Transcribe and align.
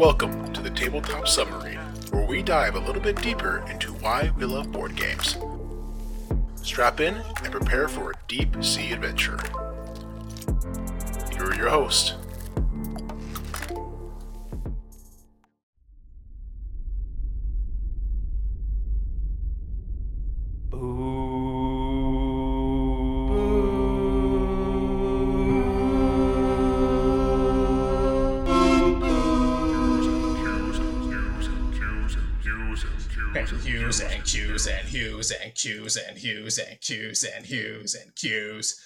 Welcome 0.00 0.50
to 0.54 0.62
the 0.62 0.70
Tabletop 0.70 1.28
Submarine, 1.28 1.76
where 2.10 2.24
we 2.24 2.42
dive 2.42 2.74
a 2.74 2.78
little 2.78 3.02
bit 3.02 3.20
deeper 3.20 3.62
into 3.70 3.92
why 3.92 4.32
we 4.38 4.46
love 4.46 4.72
board 4.72 4.96
games. 4.96 5.36
Strap 6.62 7.00
in 7.00 7.16
and 7.16 7.52
prepare 7.52 7.86
for 7.86 8.12
a 8.12 8.14
deep 8.26 8.64
sea 8.64 8.92
adventure. 8.92 9.38
Here 11.30 11.44
are 11.44 11.54
your 11.54 11.68
hosts. 11.68 12.14
Cues 35.60 35.98
and 35.98 36.16
Hues 36.16 36.56
and 36.56 36.80
Cues 36.80 37.22
and 37.22 37.44
Hues 37.44 37.94
and 37.94 38.14
Cues. 38.16 38.80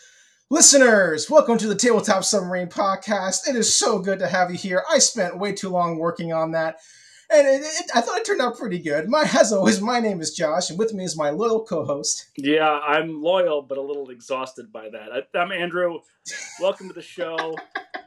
Listeners, 0.51 1.30
welcome 1.30 1.56
to 1.56 1.69
the 1.69 1.77
Tabletop 1.77 2.24
Submarine 2.24 2.66
Podcast. 2.66 3.48
It 3.48 3.55
is 3.55 3.77
so 3.77 4.01
good 4.01 4.19
to 4.19 4.27
have 4.27 4.51
you 4.51 4.56
here. 4.56 4.82
I 4.91 4.98
spent 4.98 5.38
way 5.38 5.52
too 5.52 5.68
long 5.68 5.98
working 5.98 6.32
on 6.32 6.51
that, 6.51 6.79
and 7.30 7.46
it, 7.46 7.62
it, 7.62 7.91
I 7.95 8.01
thought 8.01 8.18
it 8.18 8.24
turned 8.24 8.41
out 8.41 8.59
pretty 8.59 8.80
good. 8.80 9.09
My, 9.09 9.23
as 9.34 9.52
always, 9.52 9.80
my 9.80 10.01
name 10.01 10.21
is 10.21 10.35
Josh, 10.35 10.68
and 10.68 10.76
with 10.76 10.93
me 10.93 11.04
is 11.04 11.16
my 11.16 11.30
loyal 11.30 11.65
co-host. 11.65 12.30
Yeah, 12.37 12.68
I'm 12.68 13.23
loyal, 13.23 13.63
but 13.63 13.79
a 13.79 13.82
little 13.82 14.10
exhausted 14.10 14.73
by 14.73 14.88
that. 14.88 15.10
I, 15.13 15.38
I'm 15.38 15.52
Andrew. 15.52 16.01
Welcome 16.60 16.88
to 16.88 16.95
the 16.95 17.02
show. 17.02 17.54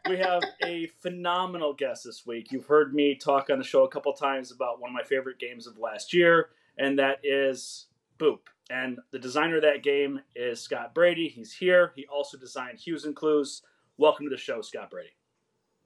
we 0.10 0.18
have 0.18 0.44
a 0.66 0.88
phenomenal 1.00 1.74
guest 1.74 2.04
this 2.04 2.26
week. 2.26 2.52
You've 2.52 2.66
heard 2.66 2.94
me 2.94 3.16
talk 3.16 3.50
on 3.50 3.60
the 3.60 3.64
show 3.64 3.86
a 3.86 3.90
couple 3.90 4.12
times 4.12 4.52
about 4.52 4.82
one 4.82 4.90
of 4.90 4.94
my 4.94 5.04
favorite 5.04 5.40
games 5.40 5.68
of 5.68 5.78
last 5.78 6.14
year, 6.14 6.50
and 6.78 7.00
that 7.00 7.22
is 7.24 7.86
Boop. 8.20 8.40
And 8.70 9.00
the 9.12 9.20
designer 9.20 9.58
of 9.58 9.62
that 9.64 9.84
game 9.84 10.20
is 10.36 10.62
Scott 10.62 10.94
Brady. 10.94 11.30
He's 11.30 11.54
here. 11.54 11.94
He 11.96 12.06
also 12.08 12.38
designed 12.38 12.80
Hues 12.80 13.06
and 13.06 13.16
Clues. 13.16 13.62
Welcome 13.98 14.26
to 14.26 14.30
the 14.30 14.38
show, 14.38 14.62
Scott 14.62 14.92
Brady. 14.92 15.10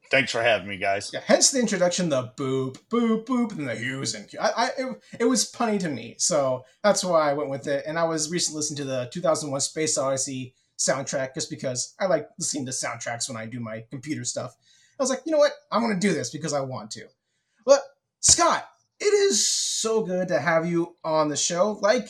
Thanks 0.09 0.31
for 0.31 0.41
having 0.41 0.67
me, 0.67 0.77
guys. 0.77 1.11
Yeah, 1.13 1.21
hence 1.25 1.51
the 1.51 1.59
introduction, 1.59 2.09
the 2.09 2.33
boop, 2.35 2.79
boop, 2.89 3.25
boop, 3.25 3.51
and 3.57 3.67
the 3.67 3.75
Hues 3.75 4.15
and 4.15 4.27
Cue. 4.27 4.39
I, 4.39 4.49
I 4.49 4.69
it, 4.77 5.01
it 5.21 5.25
was 5.25 5.49
punny 5.51 5.79
to 5.79 5.89
me, 5.89 6.15
so 6.17 6.65
that's 6.83 7.03
why 7.03 7.29
I 7.29 7.33
went 7.33 7.49
with 7.49 7.67
it. 7.67 7.85
And 7.85 7.97
I 7.97 8.03
was 8.03 8.29
recently 8.29 8.57
listening 8.57 8.77
to 8.77 8.83
the 8.83 9.09
2001 9.13 9.61
Space 9.61 9.97
Odyssey 9.97 10.53
soundtrack 10.77 11.35
just 11.35 11.49
because 11.49 11.93
I 11.99 12.07
like 12.07 12.27
listening 12.39 12.65
to 12.65 12.71
soundtracks 12.71 13.29
when 13.29 13.37
I 13.37 13.45
do 13.45 13.59
my 13.59 13.85
computer 13.89 14.25
stuff. 14.25 14.55
I 14.99 15.03
was 15.03 15.09
like, 15.09 15.21
you 15.25 15.31
know 15.31 15.37
what? 15.37 15.53
I'm 15.71 15.81
going 15.81 15.97
to 15.97 16.07
do 16.07 16.13
this 16.13 16.29
because 16.29 16.53
I 16.53 16.61
want 16.61 16.91
to. 16.91 17.05
But 17.65 17.81
Scott, 18.19 18.67
it 18.99 19.13
is 19.13 19.47
so 19.47 20.03
good 20.03 20.27
to 20.27 20.39
have 20.39 20.65
you 20.65 20.95
on 21.03 21.29
the 21.29 21.37
show. 21.37 21.79
Like 21.81 22.09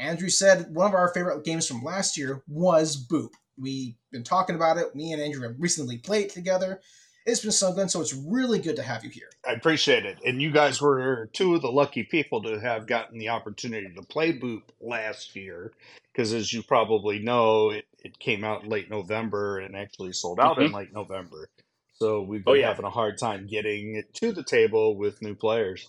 Andrew 0.00 0.30
said, 0.30 0.74
one 0.74 0.88
of 0.88 0.94
our 0.94 1.12
favorite 1.12 1.44
games 1.44 1.68
from 1.68 1.84
last 1.84 2.16
year 2.16 2.42
was 2.48 2.96
Boop. 2.96 3.30
We've 3.58 3.94
been 4.10 4.24
talking 4.24 4.56
about 4.56 4.78
it. 4.78 4.94
Me 4.94 5.12
and 5.12 5.20
Andrew 5.20 5.42
have 5.42 5.56
recently 5.58 5.98
played 5.98 6.30
together. 6.30 6.80
It's 7.26 7.42
been 7.42 7.52
so 7.52 7.72
good, 7.74 7.90
so 7.90 8.00
it's 8.00 8.14
really 8.14 8.58
good 8.58 8.76
to 8.76 8.82
have 8.82 9.04
you 9.04 9.10
here. 9.10 9.28
I 9.46 9.52
appreciate 9.52 10.06
it. 10.06 10.18
And 10.24 10.40
you 10.40 10.50
guys 10.50 10.80
were 10.80 11.28
two 11.34 11.54
of 11.54 11.60
the 11.60 11.70
lucky 11.70 12.02
people 12.02 12.42
to 12.42 12.58
have 12.58 12.86
gotten 12.86 13.18
the 13.18 13.28
opportunity 13.28 13.92
to 13.94 14.02
play 14.02 14.32
Boop 14.32 14.62
last 14.80 15.36
year. 15.36 15.72
Because 16.12 16.32
as 16.32 16.52
you 16.52 16.62
probably 16.62 17.18
know, 17.18 17.70
it, 17.70 17.84
it 18.02 18.18
came 18.18 18.42
out 18.42 18.66
late 18.66 18.90
November 18.90 19.58
and 19.58 19.76
actually 19.76 20.14
sold 20.14 20.40
out 20.40 20.56
mm-hmm. 20.56 20.66
in 20.66 20.72
late 20.72 20.92
November. 20.94 21.50
So 21.92 22.22
we've 22.22 22.42
been 22.42 22.52
oh, 22.52 22.54
yeah. 22.54 22.68
having 22.68 22.86
a 22.86 22.90
hard 22.90 23.18
time 23.18 23.46
getting 23.46 23.96
it 23.96 24.14
to 24.14 24.32
the 24.32 24.42
table 24.42 24.96
with 24.96 25.20
new 25.20 25.34
players. 25.34 25.88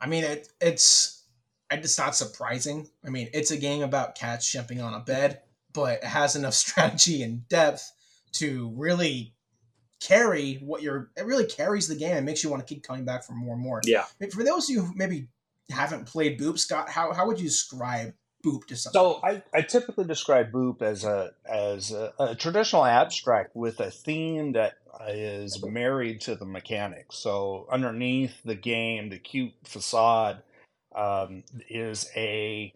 I 0.00 0.06
mean, 0.06 0.22
it, 0.22 0.48
it's 0.60 1.21
it's 1.80 1.98
not 1.98 2.16
surprising. 2.16 2.88
I 3.04 3.10
mean, 3.10 3.28
it's 3.32 3.50
a 3.50 3.56
game 3.56 3.82
about 3.82 4.14
cats 4.14 4.50
jumping 4.50 4.80
on 4.80 4.94
a 4.94 5.00
bed, 5.00 5.40
but 5.72 5.98
it 5.98 6.04
has 6.04 6.36
enough 6.36 6.54
strategy 6.54 7.22
and 7.22 7.46
depth 7.48 7.90
to 8.32 8.72
really 8.76 9.34
carry 10.00 10.54
what 10.56 10.82
you're. 10.82 11.10
It 11.16 11.26
really 11.26 11.46
carries 11.46 11.88
the 11.88 11.94
game 11.94 12.16
and 12.16 12.26
makes 12.26 12.42
you 12.42 12.50
want 12.50 12.66
to 12.66 12.74
keep 12.74 12.82
coming 12.82 13.04
back 13.04 13.24
for 13.24 13.32
more 13.32 13.54
and 13.54 13.62
more. 13.62 13.80
Yeah. 13.84 14.04
For 14.32 14.44
those 14.44 14.68
of 14.68 14.74
you 14.74 14.82
who 14.82 14.94
maybe 14.94 15.28
haven't 15.70 16.06
played 16.06 16.38
Boop, 16.38 16.58
Scott, 16.58 16.88
how, 16.88 17.12
how 17.12 17.26
would 17.26 17.38
you 17.38 17.46
describe 17.46 18.14
Boop 18.44 18.66
to 18.66 18.76
someone? 18.76 19.14
So 19.14 19.20
I, 19.22 19.42
I 19.54 19.62
typically 19.62 20.04
describe 20.04 20.52
Boop 20.52 20.82
as 20.82 21.04
a 21.04 21.32
as 21.48 21.92
a, 21.92 22.12
a 22.18 22.34
traditional 22.34 22.84
abstract 22.84 23.54
with 23.54 23.80
a 23.80 23.90
theme 23.90 24.52
that 24.52 24.74
is 25.08 25.64
married 25.64 26.20
to 26.22 26.34
the 26.34 26.44
mechanics. 26.44 27.16
So 27.16 27.66
underneath 27.70 28.42
the 28.44 28.54
game, 28.54 29.08
the 29.10 29.18
cute 29.18 29.54
facade 29.64 30.42
um, 30.94 31.44
is 31.68 32.10
a 32.16 32.72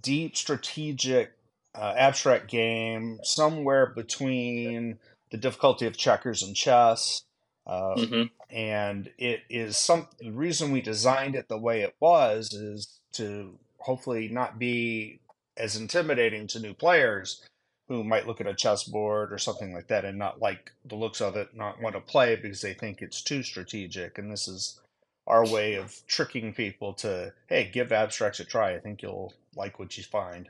deep 0.00 0.36
strategic 0.36 1.32
uh, 1.74 1.94
abstract 1.96 2.48
game 2.48 3.18
somewhere 3.22 3.86
between 3.86 4.98
the 5.30 5.36
difficulty 5.36 5.86
of 5.86 5.96
checkers 5.96 6.42
and 6.42 6.54
chess. 6.54 7.22
Uh, 7.66 7.94
mm-hmm. 7.96 8.22
And 8.54 9.10
it 9.18 9.40
is 9.48 9.76
some 9.76 10.06
the 10.20 10.30
reason 10.30 10.70
we 10.70 10.82
designed 10.82 11.34
it 11.34 11.48
the 11.48 11.58
way 11.58 11.80
it 11.80 11.96
was 11.98 12.52
is 12.52 13.00
to 13.14 13.58
hopefully 13.78 14.28
not 14.28 14.58
be 14.58 15.20
as 15.56 15.76
intimidating 15.76 16.46
to 16.48 16.60
new 16.60 16.74
players 16.74 17.42
who 17.88 18.02
might 18.02 18.26
look 18.26 18.40
at 18.40 18.46
a 18.46 18.54
chessboard 18.54 19.32
or 19.32 19.38
something 19.38 19.74
like 19.74 19.88
that 19.88 20.04
and 20.04 20.18
not 20.18 20.40
like 20.40 20.72
the 20.84 20.94
looks 20.94 21.20
of 21.20 21.36
it, 21.36 21.54
not 21.54 21.80
want 21.80 21.94
to 21.94 22.00
play 22.00 22.34
because 22.36 22.62
they 22.62 22.72
think 22.72 23.02
it's 23.02 23.22
too 23.22 23.42
strategic. 23.42 24.18
And 24.18 24.32
this 24.32 24.48
is 24.48 24.80
our 25.26 25.46
way 25.46 25.74
of 25.74 26.00
tricking 26.06 26.52
people 26.52 26.92
to, 26.92 27.32
hey, 27.46 27.70
give 27.72 27.92
abstracts 27.92 28.40
a 28.40 28.44
try. 28.44 28.74
I 28.74 28.78
think 28.78 29.02
you'll 29.02 29.32
like 29.56 29.78
what 29.78 29.96
you 29.96 30.04
find. 30.04 30.48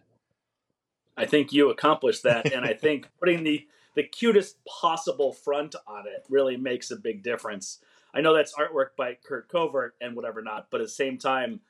I 1.17 1.27
think 1.27 1.53
you 1.53 1.71
accomplished 1.71 2.25
that, 2.25 2.53
and 2.53 2.65
I 2.65 2.75
think 2.75 3.09
putting 3.19 3.45
the 3.45 3.67
the 3.95 4.03
cutest 4.03 4.57
possible 4.65 5.33
front 5.33 5.77
on 5.87 6.09
it 6.09 6.25
really 6.29 6.57
makes 6.57 6.91
a 6.91 6.97
big 6.97 7.23
difference. 7.23 7.79
I 8.13 8.21
know 8.21 8.35
that's 8.35 8.55
artwork 8.55 8.97
by 8.97 9.17
Kurt 9.25 9.49
Covert 9.49 9.95
and 10.01 10.17
whatever 10.17 10.43
not, 10.43 10.67
but 10.71 10.81
at 10.81 10.89
the 10.89 10.93
same 10.93 11.17
time, 11.17 11.61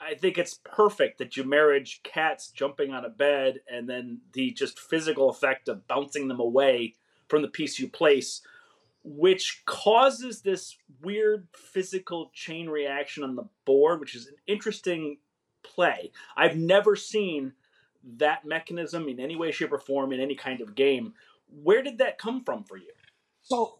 I 0.00 0.14
think 0.14 0.36
it's 0.36 0.60
perfect 0.64 1.18
that 1.18 1.36
you 1.36 1.44
marriage 1.44 2.02
cats 2.02 2.50
jumping 2.50 2.92
on 2.92 3.04
a 3.04 3.08
bed 3.08 3.60
and 3.70 3.88
then 3.88 4.20
the 4.32 4.50
just 4.50 4.78
physical 4.78 5.30
effect 5.30 5.68
of 5.68 5.88
bouncing 5.88 6.28
them 6.28 6.40
away 6.40 6.94
from 7.28 7.42
the 7.42 7.48
piece 7.48 7.78
you 7.78 7.88
place, 7.88 8.42
which 9.04 9.62
causes 9.66 10.40
this 10.40 10.76
weird 11.02 11.46
physical 11.52 12.30
chain 12.32 12.68
reaction 12.68 13.22
on 13.22 13.36
the 13.36 13.46
board, 13.66 14.00
which 14.00 14.14
is 14.14 14.26
an 14.26 14.34
interesting 14.46 15.18
play. 15.62 16.10
I've 16.36 16.56
never 16.56 16.96
seen 16.96 17.52
that 18.16 18.44
mechanism 18.44 19.08
in 19.08 19.20
any 19.20 19.36
way, 19.36 19.52
shape, 19.52 19.72
or 19.72 19.78
form 19.78 20.12
in 20.12 20.20
any 20.20 20.34
kind 20.34 20.60
of 20.60 20.74
game. 20.74 21.14
Where 21.62 21.82
did 21.82 21.98
that 21.98 22.18
come 22.18 22.44
from 22.44 22.64
for 22.64 22.76
you? 22.76 22.92
So 23.42 23.78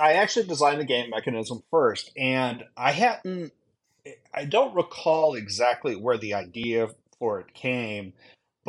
I 0.00 0.14
actually 0.14 0.46
designed 0.46 0.80
the 0.80 0.84
game 0.84 1.10
mechanism 1.10 1.62
first, 1.70 2.12
and 2.16 2.64
I 2.76 2.92
hadn't 2.92 3.52
I 4.32 4.44
don't 4.44 4.74
recall 4.74 5.34
exactly 5.34 5.96
where 5.96 6.16
the 6.16 6.34
idea 6.34 6.88
for 7.18 7.40
it 7.40 7.52
came, 7.52 8.12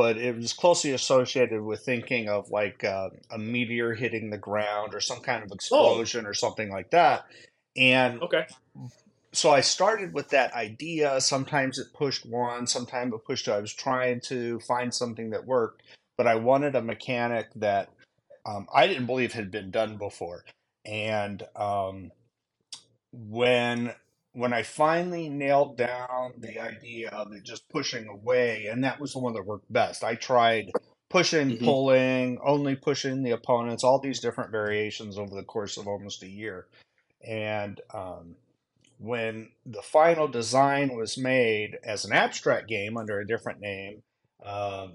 but 0.02 0.18
it 0.18 0.36
was 0.36 0.52
closely 0.52 0.94
associated 0.94 1.62
with 1.62 1.82
thinking 1.82 2.28
of 2.28 2.50
like 2.50 2.84
uh, 2.84 3.10
a 3.30 3.38
meteor 3.38 3.94
hitting 3.94 4.32
the 4.32 4.38
ground 4.38 4.96
or 4.96 5.00
some 5.00 5.20
kind 5.20 5.44
of 5.44 5.52
oh. 5.52 5.54
explosion 5.54 6.26
oh. 6.26 6.30
or 6.30 6.34
something 6.34 6.72
like 6.72 6.90
that. 6.90 7.28
And 7.78 8.20
okay. 8.24 8.48
So 9.32 9.52
I 9.52 9.62
started 9.62 10.12
with 10.12 10.30
that 10.30 10.56
idea. 10.56 11.22
Sometimes 11.22 11.78
it 11.78 11.94
pushed 11.94 12.26
one, 12.26 12.66
sometimes 12.66 13.14
it 13.14 13.24
pushed 13.28 13.46
two. 13.46 13.52
I 13.52 13.60
was 13.60 13.72
trying 13.72 14.22
to 14.22 14.60
find 14.62 14.92
something 14.92 15.30
that 15.30 15.46
worked, 15.46 15.84
but 16.18 16.26
I 16.26 16.34
wanted 16.34 16.74
a 16.74 16.82
mechanic 16.82 17.50
that 17.58 17.90
um, 18.44 18.66
I 18.74 18.88
didn't 18.88 19.06
believe 19.06 19.34
had 19.34 19.52
been 19.52 19.70
done 19.70 19.98
before. 19.98 20.46
And 20.84 21.44
um, 21.56 22.12
when 23.14 23.94
when 24.34 24.54
I 24.54 24.64
finally 24.64 25.30
nailed 25.30 25.78
down 25.78 26.34
the 26.38 26.60
idea 26.60 27.10
of 27.10 27.34
it 27.34 27.44
just 27.44 27.68
pushing 27.70 28.08
away, 28.08 28.68
and 28.68 28.84
that 28.84 29.00
was 29.00 29.14
the 29.14 29.20
one 29.20 29.34
that 29.34 29.46
worked 29.46 29.72
best. 29.72 30.04
I 30.04 30.16
tried 30.16 30.72
pushing, 31.10 31.52
mm-hmm. 31.52 31.66
pulling, 31.66 32.40
only 32.44 32.76
pushing 32.76 33.24
the 33.24 33.32
opponents, 33.32 33.84
all 33.84 34.00
these 34.00 34.22
different 34.22 34.52
variations 34.52 35.18
over 35.18 35.36
the 35.36 35.44
course 35.44 35.78
of 35.78 35.88
almost 35.88 36.24
a 36.24 36.30
year. 36.30 36.68
And 37.28 37.80
um, 37.94 38.36
when 38.98 39.50
the 39.66 39.82
final 39.82 40.28
design 40.28 40.96
was 40.96 41.18
made 41.18 41.78
as 41.84 42.06
an 42.06 42.14
abstract 42.14 42.68
game 42.68 42.98
under 42.98 43.20
a 43.20 43.28
different 43.28 43.60
name, 43.60 44.02
um, 44.46 44.94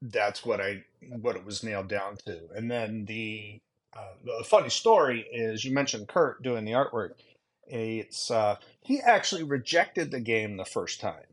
that's 0.00 0.44
what 0.44 0.60
I 0.60 0.84
what 1.20 1.36
it 1.36 1.44
was 1.44 1.62
nailed 1.62 1.88
down 1.88 2.16
to. 2.26 2.40
And 2.54 2.70
then 2.70 3.04
the 3.04 3.60
uh, 3.94 4.14
the 4.24 4.44
funny 4.44 4.70
story 4.70 5.26
is 5.32 5.64
you 5.64 5.72
mentioned 5.72 6.08
Kurt 6.08 6.42
doing 6.42 6.64
the 6.64 6.72
artwork. 6.72 7.10
It's 7.68 8.30
uh, 8.30 8.56
he 8.80 9.00
actually 9.00 9.42
rejected 9.42 10.10
the 10.10 10.20
game 10.20 10.56
the 10.56 10.64
first 10.64 11.00
time. 11.00 11.26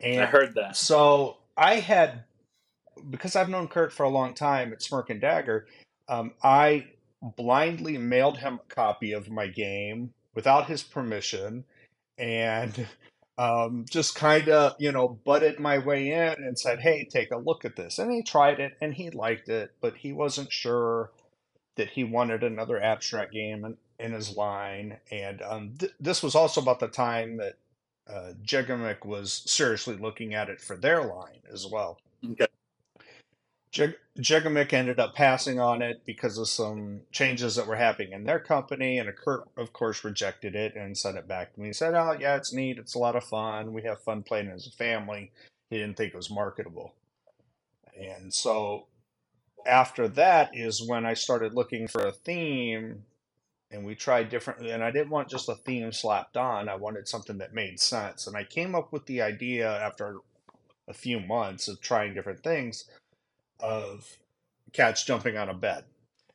And 0.00 0.22
I 0.22 0.26
heard 0.26 0.54
that. 0.54 0.76
So 0.76 1.38
I 1.56 1.76
had 1.76 2.24
because 3.10 3.36
I've 3.36 3.48
known 3.48 3.68
Kurt 3.68 3.92
for 3.92 4.04
a 4.04 4.10
long 4.10 4.34
time 4.34 4.72
at 4.72 4.82
Smirk 4.82 5.10
and 5.10 5.20
Dagger. 5.20 5.66
Um, 6.08 6.32
I 6.42 6.86
blindly 7.22 7.98
mailed 7.98 8.38
him 8.38 8.54
a 8.54 8.74
copy 8.74 9.12
of 9.12 9.30
my 9.30 9.46
game 9.46 10.12
without 10.34 10.66
his 10.66 10.82
permission 10.82 11.64
and 12.18 12.86
um, 13.38 13.84
just 13.88 14.14
kind 14.14 14.48
of, 14.48 14.74
you 14.78 14.92
know, 14.92 15.08
butted 15.08 15.58
my 15.58 15.78
way 15.78 16.10
in 16.10 16.44
and 16.44 16.58
said, 16.58 16.80
hey, 16.80 17.04
take 17.04 17.30
a 17.30 17.38
look 17.38 17.64
at 17.64 17.76
this. 17.76 17.98
And 17.98 18.12
he 18.12 18.22
tried 18.22 18.60
it 18.60 18.76
and 18.80 18.94
he 18.94 19.10
liked 19.10 19.48
it, 19.48 19.72
but 19.80 19.96
he 19.96 20.12
wasn't 20.12 20.52
sure 20.52 21.10
that 21.76 21.90
he 21.90 22.04
wanted 22.04 22.42
another 22.42 22.80
abstract 22.80 23.32
game 23.32 23.64
in, 23.64 23.76
in 24.02 24.12
his 24.12 24.36
line. 24.36 24.98
And 25.10 25.42
um, 25.42 25.74
th- 25.78 25.92
this 26.00 26.22
was 26.22 26.34
also 26.34 26.60
about 26.60 26.80
the 26.80 26.88
time 26.88 27.36
that 27.38 27.54
uh, 28.08 28.32
Gigamic 28.44 29.04
was 29.04 29.42
seriously 29.46 29.96
looking 29.96 30.34
at 30.34 30.50
it 30.50 30.60
for 30.60 30.76
their 30.76 31.02
line 31.04 31.40
as 31.52 31.66
well. 31.66 31.98
Okay. 32.32 32.46
Jeg- 33.70 33.98
Gigamic 34.18 34.72
ended 34.72 35.00
up 35.00 35.14
passing 35.14 35.58
on 35.58 35.80
it 35.80 36.02
because 36.04 36.36
of 36.36 36.48
some 36.48 37.00
changes 37.10 37.56
that 37.56 37.66
were 37.66 37.76
happening 37.76 38.12
in 38.12 38.24
their 38.24 38.40
company, 38.40 38.98
and 38.98 39.14
Kurt, 39.16 39.48
of 39.56 39.72
course, 39.72 40.04
rejected 40.04 40.54
it 40.54 40.74
and 40.74 40.96
sent 40.98 41.16
it 41.16 41.26
back 41.26 41.54
to 41.54 41.60
me. 41.60 41.68
He 41.68 41.72
said, 41.72 41.94
"Oh, 41.94 42.14
yeah, 42.18 42.36
it's 42.36 42.52
neat. 42.52 42.78
It's 42.78 42.94
a 42.94 42.98
lot 42.98 43.16
of 43.16 43.24
fun. 43.24 43.72
We 43.72 43.82
have 43.82 44.02
fun 44.02 44.22
playing 44.24 44.48
as 44.48 44.66
a 44.66 44.72
family." 44.72 45.32
He 45.70 45.78
didn't 45.78 45.96
think 45.96 46.12
it 46.12 46.16
was 46.16 46.30
marketable, 46.30 46.92
and 47.96 48.34
so 48.34 48.88
after 49.64 50.08
that 50.08 50.50
is 50.54 50.86
when 50.86 51.06
I 51.06 51.14
started 51.14 51.54
looking 51.54 51.88
for 51.88 52.06
a 52.06 52.12
theme, 52.12 53.04
and 53.72 53.84
we 53.84 53.94
tried 53.94 54.28
different. 54.30 54.66
And 54.66 54.84
I 54.84 54.90
didn't 54.90 55.10
want 55.10 55.28
just 55.30 55.48
a 55.48 55.54
theme 55.56 55.92
slapped 55.92 56.36
on. 56.36 56.68
I 56.68 56.76
wanted 56.76 57.08
something 57.08 57.38
that 57.38 57.54
made 57.54 57.80
sense, 57.80 58.26
and 58.26 58.36
I 58.36 58.44
came 58.44 58.74
up 58.74 58.92
with 58.92 59.06
the 59.06 59.22
idea 59.22 59.68
after 59.70 60.18
a 60.88 60.94
few 60.94 61.20
months 61.20 61.68
of 61.68 61.80
trying 61.80 62.14
different 62.14 62.42
things 62.42 62.84
of 63.60 64.18
cats 64.72 65.04
jumping 65.04 65.36
on 65.36 65.48
a 65.48 65.54
bed. 65.54 65.84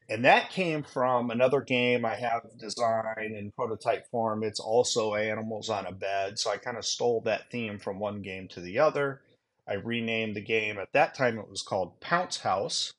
And 0.09 0.23
that 0.23 0.49
came 0.51 0.83
from 0.83 1.31
another 1.31 1.61
game 1.61 2.05
I 2.05 2.15
have 2.15 2.43
designed 2.57 3.35
in 3.35 3.51
prototype 3.51 4.09
form. 4.09 4.43
It's 4.43 4.59
also 4.59 5.15
animals 5.15 5.69
on 5.69 5.85
a 5.85 5.91
bed. 5.91 6.39
So 6.39 6.49
I 6.51 6.57
kind 6.57 6.77
of 6.77 6.85
stole 6.85 7.21
that 7.21 7.51
theme 7.51 7.77
from 7.77 7.99
one 7.99 8.21
game 8.21 8.47
to 8.49 8.61
the 8.61 8.79
other. 8.79 9.21
I 9.67 9.73
renamed 9.73 10.35
the 10.35 10.41
game. 10.41 10.77
At 10.79 10.93
that 10.93 11.13
time, 11.13 11.37
it 11.37 11.49
was 11.49 11.61
called 11.61 11.99
Pounce 11.99 12.37
House 12.37 12.93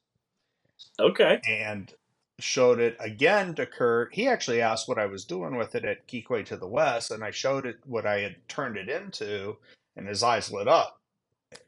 Okay. 1.00 1.40
and 1.49 1.93
showed 2.38 2.79
it 2.81 2.96
again 3.00 3.55
to 3.56 3.67
Kurt. 3.67 4.14
He 4.14 4.29
actually 4.29 4.61
asked 4.61 4.88
what 4.88 4.99
I 4.99 5.06
was 5.06 5.25
doing 5.25 5.56
with 5.56 5.75
it 5.75 5.85
at 5.85 6.06
Geekway 6.06 6.44
to 6.46 6.56
the 6.56 6.69
West, 6.69 7.11
and 7.11 7.25
I 7.25 7.31
showed 7.31 7.67
it 7.67 7.79
what 7.85 8.06
I 8.06 8.20
had 8.20 8.37
turned 8.49 8.76
it 8.76 8.88
into, 8.88 9.56
and 9.96 10.06
his 10.06 10.23
eyes 10.23 10.52
lit 10.52 10.69
up. 10.69 11.00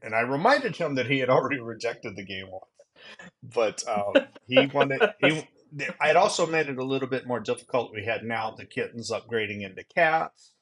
And 0.03 0.15
I 0.15 0.21
reminded 0.21 0.77
him 0.77 0.95
that 0.97 1.07
he 1.07 1.19
had 1.19 1.31
already 1.31 1.59
rejected 1.61 2.15
the 2.17 2.25
game 2.25 2.51
once, 2.51 2.65
but 3.43 3.83
um, 3.89 4.15
he 4.47 4.67
wanted 4.67 5.03
he. 5.19 5.43
I 6.01 6.09
had 6.09 6.17
also 6.17 6.47
made 6.47 6.69
it 6.69 6.79
a 6.79 6.85
little 6.85 7.09
bit 7.09 7.27
more 7.29 7.39
difficult. 7.41 7.93
We 7.93 8.05
had 8.05 8.25
now 8.25 8.51
the 8.51 8.65
kittens 8.65 9.11
upgrading 9.13 9.63
into 9.63 9.85
cats, 9.85 10.53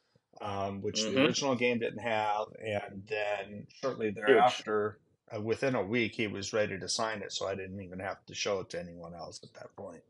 um, 0.41 0.83
which 0.83 1.03
the 1.03 1.13
Mhm. 1.13 1.25
original 1.27 1.55
game 1.55 1.79
didn't 1.79 2.01
have, 2.03 2.47
and 2.63 3.03
then 3.09 3.67
shortly 3.81 4.11
thereafter, 4.11 4.99
uh, 5.35 5.41
within 5.41 5.75
a 5.75 5.83
week, 5.83 6.15
he 6.15 6.27
was 6.27 6.53
ready 6.53 6.79
to 6.79 6.89
sign 6.89 7.23
it, 7.23 7.33
so 7.33 7.47
I 7.47 7.55
didn't 7.55 7.81
even 7.81 7.99
have 8.01 8.25
to 8.27 8.35
show 8.35 8.61
it 8.61 8.71
to 8.71 8.81
anyone 8.81 9.15
else 9.15 9.41
at 9.43 9.53
that 9.55 9.75
point. 9.77 10.03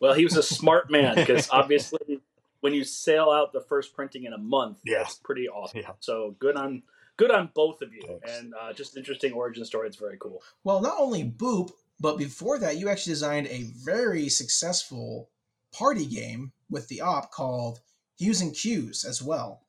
Well, 0.00 0.14
he 0.14 0.24
was 0.24 0.36
a 0.36 0.42
smart 0.42 0.90
man 0.90 1.14
because 1.16 1.48
obviously, 1.52 2.20
when 2.60 2.72
you 2.74 2.84
sail 2.84 3.30
out 3.30 3.52
the 3.52 3.60
first 3.60 3.94
printing 3.94 4.24
in 4.24 4.32
a 4.32 4.38
month, 4.38 4.78
Yeah. 4.84 4.98
that's 4.98 5.16
pretty 5.16 5.48
awesome. 5.48 5.80
Yeah. 5.80 5.92
So 6.00 6.36
good 6.38 6.56
on 6.56 6.82
good 7.16 7.30
on 7.32 7.50
both 7.54 7.82
of 7.82 7.92
you, 7.92 8.02
Thanks. 8.06 8.38
and 8.38 8.54
uh, 8.54 8.72
just 8.72 8.96
interesting 8.96 9.32
origin 9.32 9.64
story. 9.64 9.88
It's 9.88 9.96
very 9.96 10.16
cool. 10.18 10.42
Well, 10.62 10.80
not 10.80 10.94
only 10.98 11.24
Boop, 11.24 11.72
but 12.00 12.16
before 12.16 12.58
that, 12.60 12.76
you 12.76 12.88
actually 12.88 13.12
designed 13.14 13.48
a 13.48 13.64
very 13.84 14.28
successful 14.28 15.28
party 15.72 16.06
game 16.06 16.52
with 16.70 16.86
the 16.88 17.00
op 17.00 17.32
called 17.32 17.80
Hues 18.18 18.40
and 18.40 18.54
Cues 18.54 19.04
as 19.04 19.20
well. 19.20 19.62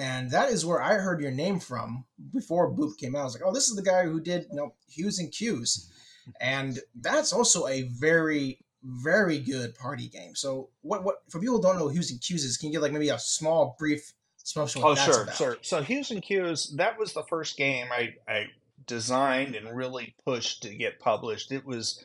And 0.00 0.30
that 0.30 0.48
is 0.48 0.64
where 0.64 0.80
I 0.80 0.94
heard 0.94 1.20
your 1.20 1.30
name 1.30 1.60
from 1.60 2.06
before 2.32 2.72
Boop 2.72 2.96
came 2.96 3.14
out. 3.14 3.20
I 3.20 3.24
was 3.24 3.34
like, 3.34 3.42
oh, 3.44 3.52
this 3.52 3.68
is 3.68 3.76
the 3.76 3.82
guy 3.82 4.04
who 4.04 4.18
did 4.18 4.46
you 4.50 4.56
know, 4.56 4.72
Hues 4.88 5.18
and 5.18 5.30
Cues. 5.30 5.92
And 6.40 6.78
that's 6.94 7.34
also 7.34 7.66
a 7.66 7.82
very, 7.82 8.60
very 8.82 9.38
good 9.38 9.74
party 9.74 10.08
game. 10.08 10.34
So, 10.34 10.70
what, 10.80 11.04
what 11.04 11.16
for 11.28 11.38
people 11.38 11.56
who 11.56 11.62
don't 11.62 11.78
know 11.78 11.88
Hues 11.88 12.10
and 12.10 12.18
Cues 12.18 12.44
is, 12.44 12.56
can 12.56 12.68
you 12.68 12.72
give 12.76 12.82
like 12.82 12.92
maybe 12.92 13.10
a 13.10 13.18
small, 13.18 13.76
brief 13.78 14.14
special? 14.38 14.86
Oh, 14.86 14.94
sure, 14.94 15.30
sure. 15.32 15.58
So 15.60 15.82
Hues 15.82 16.10
and 16.10 16.22
Cues, 16.22 16.72
that 16.78 16.98
was 16.98 17.12
the 17.12 17.24
first 17.24 17.58
game 17.58 17.88
I, 17.92 18.14
I 18.26 18.46
designed 18.86 19.54
and 19.54 19.76
really 19.76 20.14
pushed 20.24 20.62
to 20.62 20.74
get 20.74 20.98
published. 20.98 21.52
It 21.52 21.66
was, 21.66 22.02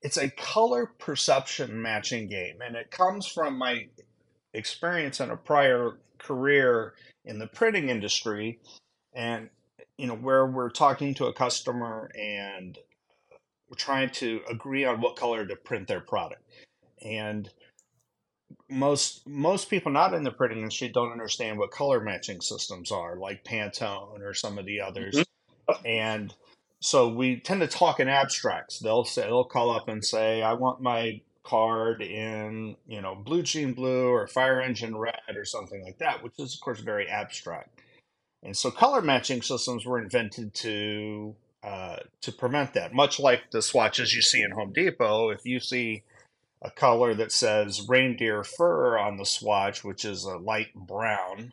it's 0.00 0.16
a 0.16 0.30
color 0.30 0.86
perception 0.98 1.82
matching 1.82 2.26
game, 2.26 2.62
and 2.64 2.74
it 2.74 2.90
comes 2.90 3.26
from 3.26 3.58
my 3.58 3.88
experience 4.54 5.20
in 5.20 5.28
a 5.28 5.36
prior 5.36 5.98
career 6.16 6.94
in 7.24 7.38
the 7.38 7.46
printing 7.46 7.88
industry, 7.88 8.58
and 9.14 9.48
you 9.96 10.06
know 10.06 10.14
where 10.14 10.46
we're 10.46 10.70
talking 10.70 11.14
to 11.14 11.26
a 11.26 11.32
customer 11.32 12.10
and 12.18 12.78
uh, 13.32 13.36
we're 13.68 13.76
trying 13.76 14.10
to 14.10 14.40
agree 14.50 14.84
on 14.84 15.00
what 15.00 15.16
color 15.16 15.46
to 15.46 15.56
print 15.56 15.88
their 15.88 16.00
product, 16.00 16.42
and 17.02 17.50
most 18.68 19.26
most 19.26 19.70
people 19.70 19.92
not 19.92 20.14
in 20.14 20.24
the 20.24 20.30
printing 20.30 20.58
industry 20.58 20.88
don't 20.88 21.12
understand 21.12 21.58
what 21.58 21.70
color 21.70 22.00
matching 22.00 22.40
systems 22.40 22.90
are, 22.90 23.16
like 23.16 23.44
Pantone 23.44 24.20
or 24.20 24.34
some 24.34 24.58
of 24.58 24.66
the 24.66 24.80
others. 24.80 25.16
Mm-hmm. 25.16 25.86
And 25.86 26.34
so 26.80 27.08
we 27.08 27.40
tend 27.40 27.60
to 27.60 27.66
talk 27.66 28.00
in 28.00 28.08
abstracts. 28.08 28.78
They'll 28.78 29.04
say 29.04 29.22
they'll 29.22 29.44
call 29.44 29.70
up 29.70 29.88
and 29.88 30.04
say, 30.04 30.42
"I 30.42 30.54
want 30.54 30.80
my 30.80 31.20
card 31.44 32.02
in 32.02 32.76
you 32.86 33.00
know 33.00 33.14
blue 33.14 33.42
jean 33.42 33.74
blue 33.74 34.08
or 34.08 34.26
fire 34.26 34.60
engine 34.60 34.96
red 34.96 35.36
or 35.36 35.44
something 35.44 35.82
like 35.84 35.98
that," 35.98 36.22
which 36.22 36.34
is 36.38 36.54
of 36.54 36.60
course 36.60 36.80
very 36.80 37.08
abstract. 37.08 37.80
And 38.42 38.56
so 38.56 38.70
color 38.70 39.00
matching 39.00 39.42
systems 39.42 39.86
were 39.86 39.98
invented 39.98 40.54
to 40.54 41.34
uh, 41.62 41.96
to 42.20 42.32
prevent 42.32 42.74
that. 42.74 42.92
Much 42.94 43.18
like 43.18 43.50
the 43.50 43.62
swatches 43.62 44.14
you 44.14 44.22
see 44.22 44.42
in 44.42 44.50
Home 44.50 44.72
Depot, 44.72 45.30
if 45.30 45.46
you 45.46 45.60
see 45.60 46.02
a 46.60 46.70
color 46.70 47.14
that 47.14 47.32
says 47.32 47.88
reindeer 47.88 48.44
fur 48.44 48.98
on 48.98 49.16
the 49.16 49.24
swatch, 49.24 49.84
which 49.84 50.04
is 50.04 50.24
a 50.24 50.36
light 50.36 50.74
brown, 50.74 51.52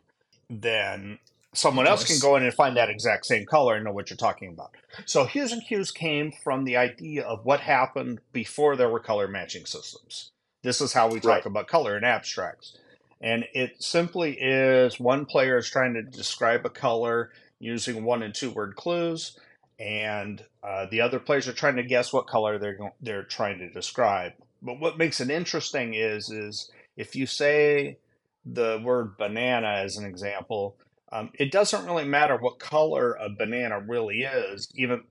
then 0.50 1.18
someone 1.54 1.86
else 1.86 2.04
can 2.04 2.18
go 2.20 2.36
in 2.36 2.42
and 2.44 2.54
find 2.54 2.76
that 2.76 2.88
exact 2.90 3.26
same 3.26 3.44
color 3.46 3.74
and 3.74 3.84
know 3.84 3.92
what 3.92 4.10
you're 4.10 4.16
talking 4.16 4.48
about. 4.48 4.70
So 5.06 5.24
Hues 5.24 5.52
and 5.52 5.64
Cues 5.66 5.90
came 5.90 6.32
from 6.44 6.64
the 6.64 6.76
idea 6.76 7.24
of 7.24 7.44
what 7.44 7.60
happened 7.60 8.20
before 8.32 8.76
there 8.76 8.88
were 8.88 9.00
color 9.00 9.28
matching 9.28 9.66
systems. 9.66 10.30
This 10.62 10.80
is 10.80 10.92
how 10.92 11.08
we 11.08 11.20
talk 11.20 11.28
Right. 11.30 11.46
about 11.46 11.66
color 11.66 11.96
in 11.96 12.04
abstracts. 12.04 12.78
And 13.20 13.44
it 13.54 13.82
simply 13.82 14.32
is 14.40 14.98
one 14.98 15.26
player 15.26 15.56
is 15.58 15.70
trying 15.70 15.94
to 15.94 16.02
describe 16.02 16.64
a 16.66 16.70
color 16.70 17.30
using 17.60 18.04
one 18.04 18.22
and 18.22 18.34
two 18.34 18.50
word 18.50 18.74
clues, 18.74 19.38
and 19.78 20.44
uh, 20.64 20.86
the 20.90 21.00
other 21.00 21.20
players 21.20 21.46
are 21.46 21.52
trying 21.52 21.76
to 21.76 21.82
guess 21.84 22.12
what 22.12 22.26
color 22.26 22.58
they're 22.58 22.78
they're 23.00 23.22
trying 23.22 23.58
to 23.58 23.70
describe. 23.70 24.32
But 24.60 24.80
what 24.80 24.98
makes 24.98 25.20
it 25.20 25.30
interesting 25.30 25.94
is 25.94 26.30
is 26.30 26.70
if 26.96 27.14
you 27.14 27.26
say 27.26 27.98
the 28.44 28.80
word 28.82 29.16
banana 29.16 29.68
as 29.84 29.96
an 29.96 30.04
example, 30.04 30.76
um, 31.12 31.30
it 31.34 31.52
doesn't 31.52 31.86
really 31.86 32.04
matter 32.04 32.36
what 32.36 32.58
color 32.58 33.14
a 33.14 33.28
banana 33.28 33.80
really 33.80 34.22
is. 34.22 34.68
Even 34.74 35.04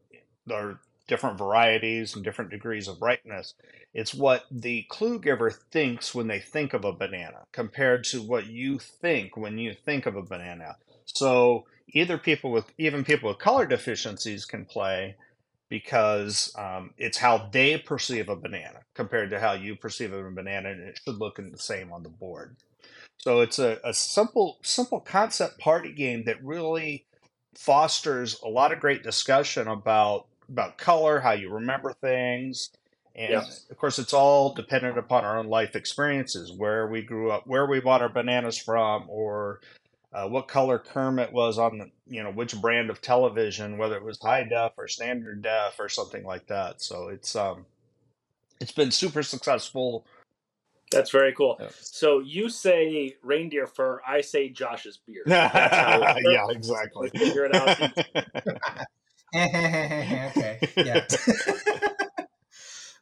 there 0.45 0.57
are 0.57 0.79
different 1.07 1.37
varieties 1.37 2.15
and 2.15 2.23
different 2.23 2.51
degrees 2.51 2.87
of 2.87 2.99
brightness. 2.99 3.53
It's 3.93 4.13
what 4.13 4.45
the 4.49 4.83
clue 4.89 5.19
giver 5.19 5.51
thinks 5.51 6.15
when 6.15 6.27
they 6.27 6.39
think 6.39 6.73
of 6.73 6.85
a 6.85 6.93
banana 6.93 7.43
compared 7.51 8.05
to 8.05 8.21
what 8.21 8.47
you 8.47 8.79
think 8.79 9.35
when 9.35 9.57
you 9.57 9.73
think 9.73 10.05
of 10.05 10.15
a 10.15 10.23
banana. 10.23 10.77
So 11.05 11.65
either 11.89 12.17
people 12.17 12.51
with 12.51 12.65
even 12.77 13.03
people 13.03 13.29
with 13.29 13.39
color 13.39 13.65
deficiencies 13.65 14.45
can 14.45 14.65
play 14.65 15.15
because 15.69 16.53
um, 16.57 16.91
it's 16.97 17.17
how 17.17 17.49
they 17.51 17.77
perceive 17.77 18.27
a 18.27 18.35
banana 18.35 18.79
compared 18.93 19.29
to 19.29 19.39
how 19.39 19.53
you 19.53 19.75
perceive 19.75 20.11
a 20.13 20.31
banana, 20.31 20.71
and 20.71 20.81
it 20.81 20.99
should 21.03 21.17
look 21.17 21.37
the 21.37 21.57
same 21.57 21.93
on 21.93 22.03
the 22.03 22.09
board. 22.09 22.57
So 23.21 23.41
it's 23.41 23.59
a, 23.59 23.79
a 23.83 23.93
simple 23.93 24.57
simple 24.63 24.99
concept 24.99 25.59
party 25.59 25.91
game 25.91 26.23
that 26.25 26.43
really 26.43 27.05
fosters 27.55 28.39
a 28.43 28.47
lot 28.47 28.71
of 28.71 28.79
great 28.79 29.03
discussion 29.03 29.67
about 29.67 30.27
about 30.49 30.77
color, 30.77 31.19
how 31.19 31.31
you 31.33 31.49
remember 31.51 31.93
things, 32.01 32.71
and 33.15 33.31
Yeah. 33.33 33.43
of 33.69 33.77
course 33.77 33.99
it's 33.99 34.13
all 34.13 34.53
dependent 34.53 34.97
upon 34.97 35.23
our 35.23 35.37
own 35.37 35.47
life 35.47 35.75
experiences, 35.75 36.51
where 36.51 36.87
we 36.87 37.03
grew 37.03 37.31
up, 37.31 37.45
where 37.45 37.67
we 37.67 37.79
bought 37.79 38.01
our 38.01 38.09
bananas 38.09 38.57
from, 38.57 39.05
or 39.07 39.61
uh, 40.13 40.27
what 40.27 40.47
color 40.47 40.79
Kermit 40.79 41.31
was 41.31 41.57
on 41.57 41.77
the, 41.77 41.91
you 42.07 42.23
know, 42.23 42.31
which 42.31 42.59
brand 42.59 42.89
of 42.89 43.01
television, 43.01 43.77
whether 43.77 43.95
it 43.95 44.03
was 44.03 44.19
high 44.19 44.43
def 44.43 44.73
or 44.77 44.87
standard 44.87 45.41
def 45.41 45.79
or 45.79 45.87
something 45.87 46.25
like 46.25 46.47
that. 46.47 46.81
So 46.81 47.07
it's 47.09 47.35
um, 47.35 47.65
it's 48.59 48.71
been 48.73 48.91
super 48.91 49.23
successful. 49.23 50.05
That's 50.91 51.09
very 51.09 51.33
cool. 51.33 51.57
Yeah. 51.59 51.69
So 51.79 52.19
you 52.19 52.49
say 52.49 53.15
reindeer 53.23 53.65
fur, 53.65 54.01
I 54.07 54.21
say 54.21 54.49
Josh's 54.49 54.97
beard. 54.97 55.23
That's 55.25 55.75
how 55.75 56.15
yeah, 56.29 56.45
exactly. 56.49 57.09
We 57.13 57.19
figure 57.19 57.45
it 57.45 57.55
out. 57.55 57.79
okay, 59.35 60.59
yeah. 60.75 61.05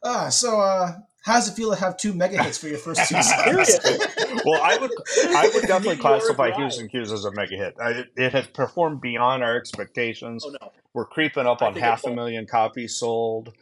uh, 0.04 0.30
so 0.30 0.60
uh, 0.60 0.92
How 1.24 1.34
does 1.34 1.48
it 1.48 1.54
feel 1.54 1.74
to 1.74 1.80
have 1.80 1.96
two 1.96 2.12
mega 2.12 2.40
hits 2.40 2.56
for 2.56 2.68
your 2.68 2.78
first 2.78 3.08
two 3.08 3.20
songs? 3.20 3.80
well, 4.44 4.62
I 4.62 4.78
would 4.80 4.92
I 5.34 5.50
would 5.52 5.66
definitely 5.66 5.96
classify 5.96 6.50
Drive. 6.50 6.60
Hughes 6.60 6.78
and 6.78 6.88
Hughes 6.88 7.10
as 7.10 7.24
a 7.24 7.32
mega 7.32 7.56
hit. 7.56 7.74
I, 7.82 8.04
it 8.16 8.32
has 8.32 8.46
performed 8.46 9.00
beyond 9.00 9.42
our 9.42 9.56
expectations. 9.56 10.44
Oh 10.46 10.50
no. 10.50 10.70
We're 10.94 11.06
creeping 11.06 11.46
up 11.46 11.62
on 11.62 11.74
half 11.74 12.04
a 12.04 12.14
million 12.14 12.46
copies 12.46 12.96
sold. 12.96 13.52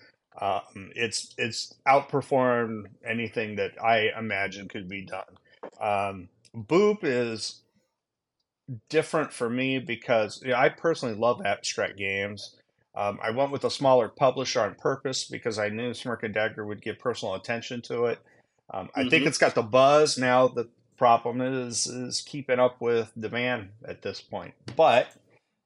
Um, 0.40 0.92
it's 0.94 1.34
it's 1.38 1.74
outperformed 1.86 2.84
anything 3.04 3.56
that 3.56 3.72
I 3.82 4.10
imagine 4.18 4.68
could 4.68 4.88
be 4.88 5.02
done. 5.02 5.24
Um, 5.80 6.28
Boop 6.56 6.98
is 7.02 7.62
different 8.88 9.32
for 9.32 9.48
me 9.48 9.78
because 9.78 10.40
you 10.42 10.50
know, 10.50 10.56
I 10.56 10.68
personally 10.68 11.14
love 11.14 11.44
abstract 11.44 11.96
games. 11.96 12.56
Um, 12.94 13.18
I 13.22 13.30
went 13.30 13.50
with 13.52 13.64
a 13.64 13.70
smaller 13.70 14.08
publisher 14.08 14.60
on 14.60 14.74
purpose 14.74 15.24
because 15.24 15.58
I 15.58 15.68
knew 15.68 15.94
Smirk 15.94 16.22
and 16.22 16.34
Dagger 16.34 16.66
would 16.66 16.82
give 16.82 16.98
personal 16.98 17.34
attention 17.34 17.80
to 17.82 18.06
it. 18.06 18.18
Um, 18.72 18.90
I 18.94 19.08
think 19.08 19.24
Mhm. 19.24 19.28
it's 19.28 19.38
got 19.38 19.54
the 19.54 19.62
buzz. 19.62 20.18
Now 20.18 20.48
the 20.48 20.68
problem 20.96 21.40
is 21.40 21.86
is 21.86 22.20
keeping 22.22 22.58
up 22.58 22.80
with 22.80 23.12
demand 23.18 23.70
at 23.86 24.02
this 24.02 24.20
point. 24.20 24.54
But 24.76 25.08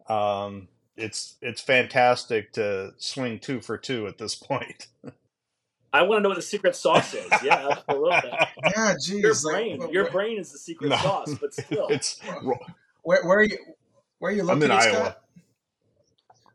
um, 0.09 0.69
it's 0.97 1.37
it's 1.43 1.61
fantastic 1.61 2.53
to 2.53 2.93
swing 2.99 3.39
two 3.39 3.61
for 3.61 3.79
two 3.79 4.07
at 4.07 4.19
this 4.19 4.35
point. 4.51 4.89
I 5.95 6.03
want 6.03 6.19
to 6.19 6.23
know 6.23 6.31
what 6.31 6.37
the 6.37 6.43
secret 6.43 6.75
sauce 6.75 7.13
is. 7.13 7.31
Yeah, 7.45 7.69
absolutely. 7.71 8.31
yeah, 8.65 8.95
geez. 9.03 9.11
Your 9.23 9.35
brain, 9.53 9.81
wh- 9.81 9.93
your 9.93 10.11
brain 10.11 10.39
is 10.39 10.51
the 10.53 10.59
secret 10.59 10.89
No. 10.89 10.97
sauce, 10.97 11.35
but 11.41 11.53
still. 11.55 11.89
it's 11.89 12.19
Where, 13.03 13.23
where 13.25 13.39
are 13.39 13.43
you? 13.43 13.59
Where 14.19 14.33
are 14.33 14.35
you 14.35 14.43
I'm 14.49 14.63
in 14.63 14.71
located, 14.71 14.71
Iowa. 14.95 14.95
Scott? 15.05 15.22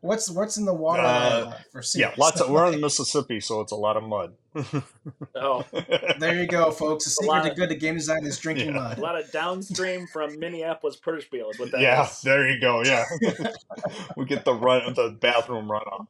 What's 0.00 0.30
what's 0.30 0.56
in 0.56 0.64
the 0.64 0.72
water 0.74 1.02
Uh, 1.02 1.06
uh, 1.06 1.52
for 1.72 1.82
yeah, 1.94 2.14
lots 2.16 2.40
of 2.40 2.50
we're 2.50 2.64
on 2.64 2.80
Mississippi, 2.80 3.40
so 3.40 3.60
it's 3.60 3.72
a 3.72 3.76
lot 3.76 3.96
of 3.96 4.04
mud. 4.04 4.34
oh, 5.34 5.64
There 6.18 6.34
you 6.40 6.46
go, 6.46 6.70
folks. 6.70 7.04
The 7.04 7.08
A 7.08 7.12
secret 7.12 7.28
lot 7.28 7.42
to 7.44 7.50
of- 7.50 7.56
good 7.56 7.72
at 7.72 7.80
game 7.80 7.94
design 7.96 8.24
is 8.24 8.38
drinking 8.38 8.68
Yeah. 8.68 8.80
mud. 8.80 8.98
a 8.98 9.00
lot 9.00 9.20
of 9.20 9.30
downstream 9.32 10.06
from 10.12 10.38
Minneapolis 10.38 10.96
Purgespiel 10.96 11.50
is 11.50 11.58
what 11.58 11.70
that 11.72 11.78
is. 11.78 11.82
yeah, 11.82 12.08
there 12.24 12.48
you 12.48 12.60
go. 12.60 12.82
Yeah, 12.84 13.04
we 14.16 14.24
get 14.24 14.44
the 14.44 14.54
run, 14.54 14.94
the 14.94 15.16
bathroom 15.20 15.68
runoff. 15.68 16.06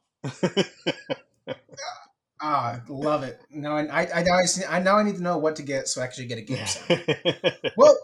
Ah, 2.41 2.81
love 2.87 3.23
it. 3.23 3.41
No, 3.51 3.73
I, 3.73 3.81
I, 3.85 4.19
I, 4.19 4.23
now 4.23 4.33
I, 4.37 4.45
I 4.69 4.79
now 4.79 4.97
I 4.97 5.03
need 5.03 5.15
to 5.17 5.21
know 5.23 5.37
what 5.37 5.57
to 5.57 5.63
get 5.63 5.89
so 5.89 5.99
I 6.01 6.05
actually 6.05 6.27
get 6.27 6.37
a 6.37 6.41
game 6.41 6.65
sound. 6.65 7.03
Well, 7.75 7.97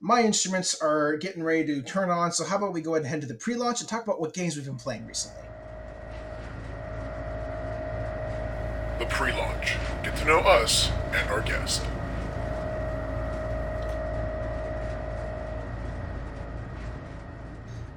my 0.00 0.22
instruments 0.22 0.74
are 0.80 1.16
getting 1.16 1.42
ready 1.42 1.64
to 1.66 1.82
turn 1.82 2.10
on, 2.10 2.30
so 2.30 2.44
how 2.44 2.56
about 2.56 2.72
we 2.72 2.82
go 2.82 2.94
ahead 2.94 3.02
and 3.02 3.10
head 3.10 3.20
to 3.22 3.26
the 3.26 3.34
pre-launch 3.34 3.80
and 3.80 3.88
talk 3.88 4.04
about 4.04 4.20
what 4.20 4.34
games 4.34 4.56
we've 4.56 4.66
been 4.66 4.76
playing 4.76 5.06
recently. 5.06 5.42
The 8.98 9.06
pre-launch. 9.06 9.74
Get 10.02 10.16
to 10.16 10.24
know 10.26 10.40
us 10.40 10.90
and 11.12 11.30
our 11.30 11.40
guest. 11.40 11.82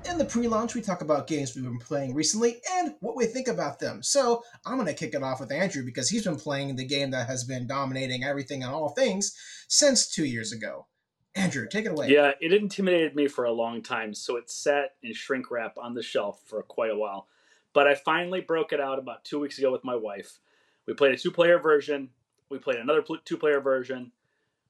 In 0.10 0.18
the 0.18 0.26
pre-launch, 0.26 0.76
we 0.76 0.82
talk 0.82 1.02
about 1.02 1.28
games 1.28 1.54
we've 1.54 1.66
been 1.66 1.80
playing 1.80 2.16
recently 2.16 2.62
and 2.76 2.96
what 3.02 3.18
we 3.18 3.26
think 3.26 3.50
about 3.50 3.80
them. 3.80 4.02
So 4.04 4.42
I'm 4.66 4.76
going 4.76 4.88
to 4.88 4.94
kick 4.94 5.14
it 5.14 5.24
off 5.24 5.42
with 5.42 5.52
Andrew 5.52 5.84
because 5.84 6.10
he's 6.10 6.24
been 6.24 6.38
playing 6.38 6.76
the 6.78 6.86
game 6.86 7.12
that 7.12 7.28
has 7.28 7.44
been 7.44 7.68
dominating 7.68 8.24
everything 8.24 8.64
and 8.64 8.74
all 8.74 8.90
things 8.90 9.36
since 9.68 10.10
two 10.10 10.26
years 10.26 10.54
ago. 10.54 10.88
Andrew, 11.36 11.68
take 11.68 11.86
it 11.86 11.92
away. 11.92 12.10
Yeah, 12.10 12.32
it 12.42 12.54
intimidated 12.54 13.16
me 13.16 13.28
for 13.28 13.46
a 13.46 13.52
long 13.52 13.82
time, 13.82 14.14
so 14.14 14.36
it 14.36 14.50
sat 14.50 14.96
in 15.04 15.14
shrink 15.14 15.52
wrap 15.52 15.78
on 15.78 15.94
the 15.94 16.04
shelf 16.04 16.42
for 16.46 16.62
quite 16.64 16.92
a 16.92 16.98
while. 16.98 17.28
But 17.74 17.88
I 17.88 17.96
finally 17.96 18.42
broke 18.42 18.74
it 18.74 18.82
out 18.82 19.00
about 19.00 19.24
two 19.24 19.40
weeks 19.40 19.58
ago 19.58 19.72
with 19.72 19.84
my 19.84 19.96
wife. 19.96 20.40
We 20.88 20.94
played 20.94 21.14
a 21.14 21.18
two 21.18 21.32
player 21.32 21.60
version, 21.60 22.10
we 22.50 22.58
played 22.58 22.80
another 22.80 23.04
two 23.24 23.38
player 23.38 23.62
version, 23.62 24.12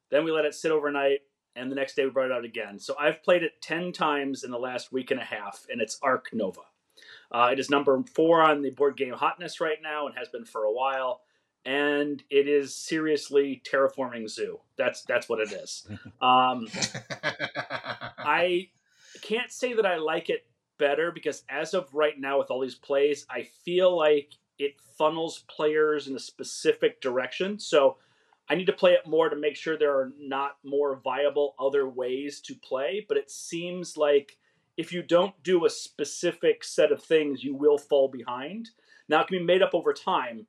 then 0.09 0.25
we 0.25 0.31
let 0.31 0.45
it 0.45 0.53
sit 0.53 0.71
overnight, 0.71 1.19
and 1.55 1.71
the 1.71 1.75
next 1.75 1.95
day 1.95 2.03
we 2.03 2.11
brought 2.11 2.27
it 2.27 2.31
out 2.31 2.45
again. 2.45 2.77
So 2.77 2.95
I've 2.99 3.23
played 3.23 3.43
it 3.43 3.61
10 3.61 3.93
times 3.93 4.43
in 4.43 4.51
the 4.51 4.59
last 4.59 4.91
week 4.91 5.11
and 5.11 5.19
a 5.19 5.23
half, 5.23 5.65
and 5.71 5.81
it's 5.81 5.97
Ark 6.01 6.29
Nova. 6.33 6.61
Uh, 7.31 7.49
it 7.51 7.59
is 7.59 7.69
number 7.69 8.01
four 8.13 8.41
on 8.41 8.61
the 8.61 8.69
board 8.69 8.97
game 8.97 9.13
hotness 9.13 9.61
right 9.61 9.77
now 9.81 10.07
and 10.07 10.17
has 10.17 10.27
been 10.29 10.45
for 10.45 10.63
a 10.63 10.71
while. 10.71 11.21
And 11.65 12.23
it 12.29 12.47
is 12.47 12.75
seriously 12.75 13.61
terraforming 13.69 14.29
zoo. 14.29 14.59
That's 14.77 15.03
that's 15.03 15.27
what 15.27 15.39
it 15.39 15.51
is. 15.51 15.87
Um, 16.21 16.67
I 18.17 18.69
can't 19.21 19.51
say 19.51 19.73
that 19.73 19.85
I 19.85 19.97
like 19.97 20.29
it 20.29 20.45
better 20.77 21.11
because 21.11 21.43
as 21.49 21.73
of 21.73 21.93
right 21.93 22.17
now, 22.19 22.39
with 22.39 22.49
all 22.49 22.61
these 22.61 22.75
plays, 22.75 23.25
I 23.29 23.43
feel 23.63 23.95
like 23.95 24.33
it 24.57 24.75
funnels 24.97 25.43
players 25.47 26.07
in 26.07 26.15
a 26.15 26.19
specific 26.19 27.01
direction. 27.01 27.59
So 27.59 27.97
I 28.49 28.55
need 28.55 28.65
to 28.65 28.73
play 28.73 28.93
it 28.93 29.07
more 29.07 29.29
to 29.29 29.35
make 29.35 29.55
sure 29.55 29.77
there 29.77 29.95
are 29.95 30.11
not 30.19 30.57
more 30.63 30.99
viable 31.03 31.55
other 31.59 31.87
ways 31.87 32.41
to 32.41 32.55
play. 32.55 33.05
But 33.07 33.17
it 33.17 33.29
seems 33.29 33.95
like 33.95 34.37
if 34.75 34.91
you 34.91 35.03
don't 35.03 35.41
do 35.43 35.65
a 35.65 35.69
specific 35.69 36.63
set 36.63 36.91
of 36.91 37.03
things, 37.03 37.43
you 37.43 37.53
will 37.53 37.77
fall 37.77 38.07
behind. 38.07 38.69
Now 39.07 39.21
it 39.21 39.27
can 39.27 39.39
be 39.39 39.43
made 39.43 39.61
up 39.61 39.73
over 39.73 39.93
time, 39.93 40.47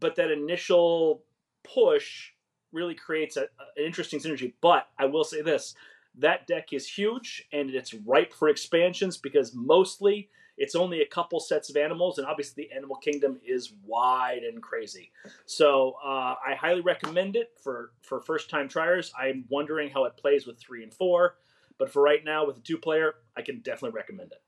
but 0.00 0.16
that 0.16 0.30
initial 0.30 1.22
push 1.62 2.30
really 2.72 2.94
creates 2.94 3.36
a, 3.36 3.42
an 3.76 3.84
interesting 3.84 4.18
synergy. 4.20 4.54
But 4.60 4.88
I 4.98 5.06
will 5.06 5.24
say 5.24 5.42
this 5.42 5.74
that 6.18 6.46
deck 6.46 6.72
is 6.72 6.88
huge 6.88 7.46
and 7.52 7.70
it's 7.70 7.94
ripe 7.94 8.32
for 8.32 8.48
expansions 8.48 9.16
because 9.16 9.54
mostly 9.54 10.28
it's 10.56 10.74
only 10.74 11.00
a 11.00 11.06
couple 11.06 11.40
sets 11.40 11.70
of 11.70 11.76
animals, 11.76 12.18
and 12.18 12.26
obviously 12.26 12.64
the 12.64 12.76
animal 12.76 12.96
kingdom 12.96 13.40
is 13.46 13.72
wide 13.86 14.42
and 14.42 14.62
crazy. 14.62 15.10
So 15.46 15.94
uh, 16.04 16.34
I 16.46 16.54
highly 16.54 16.82
recommend 16.82 17.34
it 17.34 17.52
for 17.62 17.92
for 18.02 18.20
first 18.20 18.50
time 18.50 18.68
triers. 18.68 19.12
I'm 19.18 19.46
wondering 19.48 19.88
how 19.88 20.04
it 20.04 20.16
plays 20.18 20.46
with 20.46 20.58
three 20.58 20.82
and 20.82 20.92
four, 20.92 21.36
but 21.78 21.90
for 21.90 22.02
right 22.02 22.22
now 22.24 22.46
with 22.46 22.58
a 22.58 22.60
two 22.60 22.76
player, 22.76 23.14
I 23.36 23.42
can 23.42 23.60
definitely 23.60 23.96
recommend 23.96 24.32
it. 24.32 24.42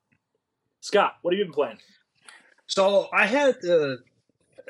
Scott, 0.80 1.14
what 1.22 1.32
have 1.32 1.38
you 1.38 1.44
been 1.46 1.54
playing? 1.54 1.78
So 2.66 3.08
I 3.12 3.26
had 3.26 3.60
the 3.62 4.02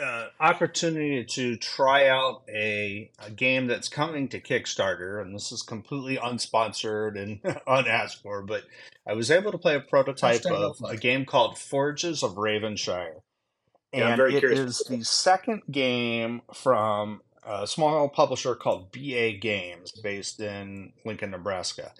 uh, 0.00 0.28
opportunity 0.40 1.24
to 1.24 1.56
try 1.56 2.08
out 2.08 2.42
a, 2.48 3.10
a 3.18 3.30
game 3.30 3.66
that's 3.66 3.88
coming 3.88 4.28
to 4.28 4.40
Kickstarter, 4.40 5.20
and 5.20 5.34
this 5.34 5.52
is 5.52 5.62
completely 5.62 6.16
unsponsored 6.16 7.16
and 7.20 7.40
unasked 7.66 8.22
for, 8.22 8.42
but 8.42 8.64
I 9.06 9.14
was 9.14 9.30
able 9.30 9.52
to 9.52 9.58
play 9.58 9.74
a 9.76 9.80
prototype 9.80 10.46
of 10.46 10.76
a 10.88 10.96
game 10.96 11.24
called 11.24 11.58
Forges 11.58 12.22
of 12.22 12.34
Ravenshire. 12.36 13.20
Yeah, 13.92 14.08
I'm 14.08 14.12
And 14.12 14.16
very 14.16 14.34
it 14.34 14.40
curious. 14.40 14.60
is 14.60 14.82
the 14.88 15.04
second 15.04 15.62
game 15.70 16.42
from 16.54 17.22
a 17.44 17.66
small 17.66 18.08
publisher 18.08 18.54
called 18.54 18.92
BA 18.92 19.32
Games, 19.40 19.92
based 19.92 20.40
in 20.40 20.92
Lincoln, 21.04 21.30
Nebraska. 21.32 21.92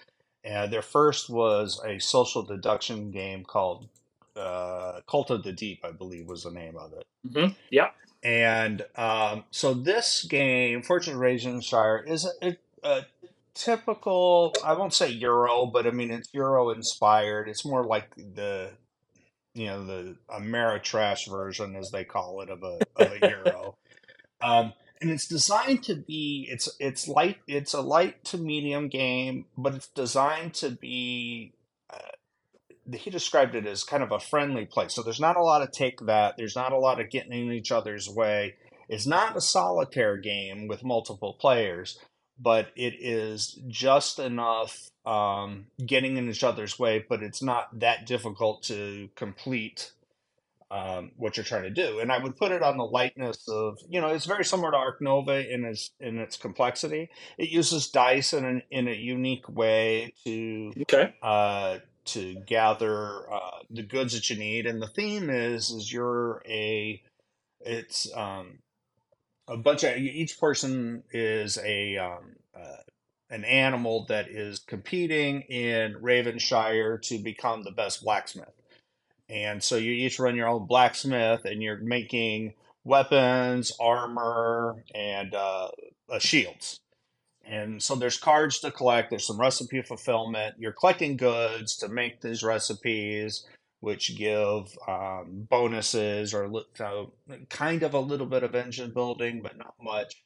And 0.44 0.72
their 0.72 0.82
first 0.82 1.28
was 1.30 1.80
a 1.84 1.99
social 1.99 2.42
deduction 2.42 3.11
game 3.11 3.44
called 3.44 3.88
uh, 4.36 5.00
Cult 5.08 5.30
of 5.30 5.42
the 5.42 5.52
Deep, 5.52 5.84
I 5.84 5.90
believe 5.90 6.26
was 6.26 6.44
the 6.44 6.50
name 6.50 6.76
of 6.76 6.92
it. 6.92 7.06
Mm-hmm. 7.28 7.52
Yeah, 7.70 7.90
And 8.22 8.84
um, 8.96 9.44
so 9.50 9.74
this 9.74 10.24
game, 10.28 10.82
Forges 10.82 11.14
of 11.14 11.20
Ravenshire, 11.20 12.08
is 12.08 12.26
a, 12.40 12.48
a, 12.48 12.56
a 12.82 13.06
typical, 13.54 14.54
I 14.64 14.74
won't 14.74 14.94
say 14.94 15.10
Euro, 15.10 15.66
but 15.66 15.86
I 15.86 15.90
mean, 15.90 16.10
it's 16.10 16.32
Euro 16.32 16.70
inspired. 16.70 17.48
It's 17.48 17.64
more 17.64 17.84
like 17.84 18.14
the, 18.16 18.70
you 19.54 19.66
know, 19.66 19.84
the 19.84 20.16
Ameritrash 20.30 21.30
version, 21.30 21.76
as 21.76 21.90
they 21.90 22.04
call 22.04 22.40
it, 22.40 22.50
of 22.50 22.62
a, 22.62 22.78
of 22.96 23.12
a 23.12 23.28
Euro. 23.28 23.76
Um, 24.44 24.72
and 25.02 25.10
it's 25.10 25.26
designed 25.26 25.82
to 25.84 25.96
be 25.96 26.48
it's 26.50 26.68
it's 26.78 27.08
light 27.08 27.38
it's 27.46 27.74
a 27.74 27.80
light 27.80 28.24
to 28.24 28.38
medium 28.38 28.88
game 28.88 29.44
but 29.58 29.74
it's 29.74 29.88
designed 29.88 30.54
to 30.54 30.70
be 30.70 31.52
uh, 31.90 31.98
he 32.94 33.10
described 33.10 33.54
it 33.54 33.66
as 33.66 33.84
kind 33.84 34.02
of 34.02 34.12
a 34.12 34.20
friendly 34.20 34.66
place. 34.66 34.94
so 34.94 35.02
there's 35.02 35.20
not 35.20 35.36
a 35.36 35.42
lot 35.42 35.62
of 35.62 35.70
take 35.72 36.00
that 36.00 36.36
there's 36.36 36.56
not 36.56 36.72
a 36.72 36.78
lot 36.78 37.00
of 37.00 37.10
getting 37.10 37.32
in 37.32 37.52
each 37.52 37.72
other's 37.72 38.08
way 38.08 38.54
it's 38.88 39.06
not 39.06 39.36
a 39.36 39.40
solitaire 39.40 40.16
game 40.16 40.66
with 40.68 40.84
multiple 40.84 41.36
players 41.40 41.98
but 42.38 42.68
it 42.74 42.94
is 42.98 43.60
just 43.68 44.18
enough 44.18 44.90
um, 45.06 45.66
getting 45.86 46.16
in 46.16 46.28
each 46.28 46.42
other's 46.42 46.78
way 46.78 47.04
but 47.08 47.22
it's 47.22 47.42
not 47.42 47.78
that 47.78 48.06
difficult 48.06 48.62
to 48.62 49.08
complete 49.14 49.92
um, 50.72 51.10
what 51.16 51.36
you're 51.36 51.44
trying 51.44 51.64
to 51.64 51.70
do. 51.70 52.00
And 52.00 52.10
I 52.10 52.16
would 52.16 52.34
put 52.34 52.50
it 52.50 52.62
on 52.62 52.78
the 52.78 52.84
lightness 52.84 53.46
of, 53.46 53.78
you 53.90 54.00
know, 54.00 54.08
it's 54.08 54.24
very 54.24 54.44
similar 54.44 54.70
to 54.70 54.76
Ark 54.78 55.02
Nova 55.02 55.52
in 55.52 55.66
its 55.66 55.90
in 56.00 56.18
its 56.18 56.38
complexity. 56.38 57.10
It 57.36 57.50
uses 57.50 57.88
dice 57.88 58.32
in 58.32 58.46
an, 58.46 58.62
in 58.70 58.88
a 58.88 58.94
unique 58.94 59.46
way 59.50 60.14
to 60.24 60.72
okay. 60.80 61.14
uh, 61.22 61.78
to 62.04 62.35
gather 62.47 63.32
uh, 63.32 63.61
the 63.71 63.82
goods 63.82 64.14
that 64.14 64.28
you 64.30 64.37
need. 64.37 64.66
And 64.66 64.80
the 64.80 64.88
theme 64.88 65.30
is 65.30 65.71
is 65.71 65.92
you're 65.92 66.42
a 66.47 67.02
it's 67.61 68.12
um, 68.14 68.59
a 69.49 69.56
bunch 69.56 69.85
of 69.85 69.97
each 69.97 70.38
person 70.38 71.02
is 71.12 71.59
a 71.59 71.97
um, 71.99 72.37
uh, 72.56 72.82
an 73.30 73.44
animal 73.44 74.06
that 74.09 74.28
is 74.28 74.59
competing 74.59 75.42
in 75.42 75.94
Ravenshire 75.94 77.00
to 77.02 77.18
become 77.18 77.62
the 77.62 77.71
best 77.71 78.04
blacksmith. 78.04 78.52
And 79.28 79.62
so 79.62 79.76
you 79.76 79.92
each 79.92 80.18
run 80.18 80.37
your 80.37 80.49
own 80.49 80.66
blacksmith 80.66 81.47
and 81.47 81.62
you're 81.62 81.78
making 81.78 82.52
weapons, 82.85 83.73
armor, 83.80 84.85
and 84.94 85.35
uh, 85.35 85.68
uh, 86.11 86.18
shields. 86.18 86.80
And 87.44 87.82
so 87.82 87.94
there's 87.94 88.18
cards 88.18 88.61
to 88.61 88.70
collect. 88.70 89.11
There's 89.11 89.26
some 89.26 89.40
recipe 89.40 89.82
fulfillment. 89.82 90.54
You're 90.58 90.72
collecting 90.72 91.16
goods 91.16 91.76
to 91.78 91.88
make 91.88 92.20
these 92.20 92.42
recipes, 92.42 93.46
which 93.80 94.16
give 94.16 94.76
um, 94.88 95.46
bonuses 95.50 96.34
or 96.34 96.50
uh, 96.80 97.04
kind 97.50 97.82
of 97.82 97.94
a 97.94 98.00
little 98.00 98.26
bit 98.26 98.42
of 98.42 98.54
engine 98.54 98.92
building, 98.92 99.40
but 99.42 99.58
not 99.58 99.75
much. 99.82 100.22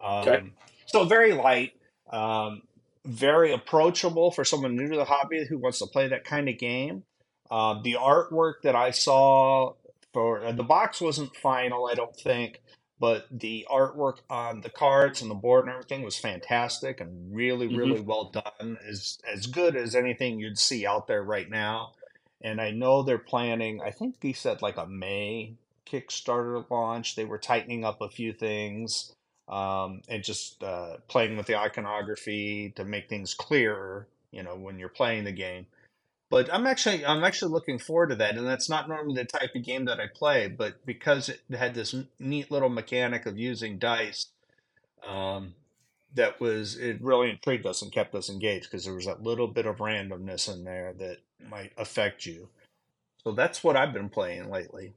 Um, 0.00 0.28
okay. 0.28 0.42
So 0.86 1.04
very 1.04 1.32
light, 1.32 1.72
um, 2.10 2.62
very 3.04 3.52
approachable 3.52 4.30
for 4.30 4.44
someone 4.44 4.76
new 4.76 4.88
to 4.88 4.96
the 4.96 5.04
hobby 5.04 5.46
who 5.48 5.58
wants 5.58 5.78
to 5.78 5.86
play 5.86 6.08
that 6.08 6.24
kind 6.24 6.48
of 6.48 6.58
game. 6.58 7.04
Uh, 7.50 7.80
the 7.82 7.94
artwork 7.94 8.54
that 8.64 8.74
I 8.74 8.90
saw 8.90 9.74
for 10.12 10.44
uh, 10.44 10.52
the 10.52 10.64
box 10.64 11.00
wasn't 11.00 11.36
final, 11.36 11.86
I 11.86 11.94
don't 11.94 12.16
think, 12.16 12.60
but 12.98 13.26
the 13.30 13.66
artwork 13.70 14.18
on 14.30 14.62
the 14.62 14.70
cards 14.70 15.20
and 15.20 15.30
the 15.30 15.34
board 15.34 15.64
and 15.64 15.72
everything 15.72 16.02
was 16.02 16.16
fantastic 16.16 17.00
and 17.00 17.34
really, 17.34 17.68
mm-hmm. 17.68 17.76
really 17.76 18.00
well 18.00 18.30
done. 18.30 18.78
As 18.88 19.18
as 19.30 19.46
good 19.46 19.76
as 19.76 19.94
anything 19.94 20.38
you'd 20.38 20.58
see 20.58 20.86
out 20.86 21.06
there 21.06 21.22
right 21.22 21.50
now. 21.50 21.92
And 22.40 22.60
I 22.60 22.70
know 22.70 23.02
they're 23.02 23.18
planning. 23.18 23.80
I 23.82 23.90
think 23.90 24.16
he 24.22 24.32
said 24.32 24.62
like 24.62 24.76
a 24.76 24.86
May 24.86 25.54
Kickstarter 25.86 26.68
launch. 26.70 27.16
They 27.16 27.24
were 27.24 27.38
tightening 27.38 27.84
up 27.84 28.00
a 28.00 28.08
few 28.08 28.32
things 28.32 29.12
um, 29.48 30.02
and 30.08 30.22
just 30.22 30.62
uh, 30.62 30.96
playing 31.08 31.36
with 31.36 31.46
the 31.46 31.56
iconography 31.56 32.72
to 32.76 32.84
make 32.84 33.08
things 33.08 33.34
clearer. 33.34 34.06
You 34.30 34.42
know, 34.42 34.56
when 34.56 34.78
you're 34.78 34.88
playing 34.88 35.24
the 35.24 35.32
game. 35.32 35.66
But 36.28 36.52
I'm 36.52 36.66
actually 36.66 37.06
I'm 37.06 37.22
actually 37.22 37.52
looking 37.52 37.78
forward 37.78 38.08
to 38.08 38.16
that, 38.16 38.36
and 38.36 38.46
that's 38.46 38.68
not 38.68 38.88
normally 38.88 39.14
the 39.14 39.24
type 39.24 39.54
of 39.54 39.64
game 39.64 39.84
that 39.84 40.00
I 40.00 40.06
play. 40.12 40.48
But 40.48 40.84
because 40.84 41.28
it 41.28 41.40
had 41.56 41.74
this 41.74 41.94
neat 42.18 42.50
little 42.50 42.68
mechanic 42.68 43.26
of 43.26 43.38
using 43.38 43.78
dice, 43.78 44.26
um, 45.06 45.54
that 46.14 46.40
was 46.40 46.76
it 46.76 47.00
really 47.00 47.30
intrigued 47.30 47.64
us 47.64 47.80
and 47.80 47.92
kept 47.92 48.14
us 48.14 48.28
engaged 48.28 48.64
because 48.64 48.84
there 48.84 48.94
was 48.94 49.06
that 49.06 49.22
little 49.22 49.46
bit 49.46 49.66
of 49.66 49.76
randomness 49.76 50.52
in 50.52 50.64
there 50.64 50.92
that 50.94 51.18
might 51.48 51.72
affect 51.76 52.26
you. 52.26 52.48
So 53.22 53.32
that's 53.32 53.62
what 53.62 53.76
I've 53.76 53.92
been 53.92 54.08
playing 54.08 54.50
lately. 54.50 54.94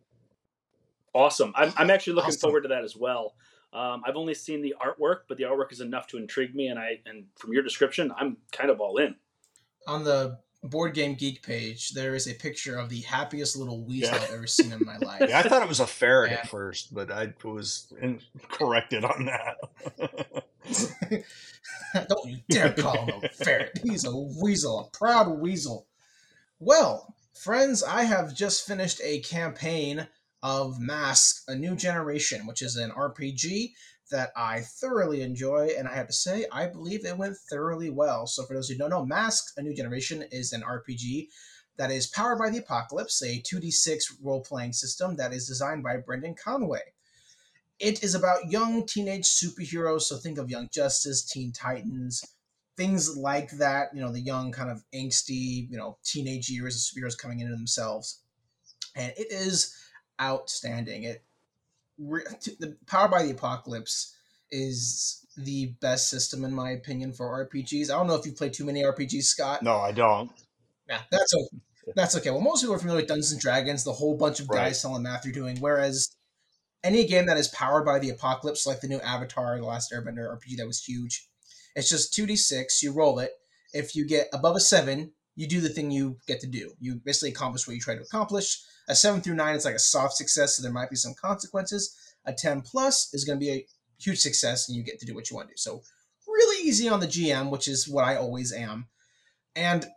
Awesome! 1.13 1.53
I'm 1.55 1.73
I'm 1.77 1.91
actually 1.91 2.13
looking 2.13 2.29
awesome. 2.29 2.41
forward 2.41 2.61
to 2.61 2.69
that 2.69 2.83
as 2.83 2.95
well. 2.95 3.35
Um, 3.71 4.01
I've 4.03 4.15
only 4.15 4.33
seen 4.33 4.63
the 4.63 4.73
artwork, 4.81 5.21
but 5.27 5.37
the 5.37 5.43
artwork 5.43 5.71
is 5.71 5.79
enough 5.79 6.07
to 6.07 6.17
intrigue 6.17 6.55
me, 6.55 6.67
and 6.67 6.79
I 6.79 7.01
and 7.05 7.25
from 7.35 7.53
your 7.53 7.61
description, 7.61 8.11
I'm 8.17 8.37
kind 8.51 8.71
of 8.71 8.81
all 8.81 8.97
in. 8.97 9.15
On 9.87 10.03
the 10.03 10.39
Board 10.63 10.93
Game 10.93 11.15
Geek 11.15 11.41
page, 11.41 11.91
there 11.91 12.15
is 12.15 12.27
a 12.27 12.33
picture 12.33 12.77
of 12.77 12.89
the 12.89 13.01
happiest 13.01 13.55
little 13.55 13.81
weasel 13.83 14.15
yeah. 14.15 14.23
I've 14.23 14.31
ever 14.31 14.47
seen 14.47 14.73
in 14.73 14.85
my 14.85 14.97
life. 15.01 15.23
Yeah, 15.27 15.39
I 15.39 15.43
thought 15.43 15.61
it 15.61 15.69
was 15.69 15.79
a 15.79 15.87
ferret 15.87 16.33
at 16.33 16.49
first, 16.49 16.93
but 16.93 17.11
I 17.11 17.33
was 17.43 17.91
corrected 18.49 19.05
on 19.05 19.25
that. 19.25 19.57
Don't 22.09 22.29
you 22.29 22.39
dare 22.49 22.73
call 22.73 23.05
him 23.05 23.21
a 23.23 23.29
ferret. 23.29 23.79
He's 23.83 24.03
a 24.05 24.15
weasel, 24.15 24.79
a 24.79 24.97
proud 24.97 25.39
weasel. 25.39 25.87
Well, 26.59 27.15
friends, 27.33 27.81
I 27.81 28.03
have 28.03 28.35
just 28.35 28.67
finished 28.67 28.99
a 29.03 29.21
campaign 29.21 30.07
of 30.43 30.79
Masks, 30.79 31.43
A 31.47 31.55
New 31.55 31.75
Generation, 31.75 32.45
which 32.45 32.61
is 32.61 32.75
an 32.75 32.91
RPG 32.91 33.73
that 34.09 34.31
I 34.35 34.61
thoroughly 34.61 35.21
enjoy, 35.21 35.69
and 35.77 35.87
I 35.87 35.95
have 35.95 36.07
to 36.07 36.13
say, 36.13 36.45
I 36.51 36.67
believe 36.67 37.05
it 37.05 37.17
went 37.17 37.37
thoroughly 37.49 37.89
well. 37.89 38.27
So, 38.27 38.45
for 38.45 38.53
those 38.53 38.69
who 38.69 38.77
don't 38.77 38.89
know, 38.89 39.05
Masks: 39.05 39.53
A 39.57 39.61
New 39.61 39.75
Generation 39.75 40.23
is 40.31 40.53
an 40.53 40.61
RPG 40.61 41.27
that 41.77 41.91
is 41.91 42.07
powered 42.07 42.37
by 42.39 42.49
the 42.49 42.57
Apocalypse, 42.57 43.21
a 43.21 43.41
2d6 43.41 44.17
role 44.21 44.41
playing 44.41 44.73
system 44.73 45.15
that 45.15 45.33
is 45.33 45.47
designed 45.47 45.81
by 45.81 45.97
Brendan 45.97 46.35
Conway. 46.35 46.81
It 47.79 48.03
is 48.03 48.15
about 48.15 48.51
young 48.51 48.85
teenage 48.85 49.23
superheroes, 49.23 50.01
so 50.01 50.17
think 50.17 50.37
of 50.37 50.49
Young 50.49 50.67
Justice, 50.73 51.23
Teen 51.23 51.53
Titans, 51.53 52.25
things 52.75 53.15
like 53.15 53.51
that. 53.51 53.95
You 53.95 54.01
know, 54.01 54.11
the 54.11 54.19
young, 54.19 54.51
kind 54.51 54.69
of 54.69 54.83
angsty, 54.93 55.69
you 55.69 55.77
know, 55.77 55.97
teenage 56.03 56.49
years 56.49 56.75
of 56.75 56.81
superheroes 56.81 57.17
coming 57.17 57.39
into 57.39 57.55
themselves. 57.55 58.21
And 58.95 59.13
it 59.17 59.31
is 59.31 59.73
outstanding. 60.21 61.03
It 61.03 61.23
the 61.99 62.77
Powered 62.87 63.11
by 63.11 63.23
the 63.23 63.31
Apocalypse 63.31 64.15
is 64.51 65.25
the 65.37 65.73
best 65.81 66.09
system 66.09 66.43
in 66.43 66.53
my 66.53 66.71
opinion 66.71 67.13
for 67.13 67.45
RPGs. 67.45 67.91
I 67.91 67.97
don't 67.97 68.07
know 68.07 68.15
if 68.15 68.25
you 68.25 68.31
play 68.31 68.49
too 68.49 68.65
many 68.65 68.83
RPGs, 68.83 69.23
Scott. 69.23 69.63
No, 69.63 69.77
I 69.77 69.91
don't. 69.91 70.31
Yeah, 70.87 71.01
that's 71.11 71.33
okay. 71.33 71.61
That's 71.95 72.15
okay. 72.17 72.29
Well, 72.29 72.41
most 72.41 72.61
people 72.61 72.75
are 72.75 72.79
familiar 72.79 73.01
with 73.01 73.07
Dungeons 73.07 73.31
and 73.31 73.41
Dragons, 73.41 73.83
the 73.83 73.93
whole 73.93 74.17
bunch 74.17 74.39
of 74.39 74.47
guys 74.47 74.57
right. 74.57 74.75
telling 74.81 75.03
math 75.03 75.25
you're 75.25 75.33
doing. 75.33 75.57
Whereas 75.59 76.15
any 76.83 77.05
game 77.05 77.25
that 77.25 77.37
is 77.37 77.47
powered 77.49 77.85
by 77.85 77.99
the 77.99 78.09
apocalypse, 78.09 78.65
like 78.65 78.81
the 78.81 78.87
new 78.87 78.99
Avatar, 78.99 79.57
the 79.57 79.65
Last 79.65 79.91
Airbender 79.91 80.27
RPG, 80.29 80.57
that 80.57 80.67
was 80.67 80.83
huge. 80.83 81.27
It's 81.75 81.89
just 81.89 82.13
two 82.13 82.25
d 82.25 82.35
six. 82.35 82.81
You 82.81 82.91
roll 82.91 83.19
it. 83.19 83.31
If 83.73 83.95
you 83.95 84.05
get 84.05 84.27
above 84.33 84.55
a 84.55 84.59
seven, 84.59 85.11
you 85.39 85.47
do 85.47 85.61
the 85.61 85.69
thing 85.69 85.89
you 85.89 86.17
get 86.27 86.41
to 86.41 86.47
do. 86.47 86.73
You 86.81 86.95
basically 86.95 87.29
accomplish 87.29 87.65
what 87.65 87.73
you 87.73 87.79
try 87.79 87.95
to 87.95 88.01
accomplish. 88.01 88.61
A 88.89 88.95
seven 88.95 89.21
through 89.21 89.35
nine 89.35 89.55
is 89.55 89.63
like 89.63 89.73
a 89.73 89.79
soft 89.79 90.15
success, 90.15 90.57
so 90.57 90.61
there 90.61 90.71
might 90.71 90.89
be 90.89 90.97
some 90.97 91.13
consequences. 91.13 91.95
A 92.25 92.33
10 92.33 92.59
plus 92.59 93.13
is 93.13 93.23
going 93.23 93.39
to 93.39 93.45
be 93.45 93.51
a 93.51 93.65
huge 93.97 94.19
success, 94.19 94.67
and 94.67 94.75
you 94.75 94.83
get 94.83 94.99
to 94.99 95.05
do 95.05 95.15
what 95.15 95.29
you 95.29 95.37
want 95.37 95.47
to 95.47 95.53
do. 95.53 95.57
So, 95.57 95.81
really 96.27 96.67
easy 96.67 96.89
on 96.89 96.99
the 96.99 97.07
GM, 97.07 97.51
which 97.51 97.69
is 97.69 97.87
what 97.87 98.03
I 98.03 98.17
always 98.17 98.51
am. 98.51 98.89
And 99.55 99.87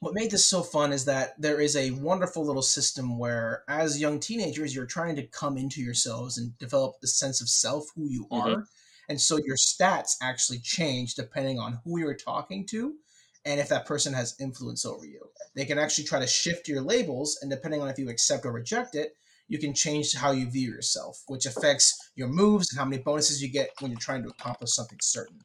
what 0.00 0.12
made 0.12 0.30
this 0.30 0.44
so 0.44 0.62
fun 0.62 0.92
is 0.92 1.06
that 1.06 1.40
there 1.40 1.62
is 1.62 1.74
a 1.74 1.92
wonderful 1.92 2.44
little 2.44 2.60
system 2.60 3.18
where, 3.18 3.64
as 3.66 3.98
young 3.98 4.20
teenagers, 4.20 4.74
you're 4.74 4.84
trying 4.84 5.16
to 5.16 5.26
come 5.26 5.56
into 5.56 5.80
yourselves 5.80 6.36
and 6.36 6.56
develop 6.58 7.00
the 7.00 7.08
sense 7.08 7.40
of 7.40 7.48
self, 7.48 7.86
who 7.96 8.10
you 8.10 8.26
mm-hmm. 8.26 8.50
are. 8.56 8.64
And 9.08 9.18
so 9.18 9.38
your 9.38 9.56
stats 9.56 10.16
actually 10.20 10.58
change 10.58 11.14
depending 11.14 11.58
on 11.58 11.80
who 11.82 11.98
you're 11.98 12.14
talking 12.14 12.66
to 12.66 12.96
and 13.44 13.60
if 13.60 13.68
that 13.68 13.86
person 13.86 14.12
has 14.12 14.36
influence 14.40 14.84
over 14.84 15.04
you. 15.04 15.20
They 15.54 15.64
can 15.64 15.78
actually 15.78 16.04
try 16.04 16.20
to 16.20 16.26
shift 16.26 16.68
your 16.68 16.82
labels, 16.82 17.38
and 17.42 17.50
depending 17.50 17.80
on 17.80 17.88
if 17.88 17.98
you 17.98 18.08
accept 18.08 18.44
or 18.44 18.52
reject 18.52 18.94
it, 18.94 19.14
you 19.48 19.58
can 19.58 19.74
change 19.74 20.14
how 20.14 20.30
you 20.30 20.48
view 20.48 20.70
yourself, 20.70 21.22
which 21.26 21.46
affects 21.46 22.12
your 22.14 22.28
moves 22.28 22.70
and 22.70 22.78
how 22.78 22.84
many 22.84 23.02
bonuses 23.02 23.42
you 23.42 23.48
get 23.48 23.70
when 23.80 23.90
you're 23.90 23.98
trying 23.98 24.22
to 24.22 24.28
accomplish 24.28 24.72
something 24.72 24.98
certain. 25.02 25.40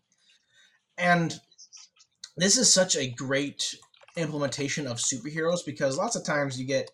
And 0.98 1.40
this 2.38 2.58
is 2.58 2.72
such 2.72 2.96
a 2.96 3.10
great 3.10 3.76
implementation 4.16 4.88
of 4.88 4.98
superheroes 4.98 5.66
because 5.66 5.98
lots 5.98 6.16
of 6.16 6.24
times 6.24 6.60
you 6.60 6.68
get 6.68 6.92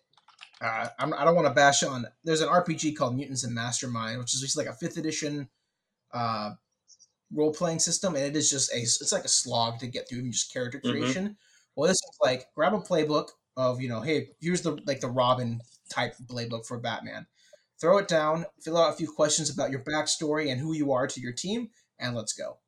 uh, 0.62 0.86
I 0.96 1.04
do 1.04 1.10
not 1.10 1.34
want 1.34 1.48
to 1.48 1.54
bash 1.54 1.82
on. 1.82 2.06
There's 2.22 2.40
an 2.40 2.48
RPG 2.48 2.96
called 2.96 3.16
Mutants 3.16 3.42
and 3.42 3.52
Mastermind, 3.52 4.20
which 4.20 4.32
is 4.32 4.40
just 4.40 4.56
like 4.56 4.68
a 4.68 4.72
fifth 4.72 4.96
edition 4.96 5.48
uh, 6.14 6.52
role 7.34 7.52
playing 7.52 7.78
system, 7.78 8.14
and 8.14 8.24
it 8.24 8.36
is 8.36 8.50
just 8.50 8.72
a 8.72 8.78
it's 8.78 9.12
like 9.12 9.24
a 9.24 9.28
slog 9.28 9.78
to 9.80 9.86
get 9.86 10.08
through, 10.08 10.18
even 10.18 10.32
just 10.32 10.52
character 10.52 10.78
mm-hmm. 10.78 10.90
creation. 10.90 11.24
Mm-hmm. 11.24 11.32
Well, 11.74 11.88
this 11.88 11.96
is 11.96 12.18
like 12.20 12.46
grab 12.54 12.74
a 12.74 12.78
playbook 12.78 13.28
of 13.56 13.80
you 13.80 13.88
know, 13.88 14.00
hey, 14.00 14.30
here's 14.40 14.62
the 14.62 14.78
like 14.86 15.00
the 15.00 15.08
Robin 15.08 15.60
type 15.90 16.14
playbook 16.26 16.66
for 16.66 16.78
Batman. 16.78 17.26
Throw 17.80 17.98
it 17.98 18.08
down, 18.08 18.44
fill 18.60 18.78
out 18.78 18.92
a 18.92 18.96
few 18.96 19.10
questions 19.10 19.50
about 19.50 19.70
your 19.70 19.80
backstory 19.80 20.50
and 20.50 20.60
who 20.60 20.72
you 20.72 20.92
are 20.92 21.06
to 21.06 21.20
your 21.20 21.32
team, 21.32 21.70
and 21.98 22.14
let's 22.14 22.32
go. 22.32 22.58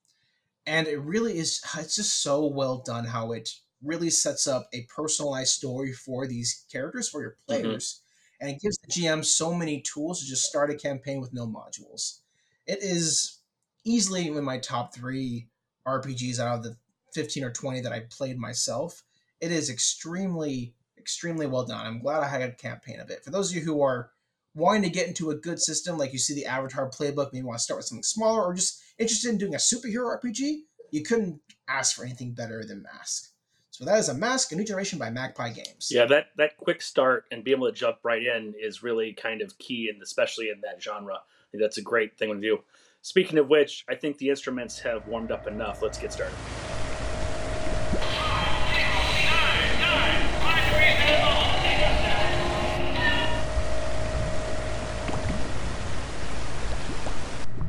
And 0.66 0.86
it 0.86 0.98
really 1.00 1.38
is 1.38 1.60
it's 1.78 1.96
just 1.96 2.22
so 2.22 2.46
well 2.46 2.78
done 2.78 3.04
how 3.04 3.32
it 3.32 3.50
really 3.82 4.10
sets 4.10 4.46
up 4.46 4.68
a 4.72 4.86
personalized 4.94 5.52
story 5.52 5.92
for 5.92 6.26
these 6.26 6.64
characters 6.72 7.08
for 7.08 7.20
your 7.20 7.30
mm-hmm. 7.32 7.62
players. 7.62 7.84
Mm-hmm. 7.84 8.00
And 8.40 8.50
it 8.50 8.60
gives 8.60 8.76
the 8.78 8.88
GM 8.88 9.24
so 9.24 9.54
many 9.54 9.80
tools 9.80 10.20
to 10.20 10.26
just 10.26 10.44
start 10.44 10.70
a 10.70 10.74
campaign 10.74 11.20
with 11.20 11.32
no 11.32 11.46
modules. 11.46 12.18
It 12.66 12.82
is 12.82 13.38
easily 13.84 14.26
in 14.26 14.44
my 14.44 14.58
top 14.58 14.94
three 14.94 15.48
RPGs 15.86 16.38
out 16.38 16.58
of 16.58 16.62
the 16.64 16.76
15 17.14 17.44
or 17.44 17.50
20 17.50 17.80
that 17.82 17.92
I 17.92 18.00
played 18.10 18.38
myself. 18.38 19.02
It 19.40 19.52
is 19.52 19.70
extremely, 19.70 20.74
extremely 20.98 21.46
well 21.46 21.64
done. 21.64 21.86
I'm 21.86 22.00
glad 22.00 22.22
I 22.22 22.28
had 22.28 22.42
a 22.42 22.52
campaign 22.52 23.00
of 23.00 23.10
it. 23.10 23.24
For 23.24 23.30
those 23.30 23.50
of 23.50 23.56
you 23.56 23.62
who 23.62 23.82
are 23.82 24.10
wanting 24.54 24.82
to 24.82 24.88
get 24.88 25.08
into 25.08 25.30
a 25.30 25.36
good 25.36 25.60
system, 25.60 25.98
like 25.98 26.12
you 26.12 26.18
see 26.18 26.34
the 26.34 26.46
Avatar 26.46 26.88
playbook, 26.90 27.32
maybe 27.32 27.44
want 27.44 27.58
to 27.58 27.62
start 27.62 27.78
with 27.78 27.86
something 27.86 28.02
smaller, 28.02 28.42
or 28.42 28.54
just 28.54 28.82
interested 28.98 29.30
in 29.30 29.38
doing 29.38 29.54
a 29.54 29.58
superhero 29.58 30.18
RPG, 30.18 30.60
you 30.90 31.02
couldn't 31.02 31.40
ask 31.68 31.96
for 31.96 32.04
anything 32.04 32.32
better 32.32 32.64
than 32.64 32.82
Mask. 32.82 33.30
So 33.70 33.84
that 33.84 33.98
is 33.98 34.08
a 34.08 34.14
Masks, 34.14 34.52
a 34.52 34.56
new 34.56 34.64
generation 34.64 35.00
by 35.00 35.10
Magpie 35.10 35.50
Games. 35.50 35.88
Yeah, 35.90 36.06
that 36.06 36.26
that 36.36 36.56
quick 36.56 36.80
start 36.80 37.24
and 37.32 37.42
being 37.42 37.56
able 37.56 37.66
to 37.66 37.72
jump 37.72 37.98
right 38.04 38.22
in 38.22 38.54
is 38.56 38.84
really 38.84 39.12
kind 39.14 39.42
of 39.42 39.58
key, 39.58 39.90
and 39.92 40.00
especially 40.00 40.48
in 40.48 40.60
that 40.60 40.80
genre. 40.80 41.14
I 41.14 41.46
think 41.50 41.60
that's 41.60 41.78
a 41.78 41.82
great 41.82 42.16
thing 42.16 42.32
to 42.32 42.40
do. 42.40 42.60
Speaking 43.04 43.36
of 43.36 43.50
which, 43.50 43.84
I 43.86 43.96
think 43.96 44.16
the 44.16 44.30
instruments 44.30 44.78
have 44.78 45.06
warmed 45.06 45.30
up 45.30 45.46
enough. 45.46 45.82
Let's 45.82 45.98
get 45.98 46.10
started. 46.10 46.34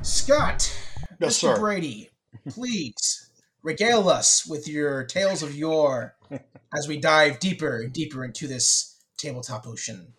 Scott, 0.02 0.74
yes, 1.20 1.20
Mr. 1.20 1.32
Sir. 1.32 1.60
Brady, 1.60 2.12
please 2.48 3.30
regale 3.62 4.08
us 4.08 4.48
with 4.48 4.70
your 4.70 5.04
tales 5.04 5.44
of 5.44 5.54
yore 5.54 6.16
as 6.78 6.88
we 6.88 6.98
dive 6.98 7.40
deeper 7.40 7.82
and 7.82 7.92
deeper 7.92 8.24
into 8.24 8.48
this 8.48 9.04
tabletop 9.18 9.68
ocean. 9.68 10.14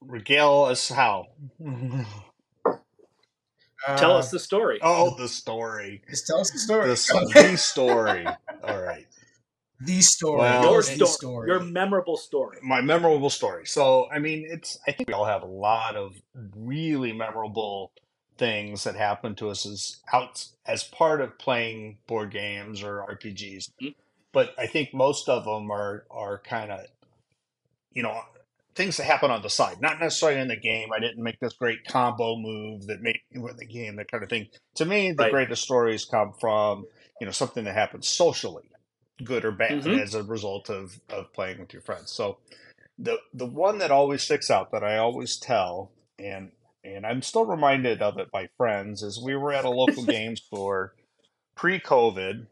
regale 0.00 0.62
us 0.62 0.88
how. 0.88 1.26
Tell 3.96 4.12
Uh, 4.12 4.18
us 4.18 4.30
the 4.30 4.38
story. 4.38 4.78
oh, 4.82 5.14
the 5.16 5.28
story. 5.28 6.02
Just 6.08 6.26
tell 6.26 6.40
us 6.40 6.50
the 6.50 6.58
story. 6.58 6.86
The, 6.88 7.30
the 7.50 7.56
story. 7.56 8.26
All 8.62 8.80
right. 8.82 9.06
the 9.80 10.00
story. 10.00 10.38
Well, 10.38 10.62
your 10.72 10.82
the 10.82 11.06
story, 11.06 11.48
your 11.50 11.60
memorable 11.60 12.16
story. 12.16 12.58
my 12.62 12.80
memorable 12.80 13.28
story. 13.30 13.66
So, 13.66 14.08
I 14.10 14.18
mean, 14.18 14.46
it's 14.48 14.78
I 14.86 14.92
think 14.92 15.08
we 15.08 15.14
all 15.14 15.26
have 15.26 15.42
a 15.42 15.46
lot 15.46 15.96
of 15.96 16.16
really 16.56 17.12
memorable 17.12 17.92
things 18.38 18.84
that 18.84 18.94
happen 18.96 19.34
to 19.36 19.50
us 19.50 19.66
as 19.66 19.96
out 20.12 20.46
as 20.66 20.84
part 20.84 21.20
of 21.20 21.38
playing 21.38 21.98
board 22.06 22.30
games 22.30 22.82
or 22.82 23.04
RPGs. 23.08 23.70
Mhm. 23.82 23.94
But 24.32 24.54
I 24.58 24.66
think 24.66 24.94
most 24.94 25.28
of 25.28 25.44
them 25.44 25.70
are 25.70 26.06
are 26.10 26.38
kind 26.38 26.72
of 26.72 26.86
you 27.92 28.02
know 28.02 28.18
things 28.74 28.96
that 28.96 29.04
happen 29.04 29.30
on 29.30 29.42
the 29.42 29.50
side, 29.50 29.80
not 29.80 30.00
necessarily 30.00 30.40
in 30.40 30.48
the 30.48 30.56
game. 30.56 30.88
I 30.94 30.98
didn't 31.00 31.22
make 31.22 31.38
this 31.40 31.52
great 31.54 31.84
combo 31.86 32.36
move 32.36 32.86
that 32.88 33.00
made 33.02 33.20
me 33.32 33.40
win 33.40 33.56
the 33.56 33.66
game, 33.66 33.96
that 33.96 34.10
kind 34.10 34.22
of 34.24 34.30
thing. 34.30 34.48
To 34.76 34.84
me, 34.84 35.12
the 35.12 35.24
Right. 35.24 35.30
greatest 35.32 35.62
stories 35.62 36.04
come 36.04 36.32
from 36.40 36.86
you 37.20 37.26
know 37.26 37.32
something 37.32 37.64
that 37.64 37.74
happens 37.74 38.08
socially, 38.08 38.64
good 39.22 39.44
or 39.44 39.52
bad, 39.52 39.84
Mhm. 39.84 40.00
as 40.02 40.14
a 40.14 40.22
result 40.24 40.70
of 40.70 41.00
of 41.08 41.32
playing 41.32 41.60
with 41.60 41.72
your 41.72 41.82
friends. 41.82 42.10
So 42.12 42.38
the 42.98 43.18
the 43.32 43.46
one 43.46 43.78
that 43.78 43.90
always 43.90 44.22
sticks 44.22 44.50
out 44.50 44.70
that 44.72 44.82
I 44.84 44.96
always 44.98 45.36
tell, 45.36 45.92
and 46.18 46.50
and 46.82 47.06
I'm 47.06 47.22
still 47.22 47.46
reminded 47.46 48.02
of 48.02 48.18
it 48.18 48.30
by 48.30 48.48
friends, 48.56 49.02
is 49.02 49.22
we 49.22 49.36
were 49.36 49.52
at 49.52 49.64
a 49.64 49.70
local 49.70 50.04
game 50.06 50.36
store 50.36 50.94
pre-COVID, 51.56 52.46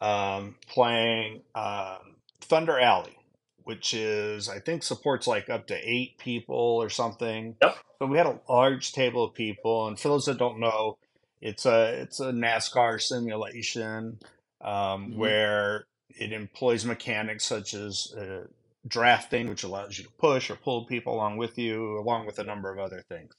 um, 0.00 0.56
playing 0.68 1.42
um, 1.54 2.16
Thunder 2.40 2.78
Alley, 2.78 3.16
which 3.64 3.94
is 3.94 4.48
I 4.48 4.58
think 4.58 4.82
supports 4.82 5.26
like 5.26 5.48
up 5.50 5.66
to 5.68 5.74
eight 5.76 6.18
people 6.18 6.56
or 6.56 6.88
something. 6.88 7.56
Yep. 7.62 7.76
So 7.98 8.06
we 8.06 8.18
had 8.18 8.26
a 8.26 8.40
large 8.48 8.92
table 8.92 9.24
of 9.24 9.34
people, 9.34 9.86
and 9.86 9.98
for 9.98 10.08
those 10.08 10.26
that 10.26 10.38
don't 10.38 10.58
know, 10.60 10.98
it's 11.40 11.66
a 11.66 12.00
it's 12.02 12.20
a 12.20 12.32
NASCAR 12.32 13.00
simulation 13.00 14.18
um, 14.60 15.12
Mhm. 15.12 15.16
where 15.16 15.86
it 16.08 16.32
employs 16.32 16.84
mechanics 16.84 17.44
such 17.44 17.74
as 17.74 18.12
uh, 18.14 18.46
drafting, 18.86 19.48
which 19.48 19.62
allows 19.64 19.98
you 19.98 20.04
to 20.04 20.10
push 20.12 20.50
or 20.50 20.56
pull 20.56 20.84
people 20.84 21.14
along 21.14 21.36
with 21.36 21.58
you, 21.58 21.98
along 21.98 22.26
with 22.26 22.38
a 22.38 22.44
number 22.44 22.70
of 22.72 22.78
other 22.78 23.02
things. 23.08 23.34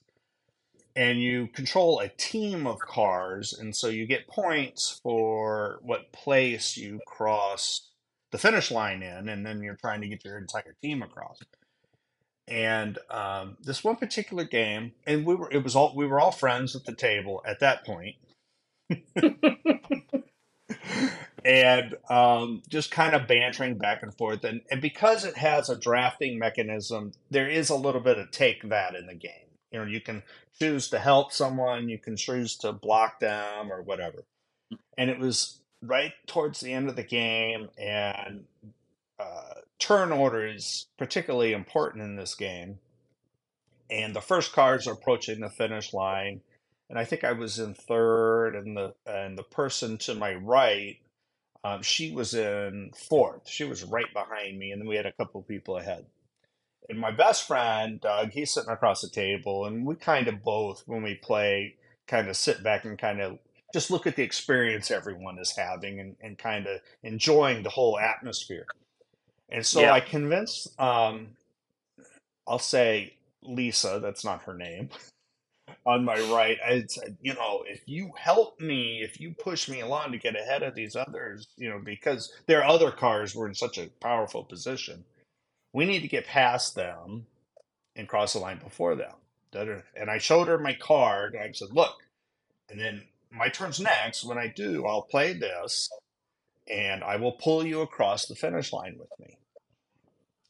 And 0.95 1.19
you 1.19 1.47
control 1.47 1.99
a 1.99 2.09
team 2.09 2.67
of 2.67 2.79
cars, 2.79 3.51
and 3.53 3.75
so 3.75 3.87
you 3.87 4.05
get 4.05 4.27
points 4.27 4.99
for 5.01 5.79
what 5.81 6.11
place 6.11 6.77
you 6.77 6.99
cross 7.07 7.89
the 8.33 8.39
finish 8.39 8.71
line 8.71 9.03
in, 9.03 9.29
and 9.29 9.45
then 9.45 9.61
you're 9.61 9.75
trying 9.75 10.01
to 10.01 10.07
get 10.07 10.25
your 10.25 10.39
entire 10.39 10.75
team 10.81 11.03
across. 11.03 11.39
And 12.47 12.97
um, 13.11 13.57
this 13.61 13.83
one 13.83 13.95
particular 13.95 14.43
game, 14.43 14.93
and 15.05 15.23
we 15.23 15.35
were 15.35 15.51
it 15.51 15.63
was 15.63 15.75
all 15.75 15.93
we 15.95 16.07
were 16.07 16.19
all 16.19 16.31
friends 16.31 16.75
at 16.75 16.83
the 16.83 16.95
table 16.95 17.43
at 17.45 17.59
that 17.59 17.85
point, 17.85 18.15
and 21.45 21.95
um, 22.09 22.63
just 22.67 22.89
kind 22.89 23.13
of 23.13 23.27
bantering 23.27 23.77
back 23.77 24.01
and 24.01 24.17
forth. 24.17 24.43
And, 24.43 24.61
and 24.71 24.81
because 24.81 25.25
it 25.25 25.37
has 25.37 25.69
a 25.69 25.79
drafting 25.79 26.39
mechanism, 26.39 27.11
there 27.29 27.47
is 27.47 27.69
a 27.69 27.75
little 27.75 28.01
bit 28.01 28.17
of 28.17 28.31
take 28.31 28.67
that 28.67 28.95
in 28.95 29.05
the 29.05 29.13
game. 29.13 29.31
You 29.71 29.79
know, 29.79 29.85
you 29.85 30.01
can 30.01 30.23
choose 30.59 30.89
to 30.89 30.97
help 30.97 31.31
someone, 31.31 31.87
you 31.87 31.99
can 31.99 32.17
choose 32.17 32.57
to 32.57 32.73
block 32.73 33.19
them 33.19 33.71
or 33.71 33.83
whatever. 33.83 34.25
And 34.97 35.11
it 35.11 35.19
was 35.19 35.62
right 35.85 36.13
towards 36.27 36.59
the 36.59 36.71
end 36.71 36.89
of 36.89 36.95
the 36.95 37.03
game, 37.03 37.69
and 37.77 38.45
uh, 39.19 39.53
turn 39.79 40.11
order 40.11 40.47
is 40.47 40.87
particularly 40.97 41.53
important 41.53 42.03
in 42.03 42.15
this 42.15 42.35
game. 42.35 42.79
And 43.89 44.15
the 44.15 44.21
first 44.21 44.53
cars 44.53 44.87
are 44.87 44.93
approaching 44.93 45.41
the 45.41 45.49
finish 45.49 45.93
line, 45.93 46.41
and 46.89 46.97
I 46.97 47.05
think 47.05 47.23
I 47.23 47.33
was 47.33 47.59
in 47.59 47.73
third, 47.73 48.55
and 48.55 48.75
the 48.75 48.93
and 49.05 49.37
the 49.37 49.43
person 49.43 49.97
to 49.99 50.15
my 50.15 50.35
right, 50.35 50.97
um, 51.63 51.81
she 51.81 52.11
was 52.11 52.33
in 52.33 52.91
fourth. 52.95 53.47
She 53.47 53.65
was 53.65 53.83
right 53.83 54.11
behind 54.13 54.57
me, 54.57 54.71
and 54.71 54.81
then 54.81 54.87
we 54.87 54.95
had 54.95 55.05
a 55.05 55.11
couple 55.11 55.41
people 55.43 55.77
ahead. 55.77 56.05
And 56.89 56.99
my 56.99 57.11
best 57.11 57.47
friend 57.47 58.01
Doug, 58.01 58.31
he's 58.31 58.51
sitting 58.51 58.71
across 58.71 59.01
the 59.01 59.09
table, 59.09 59.65
and 59.65 59.85
we 59.85 59.95
kind 59.95 60.27
of 60.27 60.43
both, 60.43 60.83
when 60.85 61.03
we 61.03 61.15
play, 61.15 61.75
kind 62.07 62.27
of 62.27 62.35
sit 62.35 62.63
back 62.63 62.85
and 62.85 62.97
kind 62.97 63.21
of 63.21 63.39
just 63.73 63.91
look 63.91 64.07
at 64.07 64.15
the 64.15 64.23
experience 64.23 64.91
everyone 64.91 65.39
is 65.39 65.55
having, 65.55 65.99
and, 65.99 66.15
and 66.21 66.37
kind 66.37 66.67
of 66.67 66.79
enjoying 67.03 67.63
the 67.63 67.69
whole 67.69 67.99
atmosphere. 67.99 68.67
And 69.49 69.65
so 69.65 69.81
Yeah. 69.81 69.93
I 69.93 69.99
convinced, 69.99 70.79
um, 70.79 71.29
I'll 72.47 72.59
say 72.59 73.15
Lisa, 73.43 73.99
that's 74.01 74.23
not 74.25 74.43
her 74.43 74.53
name, 74.53 74.89
on 75.85 76.05
my 76.05 76.19
right. 76.33 76.57
I 76.65 76.85
said, 76.87 77.17
you 77.21 77.33
know, 77.33 77.63
if 77.67 77.81
you 77.87 78.11
help 78.17 78.59
me, 78.59 79.01
if 79.03 79.19
you 79.19 79.33
push 79.33 79.69
me 79.69 79.81
along 79.81 80.11
to 80.13 80.17
get 80.17 80.35
ahead 80.35 80.63
of 80.63 80.75
these 80.75 80.95
others, 80.95 81.47
you 81.57 81.69
know, 81.69 81.79
because 81.79 82.33
their 82.47 82.63
other 82.63 82.91
cars 82.91 83.35
were 83.35 83.47
in 83.47 83.55
such 83.55 83.77
a 83.77 83.89
powerful 84.01 84.43
position, 84.43 85.03
we 85.73 85.85
need 85.85 86.01
to 86.01 86.07
get 86.07 86.27
past 86.27 86.75
them 86.75 87.25
and 87.95 88.07
cross 88.07 88.33
the 88.33 88.39
line 88.39 88.59
before 88.63 88.95
them. 88.95 89.13
And 89.53 90.09
I 90.09 90.17
showed 90.19 90.47
her 90.47 90.57
my 90.57 90.73
card. 90.73 91.35
And 91.35 91.43
I 91.43 91.51
said, 91.51 91.69
look, 91.73 91.95
and 92.69 92.79
then 92.79 93.03
my 93.33 93.49
turn's 93.49 93.79
next. 93.79 94.23
When 94.23 94.37
I 94.37 94.47
do, 94.47 94.85
I'll 94.85 95.01
play 95.01 95.33
this 95.33 95.89
and 96.69 97.03
I 97.03 97.17
will 97.17 97.33
pull 97.33 97.65
you 97.65 97.81
across 97.81 98.25
the 98.25 98.35
finish 98.35 98.71
line 98.71 98.95
with 98.97 99.09
me. 99.19 99.37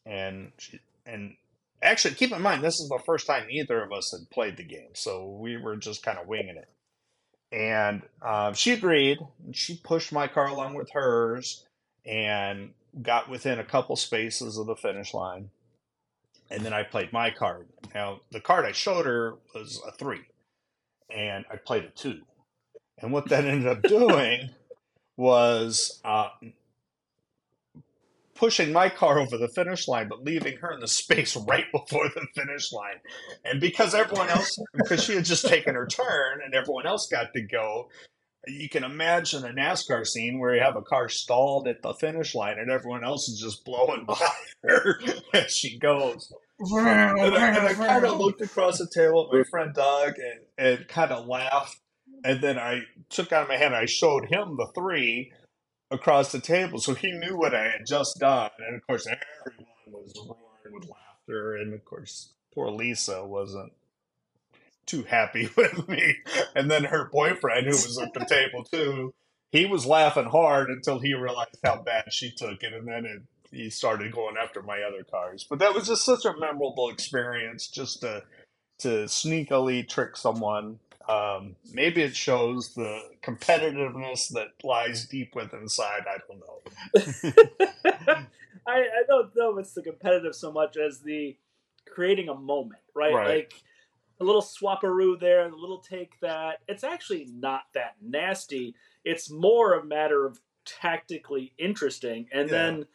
And 0.05 0.51
she, 0.57 0.79
and 1.05 1.35
actually, 1.81 2.15
keep 2.15 2.31
in 2.31 2.41
mind, 2.41 2.63
this 2.63 2.79
is 2.79 2.89
the 2.89 2.99
first 3.05 3.25
time 3.25 3.47
either 3.49 3.81
of 3.81 3.91
us 3.91 4.11
had 4.11 4.29
played 4.29 4.57
the 4.57 4.63
game, 4.63 4.89
so 4.93 5.29
we 5.29 5.57
were 5.57 5.75
just 5.75 6.03
kind 6.03 6.19
of 6.19 6.27
winging 6.27 6.57
it. 6.57 6.69
And 7.51 8.03
um, 8.21 8.53
she 8.53 8.71
agreed. 8.71 9.19
And 9.45 9.55
she 9.55 9.77
pushed 9.77 10.11
my 10.11 10.27
car 10.27 10.47
along 10.47 10.75
with 10.75 10.91
hers, 10.91 11.65
and 12.05 12.71
got 13.01 13.29
within 13.29 13.59
a 13.59 13.63
couple 13.63 13.95
spaces 13.95 14.57
of 14.57 14.67
the 14.67 14.75
finish 14.75 15.13
line. 15.13 15.49
And 16.51 16.63
then 16.63 16.73
I 16.73 16.83
played 16.83 17.11
my 17.11 17.31
card. 17.31 17.67
Now, 17.95 18.19
the 18.31 18.41
card 18.41 18.65
I 18.65 18.73
showed 18.73 19.05
her 19.05 19.35
was 19.55 19.81
a 19.87 19.91
three, 19.91 20.21
and 21.09 21.45
I 21.51 21.55
played 21.55 21.85
a 21.85 21.89
two. 21.89 22.21
And 23.03 23.11
what 23.11 23.27
that 23.29 23.43
ended 23.43 23.67
up 23.67 23.81
doing 23.83 24.49
was 25.17 25.99
uh, 26.05 26.29
pushing 28.33 28.71
my 28.71 28.89
car 28.89 29.19
over 29.19 29.37
the 29.37 29.49
finish 29.49 29.87
line, 29.89 30.07
but 30.07 30.23
leaving 30.23 30.57
her 30.57 30.71
in 30.71 30.79
the 30.79 30.87
space 30.87 31.35
right 31.35 31.65
before 31.71 32.09
the 32.09 32.25
finish 32.33 32.71
line. 32.71 33.01
And 33.43 33.59
because 33.59 33.93
everyone 33.93 34.29
else, 34.29 34.57
because 34.73 35.03
she 35.03 35.15
had 35.15 35.25
just 35.25 35.45
taken 35.47 35.75
her 35.75 35.85
turn 35.85 36.39
and 36.43 36.55
everyone 36.55 36.87
else 36.87 37.07
got 37.07 37.33
to 37.33 37.41
go, 37.41 37.89
you 38.47 38.69
can 38.69 38.83
imagine 38.83 39.45
a 39.45 39.49
NASCAR 39.49 40.05
scene 40.05 40.39
where 40.39 40.55
you 40.55 40.61
have 40.61 40.75
a 40.75 40.81
car 40.81 41.07
stalled 41.09 41.67
at 41.67 41.81
the 41.81 41.93
finish 41.93 42.35
line 42.35 42.57
and 42.57 42.71
everyone 42.71 43.03
else 43.03 43.29
is 43.29 43.39
just 43.39 43.65
blowing 43.65 44.05
by 44.07 44.29
her 44.63 44.99
as 45.33 45.55
she 45.55 45.77
goes. 45.77 46.31
And 46.59 46.87
I, 47.35 47.67
I 47.67 47.73
kind 47.73 48.05
of 48.05 48.17
looked 48.17 48.41
across 48.41 48.77
the 48.77 48.87
table 48.93 49.27
at 49.27 49.37
my 49.37 49.43
friend 49.43 49.73
Doug 49.73 50.15
and, 50.17 50.77
and 50.77 50.87
kind 50.87 51.11
of 51.11 51.27
laughed. 51.27 51.79
And 52.23 52.41
then 52.41 52.57
I 52.59 52.81
took 53.09 53.31
out 53.31 53.47
my 53.47 53.55
hand 53.55 53.73
and 53.73 53.83
I 53.83 53.85
showed 53.85 54.25
him 54.25 54.57
the 54.57 54.67
three 54.75 55.31
across 55.91 56.31
the 56.31 56.39
table. 56.39 56.79
So 56.79 56.93
he 56.93 57.11
knew 57.11 57.37
what 57.37 57.55
I 57.55 57.63
had 57.63 57.85
just 57.87 58.19
done. 58.19 58.51
And 58.59 58.75
of 58.75 58.87
course, 58.87 59.07
everyone 59.07 59.67
was 59.87 60.13
roaring 60.17 60.75
with 60.79 60.89
laughter. 60.89 61.57
And 61.57 61.73
of 61.73 61.85
course, 61.85 62.33
poor 62.53 62.71
Lisa 62.71 63.25
wasn't 63.25 63.73
too 64.85 65.03
happy 65.03 65.49
with 65.57 65.87
me. 65.87 66.17
And 66.55 66.69
then 66.69 66.85
her 66.85 67.09
boyfriend, 67.11 67.65
who 67.65 67.71
was 67.71 67.99
at 67.99 68.13
the 68.13 68.25
table 68.25 68.63
too, 68.63 69.13
he 69.51 69.65
was 69.65 69.85
laughing 69.85 70.25
hard 70.25 70.69
until 70.69 70.99
he 70.99 71.13
realized 71.13 71.57
how 71.63 71.81
bad 71.81 72.11
she 72.11 72.31
took 72.31 72.63
it. 72.63 72.73
And 72.73 72.87
then 72.87 73.05
it, 73.05 73.21
he 73.51 73.69
started 73.69 74.11
going 74.11 74.35
after 74.41 74.61
my 74.63 74.81
other 74.81 75.03
cars. 75.03 75.45
But 75.49 75.59
that 75.59 75.75
was 75.75 75.87
just 75.87 76.05
such 76.05 76.25
a 76.25 76.37
memorable 76.37 76.89
experience 76.89 77.67
just 77.67 78.01
to 78.01 78.23
to 78.79 79.05
sneakily 79.05 79.87
trick 79.87 80.17
someone. 80.17 80.79
Um, 81.07 81.55
maybe 81.73 82.01
it 82.01 82.15
shows 82.15 82.73
the 82.73 83.01
competitiveness 83.21 84.29
that 84.29 84.49
lies 84.63 85.05
deep 85.05 85.35
within 85.35 85.61
inside. 85.61 86.03
I 86.07 86.17
don't 86.27 86.39
know. 86.39 86.61
I, 88.67 88.79
I 88.79 89.03
don't 89.07 89.35
know 89.35 89.57
if 89.57 89.59
it's 89.65 89.73
the 89.73 89.81
competitive 89.81 90.35
so 90.35 90.51
much 90.51 90.77
as 90.77 90.99
the 91.01 91.35
creating 91.85 92.29
a 92.29 92.35
moment, 92.35 92.81
right? 92.95 93.13
Right. 93.13 93.27
Like 93.27 93.53
a 94.19 94.23
little 94.23 94.41
swapperoo 94.41 95.19
there, 95.19 95.45
a 95.45 95.55
little 95.55 95.79
take 95.79 96.19
that. 96.21 96.59
It's 96.67 96.83
actually 96.83 97.27
not 97.33 97.63
that 97.73 97.95
nasty. 98.01 98.75
It's 99.03 99.29
more 99.29 99.73
a 99.73 99.83
matter 99.85 100.25
of 100.25 100.39
tactically 100.65 101.53
interesting. 101.57 102.27
And 102.31 102.49
Yeah. 102.49 102.55
then 102.55 102.85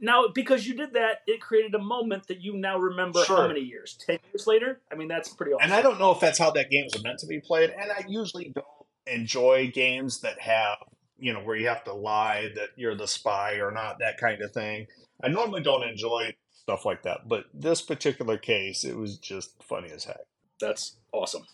now, 0.00 0.28
because 0.34 0.66
you 0.66 0.74
did 0.74 0.94
that, 0.94 1.20
it 1.26 1.40
created 1.40 1.74
a 1.74 1.78
moment 1.78 2.26
that 2.28 2.40
you 2.40 2.56
now 2.56 2.78
remember 2.78 3.24
how 3.26 3.48
many 3.48 3.60
years? 3.60 3.98
10 4.06 4.18
years 4.32 4.46
later? 4.46 4.80
I 4.92 4.94
mean, 4.94 5.08
that's 5.08 5.28
pretty 5.28 5.52
awesome. 5.52 5.64
And 5.64 5.72
I 5.72 5.82
don't 5.82 5.98
know 5.98 6.12
if 6.12 6.20
that's 6.20 6.38
how 6.38 6.50
that 6.52 6.70
game 6.70 6.86
are 6.94 7.02
meant 7.02 7.18
to 7.20 7.26
be 7.26 7.40
played. 7.40 7.70
And 7.70 7.90
I 7.90 8.04
usually 8.06 8.52
don't 8.54 8.66
enjoy 9.06 9.70
games 9.72 10.20
that 10.20 10.40
have, 10.40 10.78
you 11.18 11.32
know, 11.32 11.40
where 11.40 11.56
you 11.56 11.68
have 11.68 11.84
to 11.84 11.92
lie 11.92 12.50
that 12.54 12.68
you're 12.76 12.94
the 12.94 13.08
spy 13.08 13.54
or 13.54 13.70
not, 13.70 13.98
that 13.98 14.18
kind 14.18 14.42
of 14.42 14.52
thing. 14.52 14.86
I 15.22 15.28
normally 15.28 15.62
don't 15.62 15.88
enjoy 15.88 16.34
stuff 16.50 16.84
like 16.84 17.02
that. 17.02 17.26
But 17.26 17.44
this 17.52 17.82
particular 17.82 18.38
case, 18.38 18.84
it 18.84 18.96
was 18.96 19.18
just 19.18 19.62
funny 19.62 19.90
as 19.90 20.04
heck. 20.04 20.20
That's 20.60 20.96
awesome. 21.12 21.44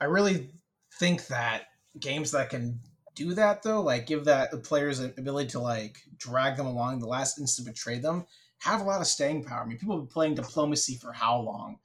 I 0.00 0.06
really 0.06 0.50
think 0.98 1.26
that 1.26 1.64
games 1.98 2.30
that 2.32 2.50
can 2.50 2.80
do 3.16 3.34
that 3.34 3.62
though, 3.62 3.80
like 3.80 4.06
give 4.06 4.26
that 4.26 4.52
the 4.52 4.58
players 4.58 5.00
an 5.00 5.12
ability 5.18 5.48
to 5.50 5.60
like 5.60 5.98
drag 6.18 6.56
them 6.56 6.66
along 6.66 7.00
the 7.00 7.08
last 7.08 7.38
instant 7.38 7.66
betray 7.66 7.98
them, 7.98 8.26
have 8.58 8.80
a 8.80 8.84
lot 8.84 9.00
of 9.00 9.06
staying 9.06 9.42
power. 9.42 9.62
I 9.62 9.66
mean, 9.66 9.78
people 9.78 9.96
have 9.96 10.04
been 10.04 10.12
playing 10.12 10.34
diplomacy 10.36 10.96
for 10.96 11.12
how 11.12 11.40
long? 11.40 11.78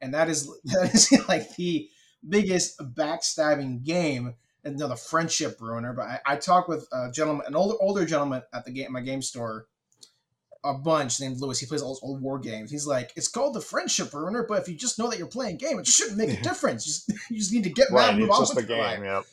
And 0.00 0.14
that 0.14 0.28
is 0.28 0.50
that 0.64 0.94
is 0.94 1.12
like 1.28 1.54
the 1.54 1.88
biggest 2.28 2.78
backstabbing 2.80 3.84
game 3.84 4.34
and 4.64 4.78
the 4.78 4.96
friendship 4.96 5.58
ruiner. 5.60 5.92
But 5.92 6.06
I, 6.06 6.20
I 6.26 6.36
talked 6.36 6.68
with 6.68 6.88
a 6.92 7.10
gentleman, 7.12 7.46
an 7.46 7.54
older 7.54 7.76
older 7.80 8.04
gentleman 8.04 8.42
at 8.52 8.64
the 8.64 8.72
game 8.72 8.92
my 8.92 9.00
game 9.00 9.22
store 9.22 9.66
a 10.64 10.74
bunch 10.74 11.20
named 11.20 11.40
Lewis. 11.40 11.58
He 11.58 11.66
plays 11.66 11.82
all 11.82 11.90
those 11.90 12.02
old 12.02 12.20
war 12.20 12.38
games. 12.38 12.70
He's 12.70 12.86
like, 12.86 13.12
it's 13.16 13.28
called 13.28 13.54
the 13.54 13.60
friendship 13.60 14.12
ruiner, 14.12 14.44
but 14.48 14.60
if 14.60 14.68
you 14.68 14.74
just 14.74 14.98
know 14.98 15.08
that 15.08 15.18
you're 15.18 15.28
playing 15.28 15.56
game, 15.56 15.78
it 15.78 15.86
shouldn't 15.86 16.18
make 16.18 16.30
a 16.30 16.42
difference. 16.42 16.86
You 16.86 16.92
just, 16.92 17.08
you 17.30 17.38
just 17.38 17.52
need 17.52 17.64
to 17.64 17.70
get 17.70 17.90
mad 17.90 18.10
and 18.10 18.20
move 18.20 18.30
on 18.30 18.40
with 18.40 18.56
life. 18.56 18.66
game. 18.66 19.04
Yep. 19.04 19.24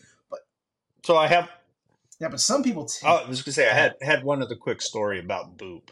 But- 1.05 1.13
so 1.13 1.17
I 1.17 1.27
have 1.27 1.49
Yeah, 2.19 2.29
but 2.29 2.39
some 2.39 2.63
people 2.63 2.85
t- 2.85 3.05
I 3.05 3.27
was 3.27 3.41
gonna 3.43 3.53
say 3.53 3.69
I 3.69 3.73
had 3.73 3.95
had 4.01 4.23
one 4.23 4.41
other 4.41 4.55
quick 4.55 4.81
story 4.81 5.19
about 5.19 5.57
Boop 5.57 5.89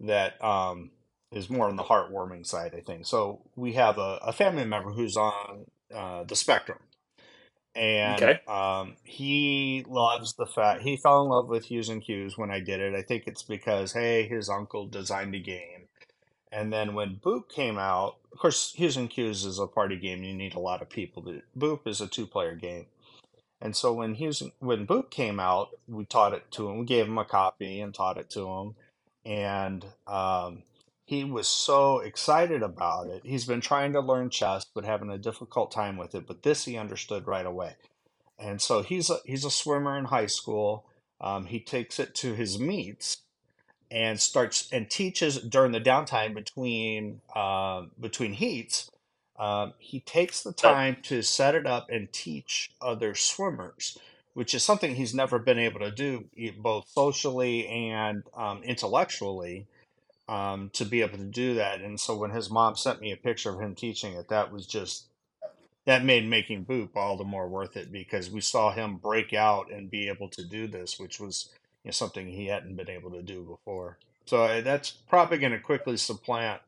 that 0.00 0.42
um, 0.44 0.90
is 1.32 1.48
more 1.50 1.68
on 1.68 1.76
the 1.76 1.82
heartwarming 1.82 2.46
side, 2.46 2.74
I 2.76 2.80
think. 2.80 3.06
So 3.06 3.40
we 3.56 3.72
have 3.74 3.98
a, 3.98 4.18
a 4.22 4.32
family 4.32 4.64
member 4.64 4.90
who's 4.90 5.16
on 5.16 5.66
uh, 5.94 6.24
the 6.24 6.36
spectrum, 6.36 6.78
and 7.74 8.22
Okay. 8.22 8.40
um, 8.46 8.96
he 9.04 9.84
loves 9.88 10.34
the 10.34 10.46
fact 10.46 10.82
he 10.82 10.96
fell 10.96 11.22
in 11.22 11.28
love 11.30 11.48
with 11.48 11.64
Hues 11.66 11.88
and 11.88 12.02
Cues 12.02 12.36
when 12.36 12.50
I 12.50 12.60
did 12.60 12.80
it. 12.80 12.94
I 12.94 13.02
think 13.02 13.24
it's 13.26 13.42
because 13.42 13.92
hey, 13.92 14.28
his 14.28 14.48
uncle 14.50 14.86
designed 14.86 15.34
a 15.34 15.40
game, 15.40 15.88
and 16.52 16.72
then 16.72 16.94
when 16.94 17.16
Boop 17.16 17.48
came 17.48 17.78
out, 17.78 18.16
of 18.32 18.38
course, 18.38 18.74
Hues 18.74 18.96
and 18.98 19.08
Cues 19.08 19.44
is 19.46 19.58
a 19.58 19.66
party 19.66 19.96
game. 19.96 20.22
You 20.22 20.34
need 20.34 20.54
a 20.54 20.60
lot 20.60 20.82
of 20.82 20.90
people. 20.90 21.22
To, 21.24 21.40
Boop 21.58 21.86
is 21.86 22.00
a 22.02 22.06
two 22.08 22.26
player 22.26 22.54
game. 22.54 22.86
And 23.62 23.76
so 23.76 23.92
when 23.92 24.14
Hues, 24.14 24.42
when 24.58 24.88
Boop 24.88 25.10
came 25.10 25.38
out, 25.38 25.70
we 25.86 26.04
taught 26.04 26.34
it 26.34 26.50
to 26.50 26.68
him. 26.68 26.80
We 26.80 26.84
gave 26.84 27.06
him 27.06 27.16
a 27.16 27.24
copy 27.24 27.80
and 27.80 27.94
taught 27.94 28.18
it 28.18 28.28
to 28.30 28.48
him, 28.48 28.74
and 29.24 29.86
um, 30.08 30.64
he 31.06 31.22
was 31.24 31.46
so 31.46 32.00
excited 32.00 32.62
about 32.62 33.06
it. 33.06 33.22
He's 33.24 33.44
been 33.44 33.60
trying 33.60 33.92
to 33.92 34.00
learn 34.00 34.30
chess, 34.30 34.64
but 34.64 34.84
having 34.84 35.10
a 35.10 35.18
difficult 35.18 35.70
time 35.70 35.96
with 35.96 36.14
it. 36.14 36.26
But 36.26 36.42
this 36.42 36.64
he 36.64 36.76
understood 36.76 37.28
right 37.28 37.46
away. 37.46 37.76
And 38.38 38.60
so 38.60 38.82
he's 38.82 39.10
a, 39.10 39.18
he's 39.24 39.44
a 39.44 39.50
swimmer 39.50 39.96
in 39.96 40.06
high 40.06 40.26
school. 40.26 40.84
Um, 41.20 41.46
he 41.46 41.60
takes 41.60 42.00
it 42.00 42.16
to 42.16 42.34
his 42.34 42.58
meets 42.58 43.18
and 43.92 44.20
starts 44.20 44.68
and 44.72 44.90
teaches 44.90 45.38
during 45.38 45.72
the 45.72 45.80
downtime 45.80 46.34
between 46.34 47.20
uh, 47.36 47.82
between 48.00 48.32
heats. 48.32 48.90
Um, 49.42 49.74
he 49.80 49.98
takes 49.98 50.44
the 50.44 50.52
time 50.52 50.98
to 51.02 51.20
set 51.20 51.56
it 51.56 51.66
up 51.66 51.90
and 51.90 52.12
teach 52.12 52.70
other 52.80 53.16
swimmers, 53.16 53.98
which 54.34 54.54
is 54.54 54.62
something 54.62 54.94
he's 54.94 55.14
never 55.14 55.40
been 55.40 55.58
able 55.58 55.80
to 55.80 55.90
do, 55.90 56.26
both 56.58 56.86
socially 56.86 57.66
and 57.66 58.22
um, 58.36 58.62
intellectually, 58.62 59.66
um, 60.28 60.70
to 60.74 60.84
be 60.84 61.00
able 61.00 61.18
to 61.18 61.24
do 61.24 61.54
that. 61.54 61.80
And 61.80 61.98
so 61.98 62.16
when 62.16 62.30
his 62.30 62.50
mom 62.50 62.76
sent 62.76 63.00
me 63.00 63.10
a 63.10 63.16
picture 63.16 63.50
of 63.50 63.60
him 63.60 63.74
teaching 63.74 64.12
it, 64.12 64.28
that 64.28 64.52
was 64.52 64.64
just 64.64 65.06
that 65.86 66.04
made 66.04 66.28
making 66.28 66.64
Boop 66.64 66.90
all 66.94 67.16
the 67.16 67.24
more 67.24 67.48
worth 67.48 67.76
it 67.76 67.90
because 67.90 68.30
we 68.30 68.40
saw 68.40 68.70
him 68.72 68.94
break 68.94 69.32
out 69.32 69.72
and 69.72 69.90
be 69.90 70.08
able 70.08 70.28
to 70.28 70.44
do 70.44 70.68
this, 70.68 71.00
which 71.00 71.18
was 71.18 71.48
you 71.82 71.88
know, 71.88 71.90
something 71.90 72.28
he 72.28 72.46
hadn't 72.46 72.76
been 72.76 72.88
able 72.88 73.10
to 73.10 73.22
do 73.22 73.42
before. 73.42 73.98
So 74.24 74.44
uh, 74.44 74.60
that's 74.60 74.92
probably 74.92 75.38
going 75.38 75.50
to 75.50 75.58
quickly 75.58 75.96
supplant 75.96 76.60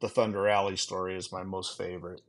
the 0.00 0.08
Thunder 0.08 0.48
Alley 0.48 0.76
story 0.76 1.16
is 1.16 1.30
my 1.32 1.42
most 1.42 1.76
favorite. 1.76 2.22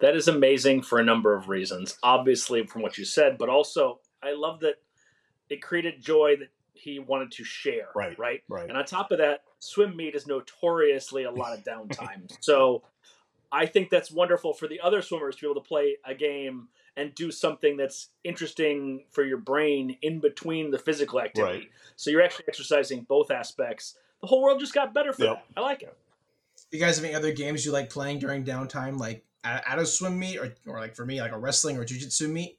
That 0.00 0.16
is 0.16 0.28
amazing 0.28 0.82
for 0.82 0.98
a 0.98 1.04
number 1.04 1.34
of 1.34 1.48
reasons. 1.48 1.98
Obviously, 2.02 2.66
from 2.66 2.82
what 2.82 2.96
you 2.96 3.04
said, 3.04 3.36
but 3.38 3.48
also 3.48 4.00
I 4.22 4.32
love 4.32 4.60
that 4.60 4.76
it 5.50 5.60
created 5.62 6.00
joy 6.02 6.36
that 6.36 6.48
he 6.72 6.98
wanted 6.98 7.32
to 7.32 7.44
share. 7.44 7.88
Right, 7.94 8.18
Right. 8.18 8.42
Right. 8.48 8.68
And 8.68 8.78
on 8.78 8.84
top 8.86 9.12
of 9.12 9.18
that, 9.18 9.42
swim 9.58 9.94
meet 9.96 10.14
is 10.14 10.26
notoriously 10.26 11.24
a 11.24 11.30
lot 11.30 11.52
of 11.58 11.64
downtime. 11.64 12.30
so 12.40 12.82
I 13.52 13.66
think 13.66 13.90
that's 13.90 14.10
wonderful 14.10 14.54
for 14.54 14.68
the 14.68 14.80
other 14.80 15.02
swimmers 15.02 15.36
to 15.36 15.42
be 15.42 15.50
able 15.50 15.60
to 15.60 15.68
play 15.68 15.96
a 16.06 16.14
game 16.14 16.68
and 16.96 17.14
do 17.14 17.30
something 17.30 17.76
that's 17.76 18.08
interesting 18.24 19.04
for 19.10 19.22
your 19.24 19.38
brain 19.38 19.96
in 20.02 20.20
between 20.20 20.70
the 20.70 20.78
physical 20.78 21.20
activity. 21.20 21.58
Right. 21.58 21.70
So 21.96 22.10
you're 22.10 22.22
actually 22.22 22.46
exercising 22.48 23.02
both 23.02 23.30
aspects. 23.30 23.96
The 24.22 24.26
whole 24.28 24.42
world 24.42 24.60
just 24.60 24.74
got 24.74 24.94
better 24.94 25.12
for 25.12 25.24
Yep. 25.24 25.34
that. 25.54 25.60
I 25.60 25.62
like 25.62 25.82
it. 25.82 25.96
You 26.72 26.80
guys 26.80 26.96
have 26.96 27.04
any 27.04 27.14
other 27.14 27.32
games 27.32 27.64
you 27.64 27.72
like 27.72 27.90
playing 27.90 28.18
during 28.18 28.44
downtime, 28.44 28.98
like 28.98 29.24
at, 29.44 29.78
a 29.78 29.86
swim 29.86 30.18
meet, 30.18 30.38
or, 30.38 30.54
or 30.66 30.78
like 30.78 30.94
for 30.94 31.06
me, 31.06 31.20
like 31.20 31.32
a 31.32 31.38
wrestling 31.38 31.76
or 31.76 31.84
jujitsu 31.84 32.30
meet? 32.30 32.58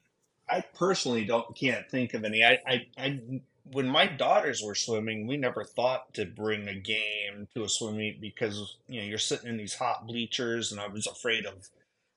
I 0.50 0.62
personally 0.74 1.24
don't 1.24 1.54
can't 1.56 1.88
think 1.90 2.14
of 2.14 2.24
any. 2.24 2.44
I, 2.44 2.58
I, 2.66 2.86
I 2.98 3.20
when 3.64 3.88
my 3.88 4.06
daughters 4.06 4.62
were 4.62 4.74
swimming, 4.74 5.26
we 5.26 5.36
never 5.36 5.64
thought 5.64 6.12
to 6.14 6.26
bring 6.26 6.68
a 6.68 6.74
game 6.74 7.48
to 7.54 7.64
a 7.64 7.68
swim 7.68 7.96
meet 7.96 8.20
because 8.20 8.76
you 8.88 9.00
know 9.00 9.06
you're 9.06 9.18
sitting 9.18 9.48
in 9.48 9.56
these 9.56 9.74
hot 9.74 10.06
bleachers, 10.06 10.72
and 10.72 10.80
I 10.80 10.88
was 10.88 11.06
afraid 11.06 11.46
of 11.46 11.70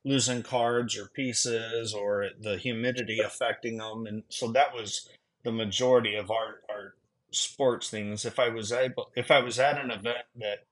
losing 0.03 0.43
cards 0.43 0.97
or 0.97 1.05
pieces 1.07 1.93
or 1.93 2.29
the 2.39 2.57
humidity 2.57 3.19
affecting 3.19 3.77
them, 3.77 4.05
and 4.05 4.23
so 4.29 4.51
that 4.51 4.73
was 4.73 5.09
the 5.43 5.51
majority 5.51 6.15
of 6.15 6.31
our 6.31 6.61
our 6.69 6.95
sports 7.31 7.89
things. 7.89 8.25
If 8.25 8.39
I 8.39 8.49
was 8.49 8.71
able, 8.71 9.11
if 9.15 9.31
I 9.31 9.39
was 9.39 9.59
at 9.59 9.79
an 9.79 9.91
event 9.91 10.25
that 10.37 10.65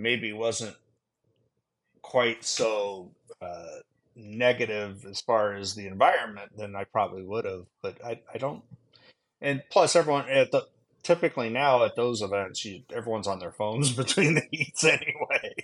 maybe 0.00 0.32
wasn't 0.32 0.76
quite 2.02 2.44
so 2.44 3.10
uh, 3.42 3.78
negative 4.16 5.04
as 5.06 5.20
far 5.20 5.54
as 5.54 5.74
the 5.74 5.86
environment, 5.86 6.52
then 6.56 6.76
I 6.76 6.84
probably 6.84 7.22
would 7.24 7.44
have. 7.44 7.66
But 7.82 8.04
I, 8.04 8.20
I 8.34 8.38
don't. 8.38 8.62
And 9.40 9.62
plus, 9.70 9.96
everyone 9.96 10.28
at 10.28 10.52
the 10.52 10.66
typically 11.02 11.50
now 11.50 11.84
at 11.84 11.96
those 11.96 12.22
events, 12.22 12.64
you, 12.64 12.82
everyone's 12.94 13.28
on 13.28 13.38
their 13.40 13.52
phones 13.52 13.92
between 13.96 14.34
the 14.34 14.42
heats 14.50 14.84
anyway. 14.84 15.54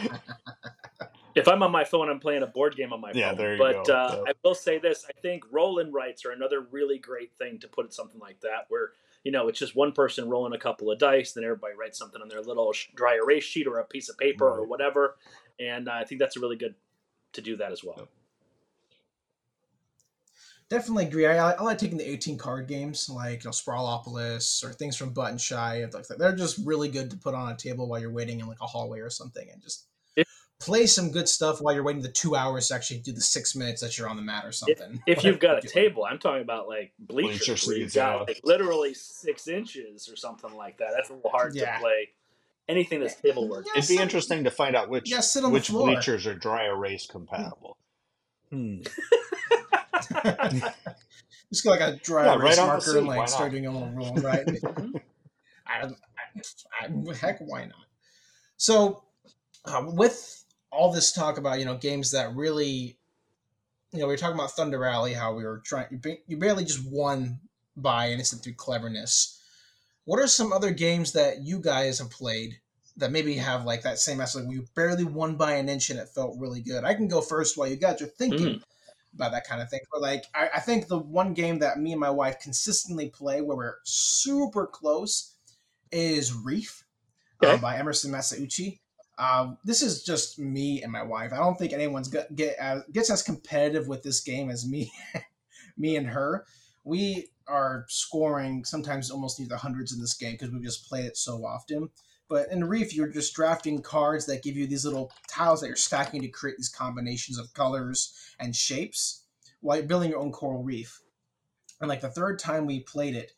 If 1.34 1.48
I'm 1.48 1.62
on 1.64 1.72
my 1.72 1.84
phone, 1.84 2.10
I'm 2.10 2.20
playing 2.20 2.44
a 2.44 2.48
board 2.48 2.76
game 2.76 2.92
on 2.92 3.00
my 3.00 3.12
Yeah, 3.12 3.14
phone. 3.14 3.36
there 3.36 3.56
you 3.56 3.58
but 3.58 3.68
go. 3.68 3.98
Uh. 4.08 4.26
I 4.26 4.32
will 4.44 4.54
say 4.54 4.78
this: 4.78 5.06
I 5.08 5.12
think 5.22 5.44
roll-in 5.50 5.92
rights 5.92 6.26
are 6.26 6.32
another 6.32 6.62
really 6.72 6.98
great 6.98 7.32
thing 7.38 7.58
to 7.60 7.68
put 7.68 7.94
something 7.94 8.20
like 8.20 8.40
that, 8.42 8.66
where 8.68 8.92
you 9.26 9.32
know 9.32 9.48
it's 9.48 9.58
just 9.58 9.74
one 9.74 9.90
person 9.90 10.28
rolling 10.28 10.52
a 10.52 10.58
couple 10.58 10.88
of 10.88 11.00
dice, 11.00 11.32
then 11.32 11.42
everybody 11.42 11.74
writes 11.74 11.98
something 11.98 12.22
on 12.22 12.28
their 12.28 12.42
little 12.42 12.72
dry 12.94 13.16
erase 13.16 13.42
sheet 13.42 13.66
or 13.66 13.80
a 13.80 13.84
piece 13.84 14.08
of 14.08 14.16
paper 14.16 14.48
or 14.48 14.64
whatever, 14.64 15.16
and 15.58 15.88
uh, 15.88 15.94
I 15.94 16.04
think 16.04 16.20
that's 16.20 16.36
a 16.36 16.40
really 16.40 16.54
good 16.54 16.76
to 17.32 17.40
do 17.40 17.56
that 17.56 17.72
as 17.72 17.82
well. 17.82 18.06
Definitely 20.68 21.06
agree. 21.06 21.26
I, 21.26 21.52
I 21.52 21.62
like 21.62 21.78
taking 21.78 21.98
the 21.98 22.08
18 22.08 22.38
card 22.38 22.68
games 22.68 23.08
like 23.10 23.42
you 23.42 23.48
know, 23.48 23.52
Sprawlopolis 23.52 24.64
or 24.64 24.72
things 24.72 24.96
from 24.96 25.10
Button 25.10 25.38
Shy. 25.38 25.84
Like. 25.92 26.06
They're 26.06 26.36
just 26.36 26.64
really 26.64 26.88
good 26.88 27.10
to 27.10 27.16
put 27.16 27.34
on 27.34 27.50
a 27.50 27.56
table 27.56 27.88
while 27.88 28.00
you're 28.00 28.12
waiting 28.12 28.38
in 28.38 28.46
like 28.46 28.60
a 28.60 28.66
hallway 28.66 29.00
or 29.00 29.10
something 29.10 29.48
and 29.52 29.60
just 29.60 29.86
If- 29.86 29.95
play 30.58 30.86
some 30.86 31.10
good 31.10 31.28
stuff 31.28 31.60
while 31.60 31.74
you're 31.74 31.84
waiting 31.84 32.02
the 32.02 32.08
two 32.10 32.34
hours 32.34 32.68
to 32.68 32.74
actually 32.74 32.98
do 33.00 33.12
the 33.12 33.20
six 33.20 33.54
minutes 33.54 33.82
that 33.82 33.98
you're 33.98 34.08
on 34.08 34.16
the 34.16 34.22
mat 34.22 34.44
or 34.44 34.52
something. 34.52 35.02
If 35.06 35.22
you've 35.24 35.38
got 35.38 35.62
a 35.62 35.68
table, 35.68 36.04
I'm 36.04 36.18
talking 36.18 36.42
about 36.42 36.66
like 36.68 36.92
bleachers, 36.98 37.46
Bleacher 37.46 37.68
where 37.68 37.76
you've 37.78 37.90
seats, 37.90 37.96
got 37.96 38.12
yeah. 38.20 38.24
like 38.26 38.40
literally 38.44 38.94
six 38.94 39.48
inches 39.48 40.08
or 40.08 40.16
something 40.16 40.54
like 40.54 40.78
that. 40.78 40.88
That's 40.96 41.10
a 41.10 41.14
little 41.14 41.30
hard 41.30 41.54
Yeah. 41.54 41.74
to 41.74 41.80
play. 41.80 42.08
Anything 42.68 43.00
that's 43.00 43.14
table 43.20 43.48
work. 43.48 43.64
Yeah, 43.66 43.78
It'd 43.78 43.88
be 43.88 43.94
sit- 43.96 44.02
interesting 44.02 44.44
to 44.44 44.50
find 44.50 44.74
out 44.74 44.88
which 44.88 45.10
Yeah, 45.10 45.20
sit 45.20 45.44
on 45.44 45.52
which 45.52 45.68
floor. 45.68 45.86
bleachers 45.88 46.26
are 46.26 46.34
dry 46.34 46.64
erase 46.66 47.06
compatible. 47.06 47.76
Hmm. 48.50 48.78
Just 51.52 51.64
go 51.64 51.70
like 51.70 51.80
a 51.80 51.96
dry 52.02 52.24
Yeah, 52.26 52.34
erase 52.36 52.58
right 52.58 52.66
marker 52.66 52.80
seat, 52.80 52.98
and 52.98 53.06
like 53.06 53.28
start 53.28 53.52
doing 53.52 53.66
a 53.66 53.72
little 53.72 53.90
roll, 53.90 54.14
right? 54.16 54.44
I, 55.66 55.86
I, 55.86 55.90
I, 56.82 57.14
heck, 57.14 57.38
why 57.40 57.66
not? 57.66 57.74
So, 58.56 59.04
uh, 59.64 59.84
with 59.86 60.44
all 60.76 60.92
this 60.92 61.12
talk 61.12 61.38
about 61.38 61.58
you 61.58 61.64
know 61.64 61.76
games 61.76 62.10
that 62.12 62.34
really, 62.34 62.96
you 63.92 63.98
know, 63.98 64.06
we 64.06 64.12
were 64.12 64.16
talking 64.16 64.34
about 64.38 64.50
Thunder 64.52 64.84
Alley 64.84 65.14
how 65.14 65.34
we 65.34 65.44
were 65.44 65.62
trying, 65.64 65.86
you, 65.90 65.98
ba- 65.98 66.18
you 66.26 66.36
barely 66.36 66.64
just 66.64 66.84
won 66.86 67.40
by 67.76 68.06
and 68.06 68.20
it's 68.20 68.34
through 68.34 68.54
cleverness. 68.54 69.40
What 70.04 70.20
are 70.20 70.26
some 70.28 70.52
other 70.52 70.70
games 70.70 71.12
that 71.12 71.42
you 71.42 71.58
guys 71.60 71.98
have 71.98 72.10
played 72.10 72.60
that 72.96 73.10
maybe 73.10 73.34
have 73.34 73.64
like 73.64 73.82
that 73.82 73.98
same 73.98 74.20
aspect 74.20 74.46
where 74.46 74.56
you 74.56 74.64
barely 74.74 75.04
won 75.04 75.36
by 75.36 75.54
an 75.54 75.68
inch 75.68 75.90
and 75.90 75.98
it 75.98 76.08
felt 76.08 76.38
really 76.38 76.60
good? 76.60 76.84
I 76.84 76.94
can 76.94 77.08
go 77.08 77.20
first 77.20 77.56
while 77.56 77.68
you 77.68 77.76
guys 77.76 78.00
are 78.00 78.06
thinking 78.06 78.62
about 79.14 79.32
that 79.32 79.46
kind 79.46 79.60
of 79.60 79.68
thing. 79.68 79.80
But 79.92 80.02
like, 80.02 80.24
I, 80.34 80.50
I 80.56 80.60
think 80.60 80.86
the 80.86 80.98
one 80.98 81.34
game 81.34 81.58
that 81.58 81.78
me 81.80 81.92
and 81.92 82.00
my 82.00 82.10
wife 82.10 82.38
consistently 82.40 83.08
play 83.08 83.40
where 83.40 83.56
we're 83.56 83.76
super 83.84 84.66
close 84.66 85.34
is 85.90 86.34
Reef 86.34 86.84
Okay. 87.42 87.52
um, 87.52 87.60
by 87.60 87.76
Emerson 87.76 88.12
Matsuuchi. 88.12 88.78
Um, 89.18 89.56
this 89.64 89.82
is 89.82 90.02
just 90.02 90.38
me 90.38 90.82
and 90.82 90.92
my 90.92 91.02
wife. 91.02 91.32
I 91.32 91.38
don't 91.38 91.58
think 91.58 91.72
anyone's 91.72 92.08
get, 92.08 92.34
get 92.36 92.56
as, 92.58 92.82
gets 92.92 93.10
as 93.10 93.22
competitive 93.22 93.88
with 93.88 94.02
this 94.02 94.20
game 94.20 94.50
as 94.50 94.68
me, 94.68 94.92
me 95.78 95.96
and 95.96 96.06
her. 96.06 96.44
We 96.84 97.28
are 97.48 97.86
scoring 97.88 98.64
sometimes 98.64 99.10
almost 99.10 99.38
near 99.38 99.48
the 99.48 99.56
hundreds 99.56 99.92
in 99.92 100.00
this 100.00 100.14
game 100.14 100.32
because 100.32 100.50
we 100.50 100.60
just 100.60 100.88
play 100.88 101.02
it 101.02 101.16
so 101.16 101.44
often. 101.44 101.88
But 102.28 102.50
in 102.50 102.64
Reef, 102.64 102.94
you're 102.94 103.08
just 103.08 103.34
drafting 103.34 103.80
cards 103.80 104.26
that 104.26 104.42
give 104.42 104.56
you 104.56 104.66
these 104.66 104.84
little 104.84 105.12
tiles 105.28 105.60
that 105.60 105.68
you're 105.68 105.76
stacking 105.76 106.22
to 106.22 106.28
create 106.28 106.56
these 106.56 106.68
combinations 106.68 107.38
of 107.38 107.54
colors 107.54 108.34
and 108.40 108.54
shapes 108.54 109.22
while 109.60 109.78
you're 109.78 109.86
building 109.86 110.10
your 110.10 110.18
own 110.18 110.32
coral 110.32 110.62
reef. 110.62 111.00
And 111.80 111.88
like 111.88 112.00
the 112.00 112.10
third 112.10 112.38
time 112.38 112.66
we 112.66 112.80
played 112.80 113.14
it, 113.14 113.32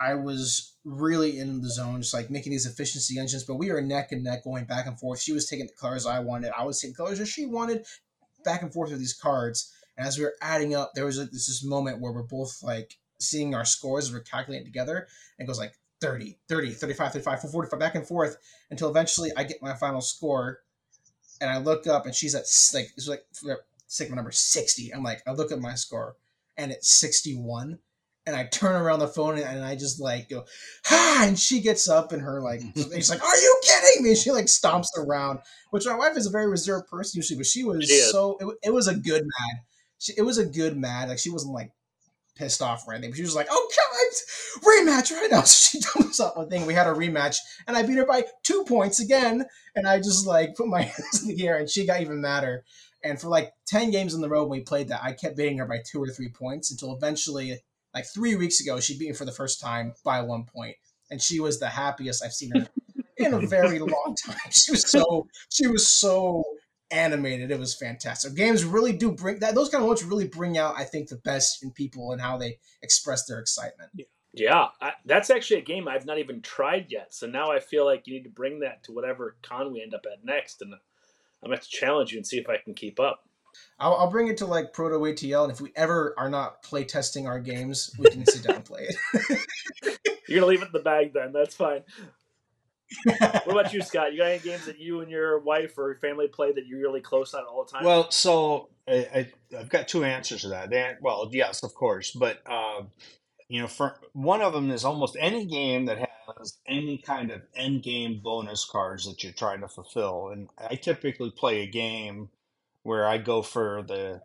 I 0.00 0.14
was 0.14 0.74
really 0.84 1.38
in 1.38 1.60
the 1.60 1.70
zone, 1.70 2.00
just 2.00 2.14
like 2.14 2.30
making 2.30 2.52
these 2.52 2.66
efficiency 2.66 3.18
engines. 3.18 3.44
But 3.44 3.56
we 3.56 3.72
were 3.72 3.80
neck 3.80 4.12
and 4.12 4.22
neck 4.22 4.44
going 4.44 4.64
back 4.64 4.86
and 4.86 4.98
forth. 4.98 5.20
She 5.20 5.32
was 5.32 5.48
taking 5.48 5.66
the 5.66 5.72
colors 5.72 6.06
I 6.06 6.20
wanted, 6.20 6.52
I 6.56 6.64
was 6.64 6.80
taking 6.80 6.94
colors 6.94 7.18
that 7.18 7.26
she 7.26 7.46
wanted, 7.46 7.84
back 8.44 8.62
and 8.62 8.72
forth 8.72 8.90
with 8.90 9.00
these 9.00 9.14
cards. 9.14 9.72
And 9.96 10.06
as 10.06 10.16
we 10.16 10.24
were 10.24 10.34
adding 10.40 10.74
up, 10.74 10.92
there 10.94 11.04
was 11.04 11.18
like 11.18 11.30
this, 11.30 11.48
this 11.48 11.64
moment 11.64 12.00
where 12.00 12.12
we're 12.12 12.22
both 12.22 12.62
like 12.62 12.96
seeing 13.18 13.54
our 13.54 13.64
scores 13.64 14.08
as 14.08 14.12
we're 14.12 14.20
calculating 14.20 14.66
together. 14.66 15.08
And 15.38 15.44
it 15.44 15.48
goes 15.48 15.58
like 15.58 15.74
30, 16.00 16.38
30, 16.48 16.72
35, 16.72 17.12
35, 17.12 17.50
45, 17.50 17.80
back 17.80 17.94
and 17.96 18.06
forth 18.06 18.36
until 18.70 18.88
eventually 18.88 19.32
I 19.36 19.42
get 19.42 19.60
my 19.60 19.74
final 19.74 20.00
score. 20.00 20.60
And 21.40 21.50
I 21.50 21.58
look 21.58 21.86
up 21.86 22.06
and 22.06 22.14
she's 22.14 22.34
at 22.34 22.44
like, 22.74 22.92
it's 22.96 23.08
like 23.08 23.24
segment 23.88 24.16
number 24.16 24.30
60. 24.30 24.94
I'm 24.94 25.02
like, 25.02 25.22
I 25.26 25.32
look 25.32 25.50
at 25.50 25.60
my 25.60 25.74
score 25.74 26.16
and 26.56 26.70
it's 26.70 26.88
61 26.90 27.78
and 28.28 28.36
I 28.36 28.44
turn 28.44 28.76
around 28.76 28.98
the 28.98 29.08
phone 29.08 29.38
and 29.38 29.64
I 29.64 29.74
just 29.74 30.00
like 30.00 30.28
go, 30.28 30.44
ha! 30.84 31.24
And 31.26 31.38
she 31.38 31.60
gets 31.60 31.88
up 31.88 32.12
and 32.12 32.20
her 32.20 32.42
like, 32.42 32.60
she's 32.76 33.08
like, 33.08 33.24
"Are 33.24 33.36
you 33.36 33.60
kidding 33.62 34.04
me?" 34.04 34.14
She 34.14 34.30
like 34.30 34.44
stomps 34.44 34.88
around. 34.98 35.40
Which 35.70 35.86
my 35.86 35.96
wife 35.96 36.16
is 36.16 36.26
a 36.26 36.30
very 36.30 36.46
reserved 36.46 36.88
person 36.88 37.18
usually, 37.18 37.38
but 37.38 37.46
she 37.46 37.64
was 37.64 37.86
She 37.86 38.00
so. 38.00 38.36
It, 38.38 38.68
it 38.68 38.74
was 38.74 38.86
a 38.86 38.94
good 38.94 39.22
mad. 39.22 39.60
She, 39.98 40.12
it 40.16 40.22
was 40.22 40.36
a 40.36 40.44
good 40.44 40.76
mad. 40.76 41.08
Like 41.08 41.18
she 41.18 41.30
wasn't 41.30 41.54
like 41.54 41.72
pissed 42.36 42.60
off 42.60 42.86
or 42.86 42.92
anything. 42.92 43.10
But 43.10 43.16
she 43.16 43.22
was 43.22 43.34
like, 43.34 43.48
"Oh, 43.50 43.70
God, 43.76 44.62
rematch 44.62 45.10
right 45.10 45.30
now." 45.30 45.42
So 45.42 45.78
she 45.80 45.80
dumps 45.80 46.20
up 46.20 46.36
one 46.36 46.50
thing. 46.50 46.66
We 46.66 46.74
had 46.74 46.86
a 46.86 46.92
rematch, 46.92 47.38
and 47.66 47.78
I 47.78 47.82
beat 47.82 47.96
her 47.96 48.04
by 48.04 48.24
two 48.42 48.64
points 48.64 49.00
again. 49.00 49.46
And 49.74 49.88
I 49.88 49.98
just 49.98 50.26
like 50.26 50.54
put 50.54 50.68
my 50.68 50.82
hands 50.96 51.22
in 51.22 51.34
the 51.34 51.48
air, 51.48 51.56
and 51.56 51.68
she 51.68 51.86
got 51.86 52.02
even 52.02 52.20
madder. 52.20 52.64
And 53.02 53.18
for 53.18 53.28
like 53.28 53.52
ten 53.66 53.90
games 53.90 54.12
in 54.12 54.20
the 54.20 54.28
row 54.28 54.42
when 54.42 54.58
we 54.58 54.64
played 54.64 54.88
that, 54.88 55.02
I 55.02 55.12
kept 55.12 55.38
beating 55.38 55.56
her 55.58 55.66
by 55.66 55.78
two 55.90 56.02
or 56.02 56.08
three 56.08 56.28
points 56.28 56.70
until 56.70 56.94
eventually 56.94 57.62
like 57.94 58.06
three 58.12 58.36
weeks 58.36 58.60
ago, 58.60 58.80
she 58.80 58.98
beat 58.98 59.08
me 59.08 59.14
for 59.14 59.24
the 59.24 59.32
first 59.32 59.60
time 59.60 59.94
by 60.04 60.20
one 60.22 60.44
point, 60.44 60.76
and 61.10 61.20
she 61.20 61.40
was 61.40 61.58
the 61.58 61.68
happiest 61.68 62.24
I've 62.24 62.32
seen 62.32 62.52
her 62.54 62.68
in 63.16 63.34
a 63.34 63.46
very 63.46 63.78
long 63.78 64.16
time. 64.24 64.36
She 64.50 64.72
was 64.72 64.90
so 64.90 65.26
she 65.50 65.66
was 65.66 65.86
so 65.86 66.44
animated. 66.90 67.50
It 67.50 67.58
was 67.58 67.74
fantastic. 67.74 68.34
Games 68.34 68.64
really 68.64 68.92
do 68.92 69.12
bring 69.12 69.40
that 69.40 69.54
those 69.54 69.68
kind 69.68 69.82
of 69.82 69.86
moments 69.86 70.04
really 70.04 70.28
bring 70.28 70.58
out, 70.58 70.74
I 70.76 70.84
think, 70.84 71.08
the 71.08 71.16
best 71.16 71.62
in 71.62 71.70
people 71.70 72.12
and 72.12 72.20
how 72.20 72.36
they 72.38 72.58
express 72.82 73.26
their 73.26 73.38
excitement. 73.38 73.90
Yeah, 74.34 74.68
I, 74.80 74.92
that's 75.04 75.30
actually 75.30 75.60
a 75.60 75.64
game 75.64 75.88
I've 75.88 76.06
not 76.06 76.18
even 76.18 76.42
tried 76.42 76.86
yet. 76.90 77.14
So 77.14 77.26
now 77.26 77.50
I 77.50 77.60
feel 77.60 77.84
like 77.84 78.06
you 78.06 78.14
need 78.14 78.24
to 78.24 78.30
bring 78.30 78.60
that 78.60 78.84
to 78.84 78.92
whatever 78.92 79.36
con 79.42 79.72
we 79.72 79.82
end 79.82 79.94
up 79.94 80.06
at 80.10 80.24
next, 80.24 80.62
and 80.62 80.72
I'm 81.42 81.50
gonna 81.50 81.60
to 81.60 81.68
challenge 81.68 82.12
you 82.12 82.18
and 82.18 82.26
see 82.26 82.38
if 82.38 82.48
I 82.48 82.58
can 82.58 82.74
keep 82.74 83.00
up. 83.00 83.27
I'll, 83.78 83.94
I'll 83.94 84.10
bring 84.10 84.28
it 84.28 84.36
to 84.38 84.46
like 84.46 84.72
Proto 84.72 84.96
ATL, 84.98 85.44
and 85.44 85.52
if 85.52 85.60
we 85.60 85.72
ever 85.76 86.14
are 86.18 86.28
not 86.30 86.62
play 86.62 86.84
testing 86.84 87.26
our 87.26 87.40
games, 87.40 87.90
we 87.98 88.10
can 88.10 88.26
sit 88.26 88.42
down 88.42 88.56
and 88.56 88.64
play 88.64 88.88
it. 88.88 89.40
You're 90.28 90.40
gonna 90.40 90.50
leave 90.50 90.62
it 90.62 90.66
in 90.66 90.72
the 90.72 90.80
bag 90.80 91.12
then. 91.14 91.32
That's 91.32 91.54
fine. 91.54 91.82
What 93.20 93.48
about 93.48 93.72
you, 93.72 93.82
Scott? 93.82 94.12
You 94.12 94.18
got 94.18 94.28
any 94.28 94.38
games 94.38 94.66
that 94.66 94.78
you 94.78 95.00
and 95.00 95.10
your 95.10 95.40
wife 95.40 95.76
or 95.76 95.94
family 95.96 96.28
play 96.28 96.52
that 96.52 96.66
you're 96.66 96.80
really 96.80 97.00
close 97.00 97.34
on 97.34 97.44
all 97.44 97.64
the 97.64 97.70
time? 97.70 97.84
Well, 97.84 98.10
so 98.10 98.70
I, 98.88 98.94
I, 99.14 99.58
I've 99.58 99.68
got 99.68 99.88
two 99.88 100.04
answers 100.04 100.42
to 100.42 100.48
that. 100.48 100.72
And, 100.72 100.96
well, 101.02 101.28
yes, 101.30 101.62
of 101.62 101.74
course, 101.74 102.12
but 102.12 102.40
um, 102.50 102.88
you 103.48 103.60
know, 103.60 103.66
for 103.66 103.96
one 104.12 104.40
of 104.40 104.52
them 104.52 104.70
is 104.70 104.84
almost 104.84 105.16
any 105.20 105.44
game 105.44 105.86
that 105.86 105.98
has 106.38 106.58
any 106.66 106.98
kind 106.98 107.30
of 107.30 107.42
end 107.54 107.82
game 107.82 108.20
bonus 108.22 108.64
cards 108.64 109.06
that 109.06 109.22
you're 109.22 109.32
trying 109.32 109.60
to 109.60 109.68
fulfill. 109.68 110.28
And 110.28 110.48
I 110.58 110.74
typically 110.76 111.30
play 111.30 111.62
a 111.62 111.66
game 111.66 112.28
where 112.82 113.06
I 113.06 113.18
go 113.18 113.42
for 113.42 113.82
the 113.86 114.20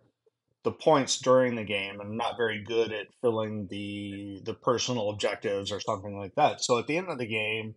the 0.63 0.72
points 0.72 1.20
during 1.20 1.56
the 1.56 1.63
game 1.63 2.00
and 2.00 2.02
I'm 2.02 2.18
not 2.18 2.38
very 2.38 2.63
good 2.63 2.94
at 2.94 3.08
filling 3.22 3.68
the 3.68 4.42
the 4.46 4.54
personal 4.54 5.10
objectives 5.10 5.72
or 5.72 5.80
something 5.80 6.18
like 6.18 6.36
that. 6.36 6.63
So 6.63 6.78
at 6.80 6.88
the 6.88 6.98
end 6.98 7.10
of 7.10 7.18
the 7.18 7.28
game, 7.28 7.76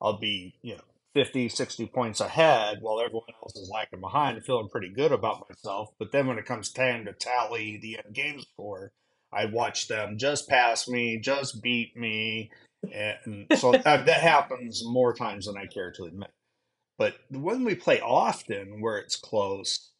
I'll 0.00 0.18
be, 0.18 0.54
you 0.62 0.74
know, 0.74 0.82
50, 1.14 1.48
60 1.48 1.86
points 1.86 2.20
ahead 2.20 2.78
while 2.82 3.00
everyone 3.00 3.24
else 3.42 3.56
is 3.56 3.70
lagging 3.72 4.00
behind, 4.00 4.36
and 4.36 4.44
feeling 4.44 4.68
pretty 4.68 4.90
good 4.90 5.12
about 5.12 5.48
myself. 5.48 5.88
But 5.98 6.12
then 6.12 6.26
when 6.26 6.38
it 6.38 6.44
comes 6.44 6.70
time 6.70 7.06
to 7.06 7.14
tally 7.14 7.78
the 7.80 7.96
end 7.96 8.14
game 8.14 8.38
score, 8.40 8.92
I 9.32 9.46
watch 9.46 9.88
them 9.88 10.18
just 10.18 10.46
pass 10.46 10.86
me, 10.86 11.18
just 11.18 11.62
beat 11.62 11.96
me. 11.96 12.50
And 12.92 13.46
so 13.56 13.72
that, 13.84 14.04
that 14.04 14.20
happens 14.20 14.82
more 14.84 15.14
times 15.14 15.46
than 15.46 15.56
I 15.56 15.64
care 15.64 15.90
to 15.92 16.04
admit. 16.04 16.30
But 16.98 17.14
when 17.30 17.64
we 17.64 17.74
play 17.74 18.00
often 18.00 18.82
where 18.82 18.98
it's 18.98 19.16
close, 19.16 19.92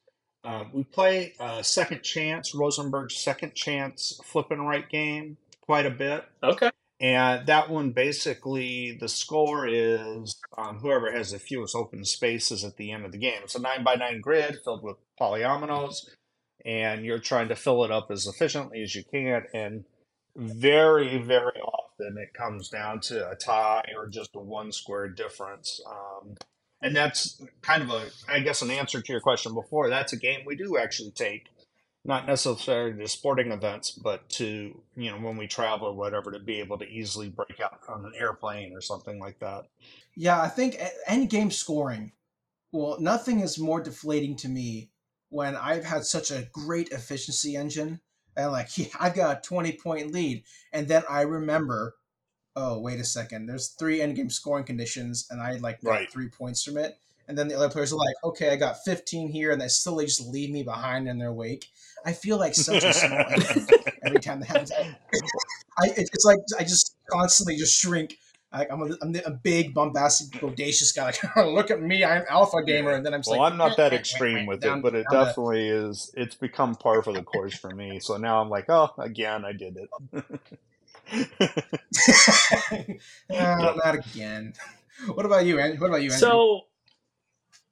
uh, 0.47 0.65
we 0.73 0.85
play 0.85 1.35
uh, 1.41 1.61
Second 1.61 2.03
Chance, 2.03 2.55
Rosenberg's 2.55 3.17
Second 3.17 3.55
Chance 3.55 4.21
flip 4.25 4.51
and 4.51 4.67
write 4.69 4.89
game 4.89 5.37
quite 5.61 5.87
a 5.87 5.91
bit. 5.91 6.25
okay. 6.43 6.71
And 6.99 7.47
that 7.47 7.69
one 7.69 7.91
basically, 7.91 8.97
the 8.99 9.09
score 9.09 9.67
is 9.69 10.41
um, 10.57 10.79
whoever 10.79 11.13
has 11.13 11.33
the 11.33 11.39
fewest 11.39 11.75
open 11.75 12.07
spaces 12.07 12.65
at 12.65 12.79
the 12.79 12.91
end 12.91 13.05
of 13.05 13.13
the 13.13 13.19
game. 13.19 13.41
It's 13.43 13.55
a 13.55 13.61
nine 13.61 13.85
by 13.85 13.97
nine 13.97 14.23
grid 14.23 14.61
filled 14.65 14.83
with 14.83 14.97
polyominoes, 15.21 16.09
and 16.65 17.05
you're 17.05 17.19
trying 17.19 17.49
to 17.49 17.57
fill 17.57 17.85
it 17.85 17.91
up 17.91 18.11
as 18.11 18.27
efficiently 18.27 18.83
as 18.83 18.95
you 18.95 19.05
can. 19.05 19.43
And 19.53 19.85
very, 20.37 21.19
very 21.19 21.61
often 21.61 22.17
it 22.17 22.33
comes 22.33 22.71
down 22.71 23.01
to 23.01 23.29
a 23.31 23.35
tie 23.35 23.93
or 23.95 24.07
just 24.07 24.31
a 24.35 24.41
one 24.41 24.73
square 24.73 25.09
difference. 25.09 25.83
Um, 25.87 26.37
and 26.83 26.95
that's 26.95 27.43
kind 27.63 27.83
of 27.83 27.91
a, 27.91 28.07
I 28.29 28.41
guess, 28.41 28.63
an 28.63 28.71
answer 28.71 29.01
to 29.01 29.13
your 29.13 29.21
question 29.21 29.55
before. 29.55 29.89
That's 29.89 30.13
a 30.13 30.17
game 30.17 30.41
we 30.47 30.57
do 30.57 30.79
actually 30.79 31.11
take 31.11 31.49
not 32.05 32.27
necessarily 32.27 32.97
to 32.97 33.09
sporting 33.09 33.51
events, 33.51 33.91
but 33.91 34.29
to 34.31 34.81
you 34.97 35.11
know 35.11 35.19
when 35.19 35.37
we 35.37 35.47
travel 35.47 35.89
or 35.89 35.95
whatever 35.95 36.31
to 36.31 36.39
be 36.39 36.61
able 36.61 36.79
to 36.79 36.89
easily 36.89 37.29
break 37.29 37.61
out 37.61 37.81
on 37.89 38.05
an 38.05 38.13
airplane 38.17 38.73
or 38.73 38.81
something 38.81 39.19
like 39.19 39.39
that. 39.41 39.65
Yeah, 40.15 40.41
I 40.41 40.49
think 40.49 40.77
end 41.07 41.31
game 41.31 41.51
scoring. 41.51 42.13
Well, 42.73 42.99
nothing 43.01 43.41
is 43.41 43.59
more 43.59 43.81
deflating 43.81 44.37
to 44.37 44.49
me 44.49 44.91
when 45.31 45.57
I've 45.57 45.85
had 45.85 46.05
such 46.05 46.31
a 46.31 46.49
great 46.53 46.91
efficiency 46.91 47.57
engine 47.57 48.01
and 48.37 48.53
like 48.53 48.69
yeah, 48.79 48.87
I've 49.01 49.15
got 49.15 49.39
a 49.39 49.41
twenty 49.41 49.73
point 49.73 50.13
lead, 50.13 50.45
and 50.73 50.87
then 50.87 51.03
I 51.09 51.23
remember, 51.23 51.95
oh 52.57 52.79
wait 52.81 52.99
a 52.99 53.05
second, 53.05 53.47
there's 53.47 53.69
three 53.69 54.01
end 54.01 54.17
game 54.17 54.31
scoring 54.31 54.65
conditions, 54.65 55.27
and 55.31 55.41
I 55.41 55.57
like 55.59 55.79
Right. 55.83 56.11
three 56.11 56.29
points 56.29 56.65
from 56.65 56.77
it, 56.79 56.99
and 57.29 57.37
then 57.39 57.49
the 57.49 57.55
other 57.55 57.69
players 57.69 57.93
are 57.93 57.97
like, 57.97 58.17
okay, 58.25 58.51
I 58.51 58.57
got 58.57 58.83
fifteen 58.85 59.29
here, 59.29 59.51
and 59.53 59.61
they 59.61 59.69
still 59.69 60.01
just 60.01 60.27
leave 60.27 60.51
me 60.51 60.63
behind 60.63 61.07
in 61.09 61.19
their 61.19 61.33
wake. 61.33 61.67
I 62.05 62.13
feel 62.13 62.39
like 62.39 62.55
such 62.55 62.85
a 62.85 62.93
small 62.93 63.25
every 64.05 64.21
time 64.21 64.41
that 64.41 64.47
happens. 64.49 64.73
I, 64.73 65.87
it- 65.89 66.09
it's 66.13 66.25
like 66.25 66.39
I 66.59 66.63
just 66.63 66.95
constantly 67.11 67.57
just 67.57 67.79
shrink. 67.79 68.17
Like 68.53 68.71
I'm 68.73 68.81
a, 68.81 68.95
I'm 69.03 69.15
a 69.27 69.31
big, 69.33 69.75
bombastic, 69.75 70.41
bodacious 70.41 70.95
guy. 70.95 71.07
Like, 71.23 71.37
oh, 71.37 71.51
look 71.53 71.71
at 71.71 71.83
me, 71.83 72.05
I'm 72.05 72.23
alpha 72.31 72.63
gamer, 72.65 72.93
and 72.93 73.05
then 73.05 73.13
I'm 73.13 73.21
Well, 73.27 73.41
like, 73.41 73.53
I'm 73.53 73.59
not 73.59 73.77
that 73.77 73.93
"Eh, 73.93 73.97
eh, 73.97 73.99
eh, 73.99 74.01
extreme 74.01 74.39
eh," 74.39 74.47
with 74.47 74.61
down- 74.61 74.79
it, 74.79 74.83
but 74.83 74.95
it 74.95 75.07
definitely 75.11 75.69
is. 75.69 76.11
It's 76.17 76.37
become 76.37 76.75
par 76.77 77.03
for 77.03 77.13
the 77.13 77.23
course 77.23 77.55
for 77.55 77.71
me. 77.71 77.99
So 78.01 78.17
now 78.17 78.41
I'm 78.41 78.49
like, 78.49 78.67
oh, 78.71 78.91
again, 78.99 79.45
I 79.45 79.53
did 79.53 79.77
it. 79.77 80.25
no, 83.31 83.75
not 83.75 83.95
again. 83.95 84.55
What 85.15 85.27
about 85.27 85.47
you, 85.47 85.59
Andrew? 85.59 85.81
What 85.81 85.89
about 85.89 86.03
you, 86.03 86.11
Andrew? 86.11 86.19
So, 86.29 86.61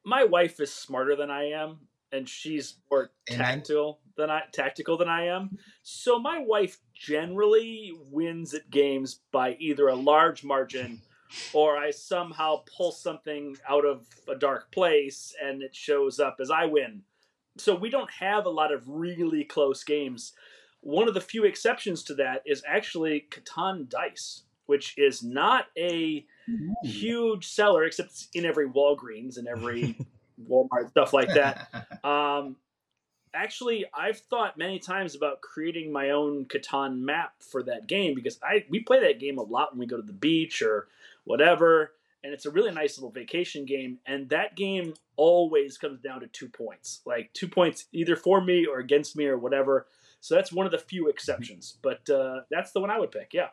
my 0.04 0.24
wife 0.24 0.60
is 0.60 0.72
smarter 0.72 1.16
than 1.16 1.30
I 1.30 1.50
am, 1.50 1.78
and 2.12 2.28
she's 2.28 2.74
more 2.90 3.10
tactile 3.26 4.00
than 4.16 4.30
I 4.30 4.42
tactical 4.52 4.96
than 4.96 5.08
I 5.08 5.26
am. 5.26 5.58
So 5.82 6.18
my 6.18 6.38
wife 6.38 6.78
generally 6.94 7.92
wins 8.10 8.54
at 8.54 8.70
games 8.70 9.20
by 9.32 9.56
either 9.58 9.88
a 9.88 9.94
large 9.94 10.44
margin, 10.44 11.02
or 11.52 11.76
I 11.76 11.90
somehow 11.90 12.62
pull 12.76 12.92
something 12.92 13.56
out 13.68 13.84
of 13.84 14.06
a 14.28 14.36
dark 14.36 14.70
place 14.70 15.34
and 15.42 15.62
it 15.62 15.74
shows 15.74 16.20
up 16.20 16.36
as 16.40 16.50
I 16.50 16.66
win. 16.66 17.02
So 17.56 17.74
we 17.74 17.90
don't 17.90 18.10
have 18.10 18.46
a 18.46 18.50
lot 18.50 18.72
of 18.72 18.88
really 18.88 19.44
close 19.44 19.84
games. 19.84 20.32
One 20.84 21.08
of 21.08 21.14
the 21.14 21.20
few 21.22 21.44
exceptions 21.44 22.02
to 22.04 22.14
that 22.16 22.42
is 22.44 22.62
actually 22.68 23.26
Catan 23.30 23.88
Dice, 23.88 24.42
which 24.66 24.94
is 24.98 25.22
not 25.22 25.64
a 25.78 26.26
huge 26.82 27.46
seller, 27.46 27.84
except 27.84 28.10
it's 28.10 28.28
in 28.34 28.44
every 28.44 28.68
Walgreens 28.68 29.38
and 29.38 29.48
every 29.48 29.96
Walmart 30.48 30.90
stuff 30.90 31.12
like 31.12 31.32
that. 31.34 31.68
Um, 32.04 32.56
actually, 33.32 33.86
I've 33.94 34.18
thought 34.18 34.58
many 34.58 34.78
times 34.78 35.14
about 35.14 35.40
creating 35.40 35.90
my 35.90 36.10
own 36.10 36.44
Catan 36.44 36.98
map 36.98 37.32
for 37.40 37.62
that 37.62 37.86
game 37.86 38.14
because 38.14 38.38
I 38.42 38.66
we 38.68 38.80
play 38.80 39.00
that 39.00 39.18
game 39.18 39.38
a 39.38 39.42
lot 39.42 39.72
when 39.72 39.78
we 39.78 39.86
go 39.86 39.96
to 39.96 40.02
the 40.02 40.12
beach 40.12 40.60
or 40.60 40.88
whatever, 41.24 41.92
and 42.22 42.34
it's 42.34 42.44
a 42.44 42.50
really 42.50 42.72
nice 42.72 42.98
little 42.98 43.10
vacation 43.10 43.64
game. 43.64 44.00
And 44.04 44.28
that 44.28 44.54
game 44.54 44.92
always 45.16 45.78
comes 45.78 46.02
down 46.02 46.20
to 46.20 46.26
two 46.26 46.50
points, 46.50 47.00
like 47.06 47.32
two 47.32 47.48
points 47.48 47.86
either 47.90 48.16
for 48.16 48.42
me 48.42 48.66
or 48.66 48.80
against 48.80 49.16
me 49.16 49.24
or 49.24 49.38
whatever. 49.38 49.86
So 50.24 50.34
that's 50.34 50.50
one 50.50 50.64
of 50.64 50.72
the 50.72 50.78
few 50.78 51.08
exceptions, 51.08 51.76
but 51.82 52.08
uh, 52.08 52.40
that's 52.50 52.72
the 52.72 52.80
one 52.80 52.88
I 52.88 52.98
would 52.98 53.10
pick. 53.10 53.34
Yeah. 53.34 53.48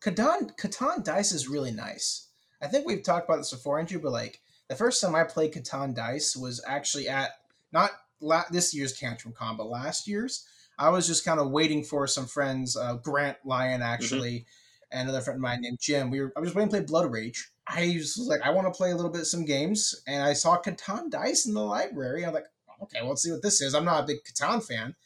Catan 0.00 0.50
Catan 0.58 1.04
dice 1.04 1.30
is 1.30 1.46
really 1.46 1.70
nice. 1.70 2.30
I 2.60 2.66
think 2.66 2.84
we've 2.84 3.04
talked 3.04 3.28
about 3.28 3.36
this 3.36 3.52
before, 3.52 3.78
Andrew, 3.78 4.00
but 4.00 4.10
like 4.10 4.40
the 4.68 4.74
first 4.74 5.00
time 5.00 5.14
I 5.14 5.22
played 5.22 5.52
Catan 5.52 5.94
Dice 5.94 6.36
was 6.36 6.60
actually 6.66 7.08
at 7.08 7.30
not 7.70 7.92
la- 8.20 8.42
this 8.50 8.74
year's 8.74 8.98
Tantrum 8.98 9.34
Con, 9.38 9.56
but 9.56 9.68
last 9.68 10.08
year's. 10.08 10.44
I 10.80 10.88
was 10.88 11.06
just 11.06 11.24
kind 11.24 11.38
of 11.38 11.52
waiting 11.52 11.84
for 11.84 12.08
some 12.08 12.26
friends, 12.26 12.76
uh, 12.76 12.94
Grant 12.94 13.36
Lyon 13.44 13.80
actually, 13.80 14.38
mm-hmm. 14.38 14.98
and 14.98 15.08
another 15.08 15.22
friend 15.22 15.38
of 15.38 15.42
mine 15.42 15.60
named 15.60 15.78
Jim. 15.80 16.10
We 16.10 16.22
were 16.22 16.32
I 16.36 16.40
was 16.40 16.56
waiting 16.56 16.70
to 16.70 16.78
play 16.78 16.86
Blood 16.86 17.12
Rage. 17.12 17.52
I 17.68 17.94
was 17.96 18.18
like, 18.28 18.42
I 18.42 18.50
want 18.50 18.66
to 18.66 18.76
play 18.76 18.90
a 18.90 18.96
little 18.96 19.12
bit 19.12 19.26
some 19.26 19.44
games, 19.44 19.94
and 20.08 20.24
I 20.24 20.32
saw 20.32 20.60
Catan 20.60 21.08
Dice 21.08 21.46
in 21.46 21.54
the 21.54 21.62
library. 21.62 22.26
I'm 22.26 22.34
like, 22.34 22.48
okay, 22.82 22.98
well, 23.00 23.10
let's 23.10 23.22
see 23.22 23.30
what 23.30 23.42
this 23.42 23.60
is. 23.60 23.76
I'm 23.76 23.84
not 23.84 24.02
a 24.02 24.06
big 24.08 24.24
Catan 24.24 24.60
fan. 24.60 24.96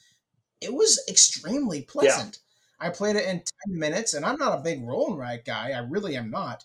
It 0.61 0.73
was 0.73 1.01
extremely 1.09 1.83
pleasant. 1.83 2.39
Yeah. 2.81 2.89
I 2.89 2.91
played 2.91 3.17
it 3.17 3.27
in 3.27 3.43
10 3.67 3.79
minutes, 3.79 4.15
and 4.15 4.25
I'm 4.25 4.39
not 4.39 4.59
a 4.59 4.63
big 4.63 4.85
roll 4.87 5.09
and 5.09 5.19
write 5.19 5.45
guy. 5.45 5.73
I 5.73 5.79
really 5.79 6.17
am 6.17 6.31
not. 6.31 6.65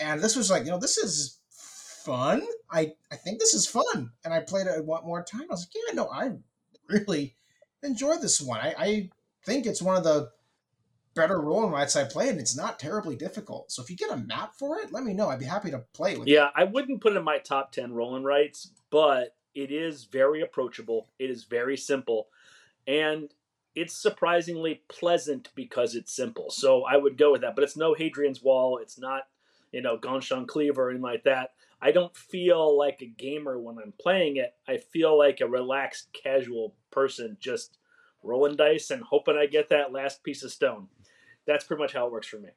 And 0.00 0.20
this 0.20 0.36
was 0.36 0.50
like, 0.50 0.64
you 0.64 0.70
know, 0.70 0.78
this 0.78 0.98
is 0.98 1.38
fun. 1.50 2.46
I, 2.70 2.92
I 3.10 3.16
think 3.16 3.38
this 3.38 3.54
is 3.54 3.66
fun. 3.66 4.10
And 4.24 4.34
I 4.34 4.40
played 4.40 4.66
it 4.66 4.84
one 4.84 5.04
more 5.04 5.22
time. 5.22 5.42
I 5.42 5.46
was 5.54 5.62
like, 5.62 5.84
yeah, 5.88 5.94
no, 5.94 6.10
I 6.10 6.32
really 6.88 7.34
enjoy 7.82 8.16
this 8.16 8.40
one. 8.40 8.60
I, 8.60 8.74
I 8.78 9.10
think 9.44 9.66
it's 9.66 9.82
one 9.82 9.96
of 9.96 10.04
the 10.04 10.30
better 11.14 11.40
roll 11.40 11.64
and 11.64 11.72
writes 11.72 11.96
I 11.96 12.04
play, 12.04 12.28
and 12.28 12.38
it's 12.38 12.56
not 12.56 12.78
terribly 12.78 13.16
difficult. 13.16 13.72
So 13.72 13.82
if 13.82 13.90
you 13.90 13.96
get 13.96 14.12
a 14.12 14.16
map 14.16 14.54
for 14.56 14.78
it, 14.78 14.92
let 14.92 15.04
me 15.04 15.14
know. 15.14 15.28
I'd 15.28 15.38
be 15.38 15.46
happy 15.46 15.70
to 15.70 15.84
play 15.94 16.16
with 16.16 16.28
yeah, 16.28 16.44
you. 16.44 16.50
I 16.54 16.64
wouldn't 16.64 17.00
put 17.00 17.12
it 17.12 17.16
in 17.16 17.24
my 17.24 17.38
top 17.38 17.72
10 17.72 17.92
roll 17.92 18.16
and 18.16 18.24
writes, 18.24 18.70
but 18.90 19.34
it 19.54 19.72
is 19.72 20.04
very 20.04 20.42
approachable. 20.42 21.08
It 21.18 21.30
is 21.30 21.44
very 21.44 21.76
simple. 21.76 22.28
And 22.86 23.30
it's 23.74 23.94
surprisingly 23.94 24.82
pleasant 24.88 25.50
because 25.54 25.94
it's 25.94 26.14
simple. 26.14 26.50
So 26.50 26.84
I 26.84 26.96
would 26.96 27.18
go 27.18 27.32
with 27.32 27.42
that. 27.42 27.54
But 27.54 27.64
it's 27.64 27.76
no 27.76 27.94
Hadrian's 27.94 28.42
Wall. 28.42 28.78
It's 28.78 28.98
not, 28.98 29.24
you 29.72 29.82
know, 29.82 29.98
Ganz 29.98 30.24
Schön 30.24 30.46
Clever 30.46 30.86
or 30.86 30.90
anything 30.90 31.02
like 31.02 31.24
that. 31.24 31.50
I 31.80 31.92
don't 31.92 32.16
feel 32.16 32.76
like 32.76 33.02
a 33.02 33.06
gamer 33.06 33.58
when 33.58 33.76
I'm 33.78 33.92
playing 34.00 34.36
it. 34.36 34.54
I 34.66 34.78
feel 34.78 35.16
like 35.18 35.40
a 35.40 35.46
relaxed, 35.46 36.08
casual 36.14 36.74
person 36.90 37.36
just 37.38 37.76
rolling 38.22 38.56
dice 38.56 38.90
and 38.90 39.02
hoping 39.02 39.36
I 39.36 39.46
get 39.46 39.68
that 39.68 39.92
last 39.92 40.22
piece 40.22 40.42
of 40.42 40.50
stone. 40.50 40.88
That's 41.46 41.64
pretty 41.64 41.82
much 41.82 41.92
how 41.92 42.06
it 42.06 42.12
works 42.12 42.26
for 42.26 42.38
me. 42.38 42.48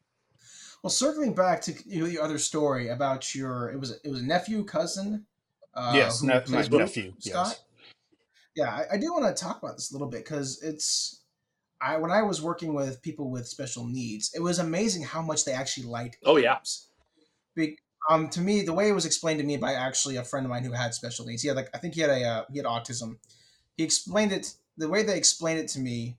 Well, 0.82 0.90
circling 0.90 1.34
back 1.34 1.62
to 1.64 1.74
you 1.86 2.02
know, 2.02 2.06
your 2.06 2.24
other 2.24 2.38
story 2.38 2.88
about 2.88 3.36
your 3.36 3.70
it 3.70 3.80
was 3.80 4.00
it 4.04 4.10
was 4.10 4.22
a 4.22 4.26
nephew 4.26 4.64
cousin. 4.64 5.26
Uh, 5.74 5.92
yes, 5.94 6.24
ne- 6.24 6.42
my 6.48 6.66
nephew. 6.66 7.14
Scott. 7.20 7.48
Yes. 7.48 7.64
Yeah, 8.56 8.70
I, 8.70 8.96
I 8.96 8.98
do 8.98 9.14
want 9.14 9.36
to 9.36 9.44
talk 9.44 9.62
about 9.62 9.76
this 9.76 9.92
a 9.92 9.94
little 9.94 10.10
bit 10.10 10.24
because 10.24 10.62
it's 10.62 11.24
I 11.82 11.98
when 11.98 12.12
I 12.12 12.24
was 12.24 12.42
working 12.42 12.74
with 12.74 13.02
people 13.02 13.30
with 13.30 13.48
special 13.48 13.86
needs, 13.86 14.32
it 14.36 14.42
was 14.42 14.60
amazing 14.60 15.04
how 15.04 15.22
much 15.22 15.46
they 15.46 15.54
actually 15.54 15.88
liked. 15.88 16.18
Oh 16.26 16.38
yeah. 16.38 16.58
Be, 17.56 17.78
um, 18.10 18.30
to 18.30 18.42
me, 18.42 18.62
the 18.62 18.74
way 18.74 18.90
it 18.90 18.94
was 18.94 19.06
explained 19.06 19.40
to 19.40 19.46
me 19.46 19.58
by 19.58 19.74
actually 19.74 20.18
a 20.18 20.24
friend 20.24 20.46
of 20.46 20.50
mine 20.50 20.64
who 20.64 20.72
had 20.72 20.94
special 20.94 21.26
needs, 21.26 21.42
he 21.42 21.48
had 21.48 21.58
like 21.58 21.70
I 21.74 21.78
think 21.78 21.96
he 21.96 22.02
had 22.02 22.10
a 22.10 22.24
uh, 22.24 22.44
he 22.52 22.58
had 22.58 22.66
autism. 22.66 23.18
He 23.78 23.84
explained 23.84 24.32
it 24.32 24.54
the 24.78 24.90
way 24.90 25.04
they 25.04 25.18
explained 25.18 25.60
it 25.60 25.68
to 25.70 25.80
me. 25.80 26.18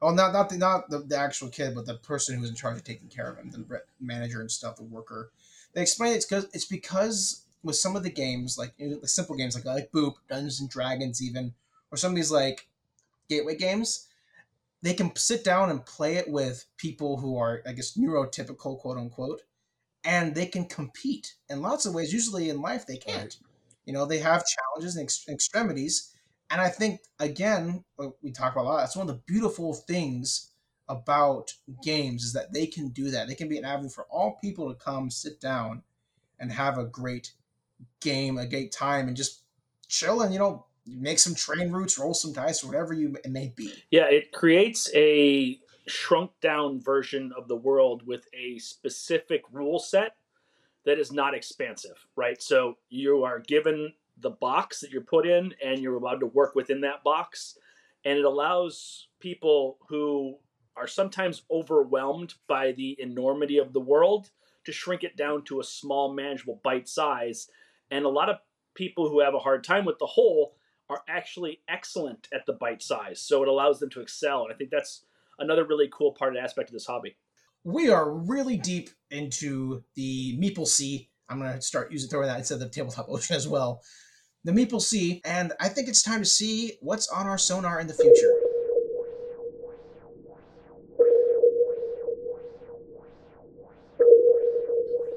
Oh, 0.00 0.10
not 0.10 0.32
not 0.32 0.48
the 0.48 0.56
not 0.56 0.88
the, 0.88 1.00
the 1.00 1.16
actual 1.16 1.48
kid, 1.48 1.74
but 1.74 1.86
the 1.86 1.94
person 1.94 2.34
who 2.34 2.40
was 2.40 2.50
in 2.50 2.56
charge 2.56 2.76
of 2.76 2.84
taking 2.84 3.08
care 3.08 3.30
of 3.30 3.38
him, 3.38 3.50
the 3.50 3.82
manager 4.00 4.40
and 4.40 4.50
stuff, 4.50 4.76
the 4.76 4.82
worker. 4.82 5.30
They 5.74 5.82
explained 5.82 6.16
it's 6.16 6.26
because 6.26 6.48
it's 6.52 6.66
because 6.66 7.45
with 7.66 7.76
some 7.76 7.96
of 7.96 8.02
the 8.02 8.10
games, 8.10 8.56
like 8.56 8.72
you 8.78 8.88
know, 8.88 8.98
the 8.98 9.08
simple 9.08 9.36
games 9.36 9.54
like 9.54 9.64
like 9.64 9.92
Boop, 9.92 10.14
Dungeons 10.28 10.60
and 10.60 10.70
Dragons, 10.70 11.22
even, 11.22 11.54
or 11.90 11.98
some 11.98 12.12
of 12.12 12.16
these 12.16 12.32
like 12.32 12.68
gateway 13.28 13.56
games, 13.56 14.08
they 14.82 14.94
can 14.94 15.14
sit 15.16 15.44
down 15.44 15.70
and 15.70 15.84
play 15.84 16.16
it 16.16 16.28
with 16.28 16.64
people 16.76 17.18
who 17.18 17.36
are, 17.36 17.62
I 17.66 17.72
guess, 17.72 17.96
neurotypical, 17.96 18.78
quote 18.78 18.98
unquote, 18.98 19.42
and 20.04 20.34
they 20.34 20.46
can 20.46 20.66
compete 20.66 21.34
in 21.50 21.60
lots 21.60 21.86
of 21.86 21.94
ways. 21.94 22.12
Usually 22.12 22.48
in 22.48 22.62
life, 22.62 22.86
they 22.86 22.96
can't. 22.96 23.36
You 23.84 23.92
know, 23.92 24.06
they 24.06 24.18
have 24.18 24.44
challenges 24.46 24.96
and 24.96 25.04
ex- 25.04 25.28
extremities. 25.28 26.14
And 26.50 26.60
I 26.60 26.68
think, 26.68 27.00
again, 27.18 27.84
we 28.22 28.30
talk 28.30 28.52
about 28.52 28.64
a 28.64 28.68
lot, 28.68 28.78
that's 28.78 28.96
one 28.96 29.08
of 29.08 29.14
the 29.14 29.22
beautiful 29.26 29.74
things 29.74 30.52
about 30.88 31.52
games 31.82 32.24
is 32.24 32.32
that 32.32 32.52
they 32.52 32.66
can 32.66 32.90
do 32.90 33.10
that. 33.10 33.26
They 33.26 33.34
can 33.34 33.48
be 33.48 33.58
an 33.58 33.64
avenue 33.64 33.88
for 33.88 34.04
all 34.04 34.38
people 34.40 34.68
to 34.72 34.78
come 34.78 35.10
sit 35.10 35.40
down 35.40 35.82
and 36.38 36.52
have 36.52 36.78
a 36.78 36.84
great 36.84 37.32
game, 38.00 38.38
a 38.38 38.46
great 38.46 38.72
time, 38.72 39.08
and 39.08 39.16
just 39.16 39.42
chill 39.88 40.22
and, 40.22 40.32
you 40.32 40.38
know, 40.38 40.66
make 40.86 41.18
some 41.18 41.34
train 41.34 41.70
routes, 41.72 41.98
roll 41.98 42.14
some 42.14 42.32
dice, 42.32 42.62
whatever 42.62 42.94
you 42.94 43.16
it 43.24 43.30
may 43.30 43.52
be. 43.56 43.72
Yeah, 43.90 44.06
it 44.06 44.32
creates 44.32 44.90
a 44.94 45.58
shrunk 45.88 46.30
down 46.40 46.80
version 46.80 47.32
of 47.36 47.48
the 47.48 47.56
world 47.56 48.06
with 48.06 48.26
a 48.34 48.58
specific 48.58 49.42
rule 49.52 49.78
set 49.78 50.16
that 50.84 50.98
is 50.98 51.12
not 51.12 51.34
expansive, 51.34 52.06
right? 52.14 52.40
So 52.42 52.78
you 52.88 53.24
are 53.24 53.40
given 53.40 53.92
the 54.18 54.30
box 54.30 54.80
that 54.80 54.90
you're 54.90 55.02
put 55.02 55.26
in 55.26 55.52
and 55.64 55.80
you're 55.80 55.96
allowed 55.96 56.20
to 56.20 56.26
work 56.26 56.54
within 56.54 56.80
that 56.82 57.04
box. 57.04 57.58
And 58.04 58.18
it 58.18 58.24
allows 58.24 59.08
people 59.20 59.78
who 59.88 60.36
are 60.76 60.86
sometimes 60.86 61.42
overwhelmed 61.50 62.34
by 62.46 62.72
the 62.72 62.96
enormity 63.00 63.58
of 63.58 63.72
the 63.72 63.80
world 63.80 64.30
to 64.64 64.72
shrink 64.72 65.04
it 65.04 65.16
down 65.16 65.44
to 65.44 65.60
a 65.60 65.64
small, 65.64 66.12
manageable 66.12 66.60
bite 66.62 66.88
size. 66.88 67.48
And 67.90 68.04
a 68.04 68.08
lot 68.10 68.28
of 68.28 68.36
people 68.74 69.08
who 69.08 69.20
have 69.20 69.34
a 69.34 69.38
hard 69.38 69.64
time 69.64 69.84
with 69.84 69.98
the 69.98 70.06
whole 70.06 70.54
are 70.88 71.02
actually 71.08 71.60
excellent 71.68 72.28
at 72.32 72.46
the 72.46 72.52
bite 72.52 72.82
size. 72.82 73.20
So 73.20 73.42
it 73.42 73.48
allows 73.48 73.80
them 73.80 73.90
to 73.90 74.00
excel. 74.00 74.44
And 74.44 74.52
I 74.52 74.56
think 74.56 74.70
that's 74.70 75.04
another 75.38 75.64
really 75.64 75.88
cool 75.92 76.12
part 76.12 76.36
and 76.36 76.44
aspect 76.44 76.70
of 76.70 76.74
this 76.74 76.86
hobby. 76.86 77.16
We 77.64 77.90
are 77.90 78.10
really 78.10 78.56
deep 78.56 78.90
into 79.10 79.82
the 79.94 80.38
Meeple 80.38 80.66
Sea. 80.66 81.08
I'm 81.28 81.40
going 81.40 81.52
to 81.52 81.60
start 81.60 81.90
using 81.90 82.08
throwing 82.08 82.28
that 82.28 82.38
instead 82.38 82.54
of 82.54 82.60
the 82.60 82.68
tabletop 82.68 83.06
ocean 83.08 83.36
as 83.36 83.48
well. 83.48 83.82
The 84.44 84.52
Meeple 84.52 84.80
Sea, 84.80 85.20
and 85.24 85.52
I 85.58 85.68
think 85.68 85.88
it's 85.88 86.02
time 86.02 86.20
to 86.20 86.24
see 86.24 86.74
what's 86.80 87.08
on 87.08 87.26
our 87.26 87.38
sonar 87.38 87.80
in 87.80 87.88
the 87.88 87.94
future. 87.94 88.32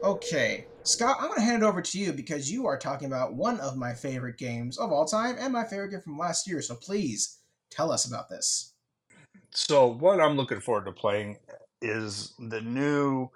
Okay, 0.04 0.66
Scott, 0.90 1.18
I'm 1.20 1.28
going 1.28 1.40
to 1.40 1.46
hand 1.46 1.62
it 1.62 1.68
over 1.68 1.84
to 1.84 2.00
you 2.00 2.12
because 2.12 2.52
you 2.52 2.66
are 2.66 2.78
talking 2.78 3.06
about 3.06 3.36
one 3.36 3.60
of 3.60 3.78
my 3.78 3.94
favorite 3.94 4.38
games 4.38 4.80
of 4.80 4.92
all 4.92 5.06
time 5.06 5.36
and 5.38 5.54
my 5.54 5.64
favorite 5.64 5.92
game 5.92 6.02
from 6.02 6.18
last 6.18 6.48
year. 6.48 6.64
So 6.64 6.74
please 6.74 7.38
tell 7.70 7.92
us 7.92 8.06
about 8.06 8.28
this. 8.28 8.74
So, 9.52 9.86
what 9.86 10.20
I'm 10.20 10.36
looking 10.36 10.60
forward 10.60 10.86
to 10.86 10.92
playing 10.92 11.38
is 11.80 12.34
the 12.40 12.62
new 12.62 13.30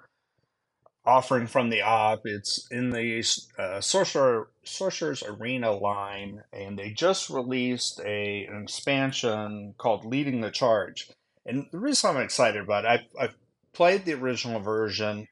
offering 1.06 1.46
from 1.46 1.70
the 1.70 1.84
op. 1.84 2.22
It's 2.26 2.68
in 2.72 2.90
the 2.90 3.24
uh, 3.60 3.82
Sorcerer, 3.82 4.50
Sorcerer's 4.64 5.22
Arena 5.22 5.72
line, 5.72 6.42
and 6.52 6.78
they 6.78 6.90
just 6.90 7.30
released 7.30 8.02
a 8.04 8.46
an 8.46 8.64
expansion 8.64 9.76
called 9.78 10.06
Leading 10.06 10.42
the 10.42 10.52
Charge. 10.52 11.12
And 11.46 11.68
the 11.72 11.80
reason 11.80 12.10
I'm 12.10 12.24
excited 12.24 12.64
about 12.64 12.86
it, 12.86 12.88
I've, 12.88 13.06
I've 13.20 13.36
played 13.74 14.06
the 14.06 14.14
original 14.14 14.60
version, 14.60 15.28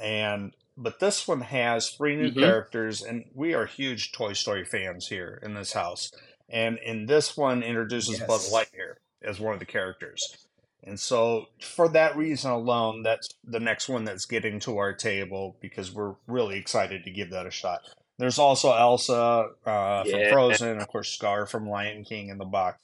and 0.00 0.52
but 0.76 1.00
this 1.00 1.26
one 1.26 1.40
has 1.42 1.90
three 1.90 2.16
new 2.16 2.30
mm-hmm. 2.30 2.40
characters, 2.40 3.02
and 3.02 3.24
we 3.34 3.54
are 3.54 3.66
huge 3.66 4.12
Toy 4.12 4.32
Story 4.32 4.64
fans 4.64 5.08
here 5.08 5.40
in 5.42 5.54
this 5.54 5.72
house. 5.72 6.10
And 6.48 6.78
in 6.78 7.06
this 7.06 7.36
one, 7.36 7.62
introduces 7.62 8.18
yes. 8.18 8.26
Buzz 8.26 8.52
Lightyear 8.52 8.94
as 9.22 9.40
one 9.40 9.54
of 9.54 9.60
the 9.60 9.66
characters. 9.66 10.46
And 10.82 11.00
so, 11.00 11.46
for 11.60 11.88
that 11.88 12.16
reason 12.16 12.50
alone, 12.50 13.02
that's 13.02 13.28
the 13.42 13.60
next 13.60 13.88
one 13.88 14.04
that's 14.04 14.26
getting 14.26 14.60
to 14.60 14.76
our 14.76 14.92
table 14.92 15.56
because 15.60 15.92
we're 15.92 16.14
really 16.26 16.58
excited 16.58 17.04
to 17.04 17.10
give 17.10 17.30
that 17.30 17.46
a 17.46 17.50
shot. 17.50 17.80
There's 18.18 18.38
also 18.38 18.72
Elsa 18.72 19.48
uh, 19.66 20.04
yeah. 20.04 20.04
from 20.04 20.32
Frozen, 20.32 20.78
of 20.78 20.88
course, 20.88 21.08
Scar 21.08 21.46
from 21.46 21.68
Lion 21.68 22.04
King 22.04 22.28
in 22.28 22.38
the 22.38 22.44
box. 22.44 22.78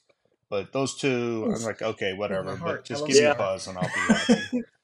But 0.48 0.72
those 0.72 0.96
two. 0.96 1.52
I'm 1.54 1.62
like, 1.62 1.82
okay, 1.82 2.14
whatever. 2.14 2.56
But 2.56 2.84
just 2.84 3.06
give 3.06 3.22
me 3.22 3.32
Buzz 3.36 3.68
and 3.68 3.78
I'll 3.78 3.84
be 3.84 4.14
happy. 4.14 4.62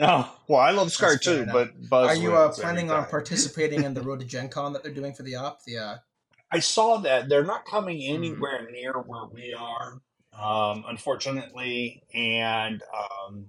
oh, 0.00 0.38
well, 0.48 0.60
I 0.60 0.70
love 0.70 0.92
Scar 0.92 1.16
too, 1.16 1.46
but 1.52 1.88
Buzz. 1.88 2.16
Are 2.16 2.20
you 2.20 2.36
uh, 2.36 2.52
planning 2.52 2.90
on 2.90 3.06
participating 3.06 3.84
in 3.84 3.94
the 3.94 4.02
Road 4.02 4.20
to 4.20 4.26
Gen 4.26 4.48
Con 4.48 4.72
that 4.72 4.82
they're 4.82 4.92
doing 4.92 5.14
for 5.14 5.22
the 5.22 5.36
op? 5.36 5.64
The 5.64 5.78
uh... 5.78 5.96
I 6.50 6.60
saw 6.60 6.98
that 6.98 7.28
they're 7.28 7.44
not 7.44 7.64
coming 7.64 8.00
hmm. 8.00 8.14
anywhere 8.14 8.66
mm. 8.68 8.72
near 8.72 8.92
where 8.94 9.26
we 9.26 9.52
are 9.52 10.00
um, 10.38 10.84
unfortunately. 10.88 12.02
And 12.14 12.82
um, 12.94 13.46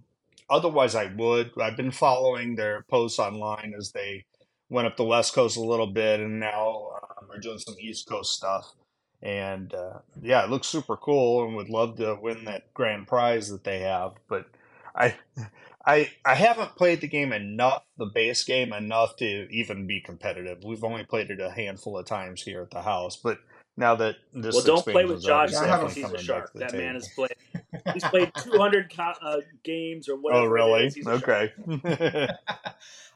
otherwise, 0.49 0.95
I 0.95 1.13
would. 1.13 1.51
I've 1.59 1.77
been 1.77 1.91
following 1.91 2.55
their 2.55 2.83
posts 2.89 3.19
online 3.19 3.73
as 3.77 3.91
they 3.91 4.25
went 4.69 4.87
up 4.87 4.97
the 4.97 5.03
West 5.03 5.33
Coast 5.33 5.57
a 5.57 5.61
little 5.61 5.87
bit, 5.87 6.19
and 6.19 6.39
now 6.39 6.89
um, 7.17 7.31
are 7.31 7.39
doing 7.39 7.59
some 7.59 7.75
East 7.79 8.07
Coast 8.07 8.33
stuff. 8.33 8.73
And 9.21 9.73
uh, 9.73 9.99
yeah, 10.21 10.43
it 10.43 10.49
looks 10.49 10.67
super 10.67 10.97
cool, 10.97 11.45
and 11.45 11.55
would 11.55 11.69
love 11.69 11.97
to 11.97 12.17
win 12.21 12.45
that 12.45 12.73
grand 12.73 13.07
prize 13.07 13.49
that 13.49 13.63
they 13.63 13.79
have. 13.79 14.13
But 14.27 14.47
I, 14.95 15.15
I, 15.87 16.09
I 16.25 16.35
haven't 16.35 16.75
played 16.75 16.99
the 16.99 17.07
game 17.07 17.31
enough, 17.31 17.83
the 17.97 18.07
base 18.07 18.43
game 18.43 18.73
enough 18.73 19.15
to 19.17 19.47
even 19.49 19.87
be 19.87 20.01
competitive. 20.01 20.63
We've 20.65 20.83
only 20.83 21.05
played 21.05 21.29
it 21.31 21.39
a 21.39 21.49
handful 21.49 21.97
of 21.97 22.05
times 22.05 22.41
here 22.41 22.61
at 22.61 22.71
the 22.71 22.81
house, 22.81 23.15
but 23.15 23.39
now 23.77 23.95
that 23.95 24.15
this 24.33 24.53
well, 24.55 24.63
don't 24.65 24.83
play 24.85 25.05
with 25.05 25.23
Josh. 25.23 25.51
Yeah, 25.53 25.85
a- 25.85 25.89
he's 25.89 26.03
a 26.11 26.17
shark. 26.17 26.45
back 26.45 26.51
to 26.53 26.59
That 26.59 26.73
man 26.73 26.81
table. 26.81 26.93
has 26.95 27.07
played. 27.15 27.31
He's 27.93 28.03
played 28.03 28.31
200 28.43 28.93
co- 28.95 29.13
uh, 29.21 29.37
games 29.63 30.09
or 30.09 30.15
whatever. 30.19 30.43
Oh, 30.45 30.45
really? 30.49 30.89
He's. 30.89 31.07
Okay. 31.07 31.51
Uh, 31.83 32.27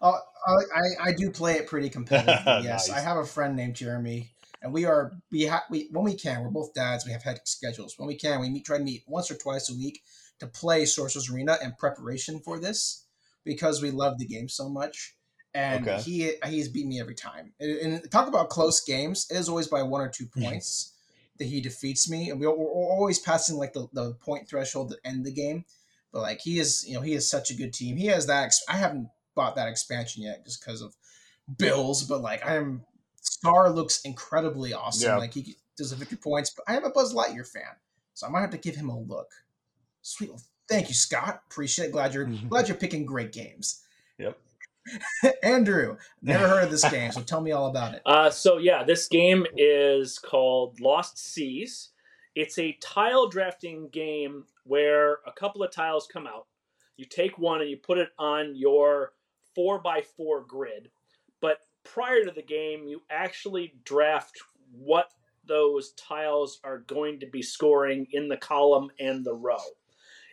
I, 0.48 1.10
I 1.10 1.14
do 1.14 1.30
play 1.32 1.54
it 1.56 1.68
pretty 1.68 1.90
competitively. 1.90 2.46
Yes, 2.64 2.88
Nice. 2.90 2.98
I 2.98 3.02
have 3.02 3.18
a 3.18 3.26
friend 3.26 3.56
named 3.56 3.76
Jeremy, 3.76 4.30
and 4.62 4.72
we 4.74 4.86
are 4.86 5.14
we 5.32 5.42
have 5.44 5.64
we 5.70 5.90
when 5.92 6.06
we 6.06 6.14
can. 6.16 6.42
We're 6.44 6.50
both 6.52 6.74
dads. 6.74 7.06
We 7.06 7.12
have 7.12 7.24
hectic 7.24 7.48
schedules. 7.48 7.96
When 7.98 8.08
we 8.08 8.16
can, 8.16 8.40
we 8.40 8.50
meet 8.50 8.66
try 8.66 8.78
to 8.78 8.84
meet 8.84 9.04
once 9.08 9.30
or 9.32 9.36
twice 9.36 9.70
a 9.70 9.76
week 9.76 10.02
to 10.42 10.48
play 10.48 10.86
Sorcerer's 10.86 11.30
Arena 11.30 11.58
in 11.64 11.72
preparation 11.74 12.40
for 12.40 12.60
this 12.60 13.06
because 13.44 13.80
we 13.80 13.92
love 13.92 14.18
the 14.18 14.26
game 14.26 14.50
so 14.50 14.68
much. 14.68 15.16
And 15.54 15.88
Okay. 15.88 16.02
he 16.02 16.34
he's 16.48 16.68
beat 16.68 16.88
me 16.88 17.00
every 17.00 17.14
time. 17.14 17.54
And, 17.60 17.78
and 17.78 18.12
talk 18.12 18.28
about 18.28 18.50
close 18.50 18.82
games. 18.82 19.28
It 19.30 19.38
is 19.38 19.48
always 19.48 19.68
by 19.68 19.84
one 19.84 20.02
or 20.02 20.10
two 20.10 20.26
mm-hmm. 20.26 20.44
points 20.44 20.94
that 21.38 21.46
he 21.46 21.62
defeats 21.62 22.10
me, 22.10 22.32
and 22.32 22.40
we, 22.40 22.48
we're 22.48 22.54
always 22.54 23.20
passing 23.20 23.58
like 23.58 23.74
the, 23.74 23.88
the 23.94 24.14
point 24.16 24.50
threshold 24.50 24.90
to 24.90 24.98
end 25.08 25.26
the 25.26 25.32
game. 25.32 25.66
But 26.12 26.22
like 26.22 26.40
he 26.42 26.58
is, 26.58 26.84
you 26.88 26.96
know, 26.96 27.02
he 27.02 27.14
is 27.14 27.30
such 27.30 27.52
a 27.52 27.56
good 27.56 27.72
team. 27.72 27.98
He 27.98 28.08
has 28.08 28.26
that. 28.28 28.52
I 28.68 28.78
haven't 28.78 29.10
bought 29.36 29.56
that 29.58 29.68
expansion 29.68 30.24
yet 30.24 30.44
just 30.44 30.66
because 30.66 30.82
of 30.82 30.96
bills. 31.58 32.04
But 32.04 32.22
like 32.22 32.44
I 32.44 32.56
am, 32.56 32.84
Scar 33.22 33.70
looks 33.70 34.02
incredibly 34.02 34.74
awesome. 34.74 35.08
Yeah. 35.08 35.18
Like 35.18 35.34
he 35.34 35.56
does 35.78 35.92
the 35.92 35.98
victory 35.98 36.18
points. 36.18 36.50
But 36.50 36.66
I 36.68 36.78
am 36.78 36.86
a 36.86 36.90
Buzz 36.90 37.14
Lightyear 37.14 37.48
fan, 37.48 37.76
so 38.16 38.26
I 38.26 38.32
might 38.32 38.42
have 38.42 38.50
to 38.52 38.58
give 38.58 38.76
him 38.76 38.90
a 38.90 39.00
look. 39.00 39.28
Sweet. 40.02 40.30
Well, 40.30 40.42
thank 40.70 40.90
you, 40.90 40.96
Scott. 40.96 41.44
Appreciate 41.50 41.88
it. 41.88 41.92
Glad 41.92 42.14
you're 42.14 42.26
glad 42.50 42.68
you're 42.68 42.78
picking 42.78 43.06
great 43.06 43.32
games. 43.32 43.84
Yep. 44.18 44.38
Andrew, 45.44 45.98
never 46.24 46.48
heard 46.48 46.64
of 46.64 46.72
this 46.72 46.90
game, 46.90 47.12
so 47.12 47.22
tell 47.22 47.42
me 47.42 47.52
all 47.52 47.68
about 47.68 47.94
it. 47.94 48.02
Uh, 48.06 48.32
so 48.32 48.58
yeah, 48.58 48.84
this 48.84 49.08
game 49.08 49.46
is 49.56 50.18
called 50.18 50.80
Lost 50.80 51.20
Seas. 51.20 51.90
It's 52.36 52.58
a 52.58 52.78
tile 52.82 53.28
drafting 53.28 53.90
game 53.90 54.46
where 54.64 55.20
a 55.28 55.32
couple 55.36 55.64
of 55.64 55.72
tiles 55.72 56.08
come 56.12 56.26
out. 56.26 56.48
You 56.98 57.06
take 57.06 57.38
one 57.38 57.62
and 57.62 57.70
you 57.70 57.78
put 57.78 57.98
it 57.98 58.10
on 58.18 58.56
your 58.56 59.14
four 59.54 59.80
by 59.80 60.02
four 60.02 60.44
grid. 60.44 60.90
But 61.42 61.60
prior 61.84 62.24
to 62.24 62.32
the 62.32 62.42
game, 62.42 62.88
you 62.88 63.02
actually 63.10 63.74
draft 63.84 64.40
what 64.72 65.12
those 65.46 65.92
tiles 65.94 66.60
are 66.64 66.80
going 66.80 67.20
to 67.20 67.26
be 67.26 67.42
scoring 67.42 68.08
in 68.12 68.30
the 68.30 68.38
column 68.38 68.90
and 69.00 69.26
the 69.26 69.34
row. 69.34 69.58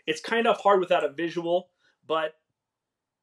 It's 0.08 0.22
kind 0.22 0.46
of 0.46 0.56
hard 0.56 0.80
without 0.80 1.04
a 1.04 1.12
visual, 1.12 1.68
but 2.06 2.36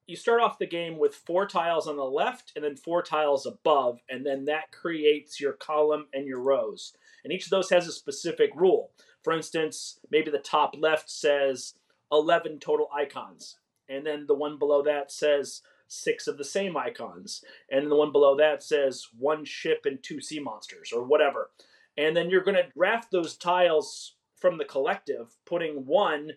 you 0.06 0.16
start 0.16 0.40
off 0.40 0.60
the 0.60 0.68
game 0.68 1.00
with 1.00 1.16
four 1.16 1.48
tiles 1.48 1.88
on 1.88 1.98
the 1.98 2.04
left 2.04 2.52
and 2.56 2.64
then 2.64 2.76
four 2.76 3.02
tiles 3.02 3.48
above, 3.48 4.02
and 4.08 4.24
then 4.24 4.46
that 4.46 4.72
creates 4.72 5.42
your 5.42 5.54
column 5.54 6.06
and 6.14 6.28
your 6.28 6.40
rows. 6.40 6.94
And 7.24 7.34
each 7.34 7.46
of 7.46 7.50
those 7.50 7.72
has 7.72 7.88
a 7.88 7.92
specific 7.92 8.52
rule. 8.56 8.92
For 9.24 9.34
instance, 9.34 10.00
maybe 10.12 10.30
the 10.30 10.38
top 10.38 10.76
left 10.78 11.10
says 11.10 11.74
11 12.12 12.60
total 12.60 12.88
icons, 12.96 13.58
and 13.90 14.06
then 14.06 14.26
the 14.28 14.36
one 14.36 14.60
below 14.60 14.84
that 14.84 15.12
says 15.12 15.64
six 15.88 16.28
of 16.28 16.38
the 16.38 16.44
same 16.44 16.78
icons, 16.78 17.44
and 17.72 17.90
the 17.90 17.96
one 17.96 18.12
below 18.12 18.38
that 18.38 18.62
says 18.62 19.08
one 19.18 19.44
ship 19.44 19.86
and 19.86 20.04
two 20.04 20.22
sea 20.22 20.40
monsters, 20.40 20.94
or 20.96 21.04
whatever. 21.04 21.50
And 21.98 22.16
then 22.16 22.30
you're 22.30 22.44
going 22.44 22.64
to 22.64 22.70
draft 22.78 23.10
those 23.10 23.36
tiles 23.36 24.18
from 24.36 24.60
the 24.60 24.66
collective, 24.66 25.36
putting 25.48 25.88
one 25.88 26.34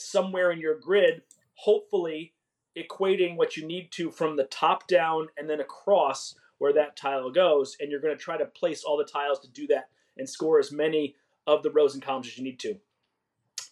somewhere 0.00 0.50
in 0.50 0.60
your 0.60 0.78
grid, 0.78 1.22
hopefully 1.54 2.34
equating 2.76 3.36
what 3.36 3.56
you 3.56 3.66
need 3.66 3.90
to 3.92 4.10
from 4.10 4.36
the 4.36 4.44
top 4.44 4.86
down 4.86 5.28
and 5.36 5.48
then 5.50 5.60
across 5.60 6.34
where 6.58 6.72
that 6.72 6.96
tile 6.96 7.30
goes. 7.30 7.76
And 7.80 7.90
you're 7.90 8.00
going 8.00 8.16
to 8.16 8.22
try 8.22 8.36
to 8.36 8.44
place 8.46 8.84
all 8.84 8.96
the 8.96 9.04
tiles 9.04 9.40
to 9.40 9.48
do 9.48 9.66
that 9.68 9.88
and 10.16 10.28
score 10.28 10.58
as 10.58 10.70
many 10.72 11.16
of 11.46 11.62
the 11.62 11.70
rows 11.70 11.94
and 11.94 12.02
columns 12.02 12.26
as 12.26 12.38
you 12.38 12.44
need 12.44 12.58
to. 12.60 12.76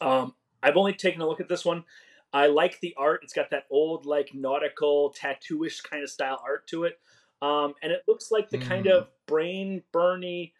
Um, 0.01 0.35
I've 0.63 0.77
only 0.77 0.95
taken 0.95 1.21
a 1.21 1.27
look 1.29 1.41
at 1.41 1.49
this 1.49 1.65
one. 1.65 1.85
I 2.33 2.49
like 2.49 2.81
the 2.81 2.95
art. 2.99 3.21
It's 3.23 3.33
got 3.33 3.51
that 3.51 3.67
old, 3.71 4.05
like 4.05 4.35
nautical, 4.35 5.15
tattooish 5.19 5.83
kind 5.83 6.03
of 6.03 6.11
style 6.11 6.41
art 6.45 6.67
to 6.69 6.85
it, 6.85 6.99
um, 7.41 7.75
and 7.83 7.93
it 7.93 8.03
looks 8.09 8.31
like 8.31 8.51
the 8.51 8.59
kind 8.59 8.87
Mm. 8.87 8.99
of 8.99 9.09
brain 9.27 9.83
burny, 9.93 10.53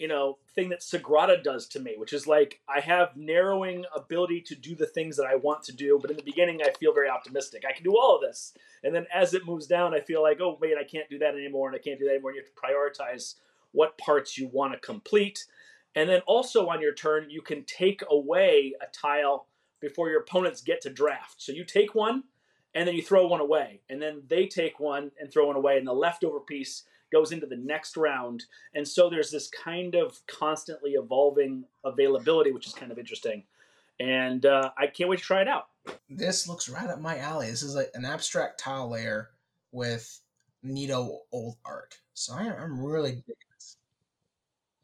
you 0.00 0.08
know, 0.08 0.38
thing 0.54 0.70
that 0.70 0.80
Sagrada 0.80 1.42
does 1.42 1.68
to 1.68 1.80
me, 1.80 1.94
which 1.98 2.12
is 2.12 2.26
like 2.26 2.60
I 2.68 2.80
have 2.80 3.16
narrowing 3.16 3.84
ability 3.94 4.40
to 4.46 4.54
do 4.54 4.74
the 4.74 4.86
things 4.86 5.16
that 5.16 5.26
I 5.26 5.36
want 5.36 5.62
to 5.64 5.72
do, 5.72 5.98
but 6.00 6.10
in 6.10 6.16
the 6.16 6.22
beginning 6.22 6.60
I 6.62 6.70
feel 6.70 6.94
very 6.94 7.10
optimistic. 7.10 7.64
I 7.68 7.72
can 7.72 7.84
do 7.84 7.96
all 7.96 8.16
of 8.16 8.22
this, 8.22 8.54
and 8.82 8.94
then 8.94 9.06
as 9.14 9.34
it 9.34 9.46
moves 9.46 9.66
down, 9.66 9.94
I 9.94 10.00
feel 10.00 10.22
like, 10.22 10.40
oh 10.40 10.58
wait, 10.60 10.78
I 10.78 10.84
can't 10.84 11.08
do 11.10 11.18
that 11.18 11.34
anymore, 11.34 11.68
and 11.68 11.76
I 11.76 11.80
can't 11.80 11.98
do 11.98 12.06
that 12.06 12.12
anymore. 12.12 12.30
And 12.30 12.38
you 12.38 12.42
have 12.42 12.54
to 12.54 13.02
prioritize 13.02 13.34
what 13.72 13.98
parts 13.98 14.38
you 14.38 14.48
want 14.52 14.72
to 14.72 14.78
complete. 14.80 15.44
And 15.94 16.08
then 16.08 16.20
also 16.26 16.68
on 16.68 16.80
your 16.80 16.94
turn, 16.94 17.30
you 17.30 17.42
can 17.42 17.64
take 17.64 18.02
away 18.10 18.72
a 18.80 18.86
tile 18.92 19.46
before 19.80 20.08
your 20.08 20.20
opponents 20.20 20.62
get 20.62 20.80
to 20.82 20.90
draft. 20.90 21.42
So 21.42 21.52
you 21.52 21.64
take 21.64 21.94
one, 21.94 22.24
and 22.74 22.86
then 22.86 22.94
you 22.94 23.02
throw 23.02 23.26
one 23.26 23.40
away, 23.40 23.80
and 23.90 24.00
then 24.00 24.22
they 24.28 24.46
take 24.46 24.78
one 24.80 25.10
and 25.20 25.30
throw 25.30 25.48
one 25.48 25.56
away, 25.56 25.78
and 25.78 25.86
the 25.86 25.92
leftover 25.92 26.40
piece 26.40 26.84
goes 27.12 27.32
into 27.32 27.46
the 27.46 27.56
next 27.56 27.96
round. 27.96 28.44
And 28.74 28.86
so 28.86 29.10
there's 29.10 29.30
this 29.30 29.48
kind 29.48 29.94
of 29.94 30.18
constantly 30.26 30.92
evolving 30.92 31.64
availability, 31.84 32.52
which 32.52 32.66
is 32.66 32.72
kind 32.72 32.92
of 32.92 32.98
interesting. 32.98 33.44
And 33.98 34.46
uh, 34.46 34.70
I 34.78 34.86
can't 34.86 35.10
wait 35.10 35.18
to 35.18 35.24
try 35.24 35.42
it 35.42 35.48
out. 35.48 35.68
This 36.08 36.48
looks 36.48 36.68
right 36.68 36.88
up 36.88 37.00
my 37.00 37.18
alley. 37.18 37.48
This 37.48 37.62
is 37.62 37.74
like 37.74 37.90
an 37.94 38.04
abstract 38.04 38.60
tile 38.60 38.88
layer 38.90 39.30
with 39.72 40.20
neato 40.64 41.18
old 41.32 41.56
art. 41.64 41.98
So 42.14 42.34
I, 42.34 42.42
I'm 42.44 42.82
really 42.82 43.12
digging 43.12 43.34
this. 43.54 43.76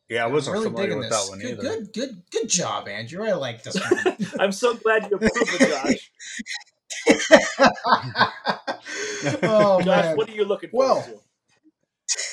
Yeah, 0.08 0.24
I 0.24 0.28
wasn't 0.28 0.54
really 0.54 0.66
familiar 0.66 0.86
digging 0.88 0.98
with 1.00 1.10
this. 1.10 1.24
that 1.24 1.30
one 1.30 1.38
good, 1.40 1.52
either. 1.52 1.62
good, 1.62 1.92
good, 1.92 2.22
good 2.30 2.48
job, 2.48 2.88
Andrew. 2.88 3.24
I 3.24 3.32
like 3.32 3.62
this. 3.62 3.76
one. 3.78 4.16
I'm 4.40 4.52
so 4.52 4.74
glad 4.74 5.08
you 5.10 5.16
approve 5.16 5.30
it, 5.34 5.70
Josh. 5.70 6.10
oh 9.42 9.80
Josh, 9.82 9.86
man. 9.86 10.16
what 10.16 10.28
are 10.28 10.32
you 10.32 10.44
looking 10.44 10.70
forward 10.70 10.86
Well, 10.88 11.02
to? 11.02 11.20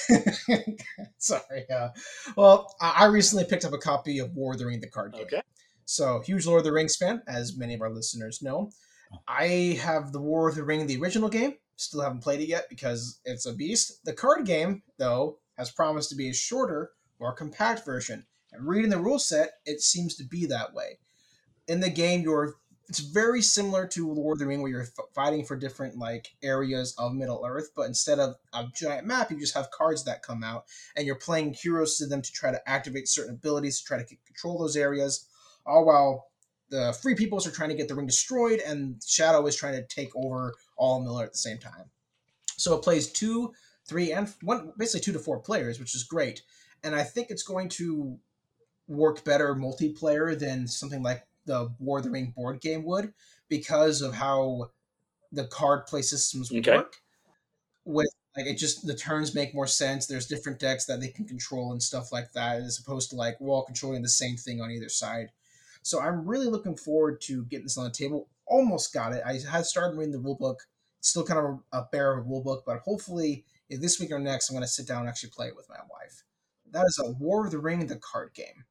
Sorry. 1.17 1.69
Uh, 1.69 1.89
well, 2.35 2.73
I 2.81 3.05
recently 3.05 3.45
picked 3.45 3.65
up 3.65 3.73
a 3.73 3.77
copy 3.77 4.19
of 4.19 4.35
War 4.35 4.53
of 4.53 4.59
the 4.59 4.65
Ring, 4.65 4.79
the 4.79 4.89
card 4.89 5.13
game. 5.13 5.23
Okay. 5.23 5.41
So, 5.85 6.21
huge 6.21 6.45
Lord 6.45 6.59
of 6.59 6.65
the 6.65 6.71
Rings 6.71 6.95
fan, 6.95 7.21
as 7.27 7.57
many 7.57 7.73
of 7.73 7.81
our 7.81 7.89
listeners 7.89 8.41
know. 8.41 8.71
I 9.27 9.79
have 9.81 10.11
the 10.11 10.21
War 10.21 10.49
of 10.49 10.55
the 10.55 10.63
Ring, 10.63 10.87
the 10.87 10.99
original 10.99 11.29
game. 11.29 11.55
Still 11.75 12.01
haven't 12.01 12.23
played 12.23 12.41
it 12.41 12.47
yet 12.47 12.67
because 12.69 13.19
it's 13.25 13.45
a 13.45 13.53
beast. 13.53 14.03
The 14.05 14.13
card 14.13 14.45
game, 14.45 14.83
though, 14.97 15.39
has 15.57 15.71
promised 15.71 16.09
to 16.09 16.15
be 16.15 16.29
a 16.29 16.33
shorter, 16.33 16.91
more 17.19 17.33
compact 17.33 17.85
version. 17.85 18.25
And 18.51 18.67
reading 18.67 18.89
the 18.89 18.99
rule 18.99 19.19
set, 19.19 19.53
it 19.65 19.81
seems 19.81 20.15
to 20.15 20.23
be 20.23 20.45
that 20.47 20.73
way. 20.73 20.99
In 21.67 21.79
the 21.79 21.89
game, 21.89 22.21
you're 22.21 22.55
it's 22.89 22.99
very 22.99 23.41
similar 23.41 23.87
to 23.87 24.11
Lord 24.11 24.35
of 24.35 24.39
the 24.39 24.47
Ring, 24.47 24.61
where 24.61 24.71
you're 24.71 24.87
fighting 25.15 25.45
for 25.45 25.55
different 25.55 25.97
like 25.97 26.33
areas 26.43 26.93
of 26.97 27.13
Middle 27.13 27.43
Earth, 27.47 27.69
but 27.75 27.83
instead 27.83 28.19
of 28.19 28.35
a 28.53 28.65
giant 28.75 29.07
map, 29.07 29.31
you 29.31 29.39
just 29.39 29.55
have 29.55 29.71
cards 29.71 30.03
that 30.03 30.21
come 30.21 30.43
out, 30.43 30.65
and 30.95 31.07
you're 31.07 31.15
playing 31.15 31.53
heroes 31.53 31.97
to 31.97 32.07
them 32.07 32.21
to 32.21 32.31
try 32.31 32.51
to 32.51 32.69
activate 32.69 33.07
certain 33.07 33.35
abilities 33.35 33.79
to 33.79 33.85
try 33.85 33.97
to 33.97 34.15
control 34.25 34.59
those 34.59 34.75
areas, 34.75 35.27
all 35.65 35.85
while 35.85 36.27
the 36.69 36.97
Free 37.01 37.15
Peoples 37.15 37.47
are 37.47 37.51
trying 37.51 37.69
to 37.69 37.75
get 37.75 37.87
the 37.87 37.95
ring 37.95 38.07
destroyed, 38.07 38.59
and 38.65 39.01
Shadow 39.05 39.45
is 39.47 39.55
trying 39.55 39.75
to 39.75 39.87
take 39.87 40.13
over 40.15 40.53
all 40.75 41.01
Miller 41.01 41.23
at 41.23 41.31
the 41.31 41.37
same 41.37 41.59
time. 41.59 41.89
So 42.57 42.75
it 42.75 42.83
plays 42.83 43.11
two, 43.11 43.53
three, 43.87 44.11
and 44.11 44.31
one, 44.41 44.73
basically 44.77 45.01
two 45.01 45.13
to 45.13 45.19
four 45.19 45.39
players, 45.39 45.79
which 45.79 45.95
is 45.95 46.03
great, 46.03 46.41
and 46.83 46.93
I 46.93 47.03
think 47.03 47.29
it's 47.29 47.43
going 47.43 47.69
to 47.69 48.17
work 48.89 49.23
better 49.23 49.55
multiplayer 49.55 50.37
than 50.37 50.67
something 50.67 51.01
like 51.01 51.25
the 51.45 51.73
War 51.79 51.99
of 51.99 52.03
the 52.05 52.11
Ring 52.11 52.33
board 52.35 52.61
game 52.61 52.83
would 52.83 53.13
because 53.49 54.01
of 54.01 54.13
how 54.15 54.71
the 55.31 55.45
card 55.45 55.85
play 55.87 56.01
systems 56.01 56.51
Okay. 56.51 56.75
work. 56.77 56.97
With 57.85 58.07
like 58.35 58.45
it 58.47 58.57
just 58.57 58.85
the 58.87 58.95
turns 58.95 59.35
make 59.35 59.53
more 59.53 59.67
sense. 59.67 60.05
There's 60.07 60.27
different 60.27 60.59
decks 60.59 60.85
that 60.85 60.99
they 61.01 61.09
can 61.09 61.25
control 61.25 61.71
and 61.71 61.83
stuff 61.83 62.11
like 62.11 62.31
that, 62.33 62.57
as 62.57 62.79
opposed 62.79 63.09
to 63.11 63.15
like 63.15 63.39
we're 63.39 63.53
all 63.53 63.65
controlling 63.65 64.01
the 64.01 64.09
same 64.09 64.37
thing 64.37 64.61
on 64.61 64.71
either 64.71 64.89
side. 64.89 65.27
So 65.81 65.99
I'm 65.99 66.25
really 66.25 66.47
looking 66.47 66.77
forward 66.77 67.19
to 67.21 67.45
getting 67.45 67.65
this 67.65 67.77
on 67.77 67.83
the 67.83 67.91
table. 67.91 68.29
Almost 68.47 68.93
got 68.93 69.13
it. 69.13 69.21
I 69.25 69.39
had 69.49 69.65
started 69.65 69.97
reading 69.97 70.13
the 70.13 70.19
rule 70.19 70.35
book. 70.35 70.63
Still 71.01 71.25
kind 71.25 71.39
of 71.45 71.59
a 71.73 71.85
bare 71.91 72.15
rule 72.21 72.41
book, 72.41 72.63
but 72.65 72.79
hopefully 72.79 73.43
this 73.69 73.99
week 73.99 74.11
or 74.11 74.19
next 74.19 74.49
I'm 74.49 74.55
going 74.55 74.63
to 74.63 74.67
sit 74.67 74.87
down 74.87 75.01
and 75.01 75.09
actually 75.09 75.31
play 75.31 75.47
it 75.47 75.55
with 75.55 75.67
my 75.69 75.79
wife. 75.91 76.23
That 76.71 76.85
is 76.87 76.99
a 77.03 77.11
War 77.11 77.45
of 77.45 77.51
the 77.51 77.59
Ring, 77.59 77.85
the 77.87 77.97
card 77.97 78.33
game. 78.33 78.63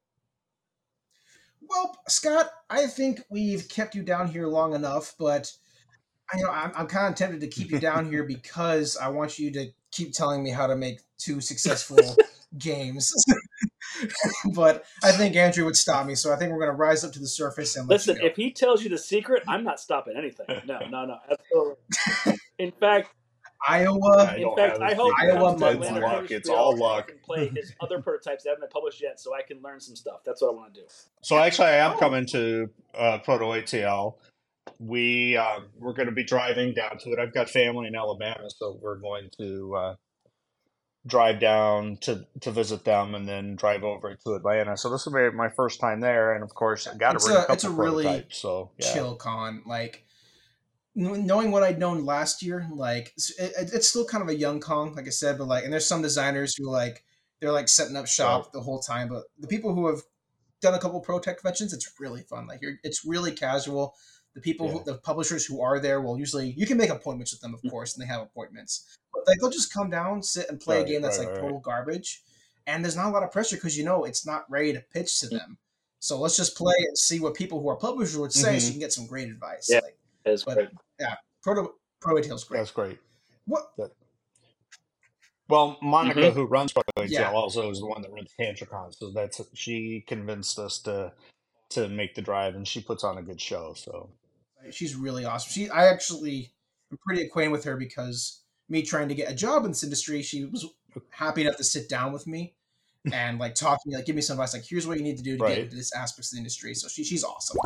Well, 1.72 1.96
Scott, 2.08 2.50
I 2.68 2.86
think 2.86 3.22
we've 3.30 3.66
kept 3.68 3.94
you 3.94 4.02
down 4.02 4.28
here 4.28 4.46
long 4.46 4.74
enough, 4.74 5.14
but 5.18 5.52
I 6.32 6.38
know 6.38 6.50
I'm, 6.50 6.72
I'm 6.76 6.86
kind 6.86 7.10
of 7.12 7.18
tempted 7.18 7.40
to 7.40 7.48
keep 7.48 7.70
you 7.70 7.78
down 7.78 8.10
here 8.10 8.24
because 8.26 8.96
I 8.96 9.08
want 9.08 9.38
you 9.38 9.50
to 9.52 9.68
keep 9.90 10.12
telling 10.12 10.42
me 10.42 10.50
how 10.50 10.66
to 10.66 10.76
make 10.76 11.00
two 11.18 11.40
successful 11.40 11.98
games. 12.58 13.12
but 14.54 14.84
I 15.02 15.12
think 15.12 15.36
Andrew 15.36 15.64
would 15.64 15.76
stop 15.76 16.06
me, 16.06 16.14
so 16.14 16.32
I 16.32 16.36
think 16.36 16.52
we're 16.52 16.58
going 16.58 16.70
to 16.70 16.76
rise 16.76 17.04
up 17.04 17.12
to 17.12 17.18
the 17.18 17.26
surface 17.26 17.76
and 17.76 17.88
Listen, 17.88 18.18
if 18.20 18.36
he 18.36 18.52
tells 18.52 18.82
you 18.82 18.90
the 18.90 18.98
secret, 18.98 19.42
I'm 19.48 19.64
not 19.64 19.80
stopping 19.80 20.16
anything. 20.16 20.46
No, 20.66 20.80
no, 20.88 21.06
no, 21.06 21.18
absolutely. 21.30 22.38
In 22.58 22.72
fact, 22.72 23.14
Iowa. 23.68 24.34
In 24.36 24.56
fact, 24.56 24.72
have 24.78 24.82
I 24.82 24.90
a 24.92 24.94
hope 24.96 25.12
Iowa 25.20 25.54
he 25.54 25.60
comes 25.60 25.86
to 25.86 25.92
Mud 25.92 26.02
Luck. 26.02 26.30
It's 26.30 26.48
all 26.48 26.72
and 26.74 26.82
I 26.82 26.86
luck. 26.86 27.08
can 27.08 27.18
play 27.24 27.48
his 27.54 27.72
other 27.80 28.00
prototypes 28.02 28.44
that 28.44 28.50
haven't 28.50 28.62
been 28.62 28.70
published 28.70 29.02
yet, 29.02 29.20
so 29.20 29.34
I 29.34 29.42
can 29.42 29.60
learn 29.62 29.80
some 29.80 29.96
stuff. 29.96 30.20
That's 30.24 30.42
what 30.42 30.48
I 30.52 30.54
want 30.54 30.74
to 30.74 30.80
do. 30.80 30.86
So 31.22 31.38
actually, 31.38 31.68
I 31.68 31.76
am 31.76 31.92
Oh. 31.92 31.98
coming 31.98 32.26
to 32.32 32.70
uh, 32.96 33.18
Proto 33.18 33.44
ATL. 33.46 34.14
We 34.78 35.36
uh, 35.36 35.60
we're 35.78 35.92
going 35.92 36.06
to 36.08 36.14
be 36.14 36.24
driving 36.24 36.74
down 36.74 36.98
to 36.98 37.10
it. 37.10 37.18
I've 37.18 37.34
got 37.34 37.50
family 37.50 37.86
in 37.88 37.94
Alabama, 37.96 38.48
so 38.48 38.78
we're 38.80 38.96
going 38.98 39.28
to 39.38 39.74
uh, 39.76 39.94
drive 41.06 41.40
down 41.40 41.96
to 42.02 42.24
to 42.40 42.50
visit 42.52 42.84
them, 42.84 43.14
and 43.14 43.28
then 43.28 43.56
drive 43.56 43.82
over 43.84 44.14
to 44.14 44.34
Atlanta. 44.34 44.76
So 44.76 44.88
this 44.90 45.04
will 45.06 45.14
be 45.30 45.36
my 45.36 45.48
first 45.50 45.80
time 45.80 46.00
there, 46.00 46.34
and 46.34 46.44
of 46.44 46.54
course, 46.54 46.86
I 46.86 46.96
got 46.96 47.10
to 47.12 47.16
It's 47.16 47.24
bring 47.24 47.36
a, 47.36 47.40
a- 47.40 47.42
couple 47.42 47.54
it's 47.54 47.64
a 47.64 47.70
really 47.70 48.04
prototypes. 48.04 48.38
So 48.38 48.70
yeah, 48.78 48.92
chill 48.92 49.14
con. 49.16 49.62
Like 49.66 49.92
kn- 49.92 50.04
knowing 50.94 51.50
what 51.50 51.62
I'd 51.62 51.78
known 51.78 52.04
last 52.04 52.42
year, 52.42 52.68
like 52.72 53.12
it, 53.38 53.52
it- 53.58 53.70
it's 53.72 53.88
still 53.88 54.04
kind 54.04 54.22
of 54.22 54.28
a 54.28 54.34
young 54.36 54.60
con, 54.60 54.94
like 54.94 55.06
I 55.06 55.10
said. 55.10 55.38
But 55.38 55.48
like, 55.48 55.64
and 55.64 55.72
there's 55.72 55.86
some 55.86 56.02
designers 56.02 56.54
who 56.56 56.70
like 56.70 57.04
they're 57.40 57.52
like 57.52 57.68
setting 57.68 57.96
up 57.96 58.06
shop 58.06 58.52
the 58.52 58.60
whole 58.60 58.78
time. 58.80 59.08
But 59.08 59.24
the 59.38 59.48
people 59.48 59.74
who 59.74 59.86
have 59.88 60.00
done 60.60 60.74
a 60.74 60.78
couple 60.78 61.00
pro 61.00 61.18
tech 61.18 61.38
conventions, 61.38 61.72
it's 61.72 61.90
really 61.98 62.22
fun. 62.22 62.46
Like 62.46 62.60
you're, 62.62 62.74
it's 62.84 63.04
really 63.04 63.32
casual. 63.32 63.94
The 64.34 64.40
people, 64.40 64.70
who, 64.70 64.82
the 64.84 64.94
publishers 64.96 65.44
who 65.44 65.60
are 65.60 65.78
there, 65.78 66.00
will 66.00 66.18
usually 66.18 66.52
you 66.56 66.66
can 66.66 66.78
make 66.78 66.88
appointments 66.88 67.32
with 67.32 67.40
them, 67.42 67.52
of 67.52 67.60
course, 67.70 67.94
and 67.94 68.02
they 68.02 68.06
have 68.08 68.22
appointments. 68.22 68.96
But 69.12 69.26
like 69.26 69.38
they'll 69.40 69.50
just 69.50 69.72
come 69.74 69.90
down, 69.90 70.22
sit 70.22 70.48
and 70.48 70.58
play 70.58 70.76
Right, 70.78 70.86
a 70.86 70.88
game 70.88 71.02
that's 71.02 71.18
right, 71.18 71.26
like 71.26 71.34
right, 71.36 71.42
total 71.42 71.60
garbage, 71.60 72.22
and 72.66 72.82
there's 72.82 72.96
not 72.96 73.06
a 73.06 73.10
lot 73.10 73.22
of 73.22 73.30
pressure 73.30 73.56
because 73.56 73.76
you 73.76 73.84
know 73.84 74.04
it's 74.04 74.24
not 74.26 74.50
ready 74.50 74.72
to 74.72 74.80
pitch 74.80 75.20
to 75.20 75.28
them. 75.28 75.58
So 75.98 76.18
let's 76.18 76.34
just 76.36 76.56
play 76.56 76.74
and 76.78 76.96
see 76.96 77.20
what 77.20 77.34
people 77.34 77.60
who 77.60 77.68
are 77.68 77.76
publishers 77.76 78.16
would 78.16 78.32
say, 78.32 78.58
so 78.58 78.64
Mhm. 78.64 78.66
you 78.68 78.70
can 78.72 78.80
get 78.80 78.92
some 78.94 79.06
great 79.06 79.28
advice. 79.28 79.68
Yeah. 79.68 79.80
Like 79.84 80.38
But- 80.46 80.54
great. 80.54 80.68
Proto 81.42 81.74
Pro 82.00 82.20
Tail's 82.20 82.44
great. 82.44 82.58
that's 82.58 82.70
great. 82.70 82.98
What? 83.46 83.72
Well, 85.48 85.76
Monica, 85.82 86.20
Mhm. 86.20 86.32
who 86.32 86.44
runs 86.44 86.72
Proto 86.72 86.88
ATL, 86.96 87.08
Yeah. 87.10 87.32
also 87.32 87.70
is 87.70 87.80
the 87.80 87.86
one 87.86 88.00
that 88.02 88.10
runs 88.12 88.32
Tantrum 88.38 88.70
Con. 88.70 88.92
So 88.92 89.10
that's 89.10 89.40
she 89.54 90.02
convinced 90.06 90.58
us 90.58 90.78
to 90.80 91.12
to 91.70 91.88
make 91.88 92.14
the 92.14 92.20
drive, 92.22 92.54
and 92.54 92.68
she 92.68 92.82
puts 92.82 93.02
on 93.02 93.16
a 93.18 93.22
good 93.22 93.40
show. 93.40 93.72
So 93.74 94.10
She's 94.70 94.94
really 94.94 95.24
awesome. 95.24 95.50
She, 95.50 95.68
I 95.70 95.86
actually 95.88 96.52
am 96.92 96.98
pretty 97.04 97.22
acquainted 97.22 97.50
with 97.50 97.64
her 97.64 97.76
because 97.76 98.42
me 98.68 98.82
trying 98.82 99.08
to 99.08 99.14
get 99.14 99.28
a 99.30 99.34
job 99.34 99.64
in 99.64 99.72
this 99.72 99.82
industry, 99.82 100.22
she 100.22 100.44
was 100.44 100.66
happy 101.10 101.40
enough 101.42 101.56
to 101.56 101.64
sit 101.64 101.88
down 101.88 102.12
with 102.12 102.26
me 102.28 102.54
and 103.12 103.38
like 103.40 103.54
talk 103.56 103.82
to 103.82 103.88
me, 103.88 103.96
like 103.96 104.04
give 104.06 104.14
me 104.14 104.22
some 104.22 104.34
advice, 104.34 104.52
like 104.54 104.64
here's 104.64 104.86
what 104.86 104.98
you 104.98 105.02
need 105.02 105.16
to 105.16 105.22
do 105.24 105.36
to 105.36 105.42
Right. 105.42 105.54
get 105.56 105.64
into 105.64 105.76
this 105.76 105.92
aspects 105.94 106.30
of 106.30 106.36
the 106.36 106.38
industry. 106.40 106.74
So 106.74 106.86
she, 106.88 107.02
she's 107.04 107.24
awesome. 107.24 107.56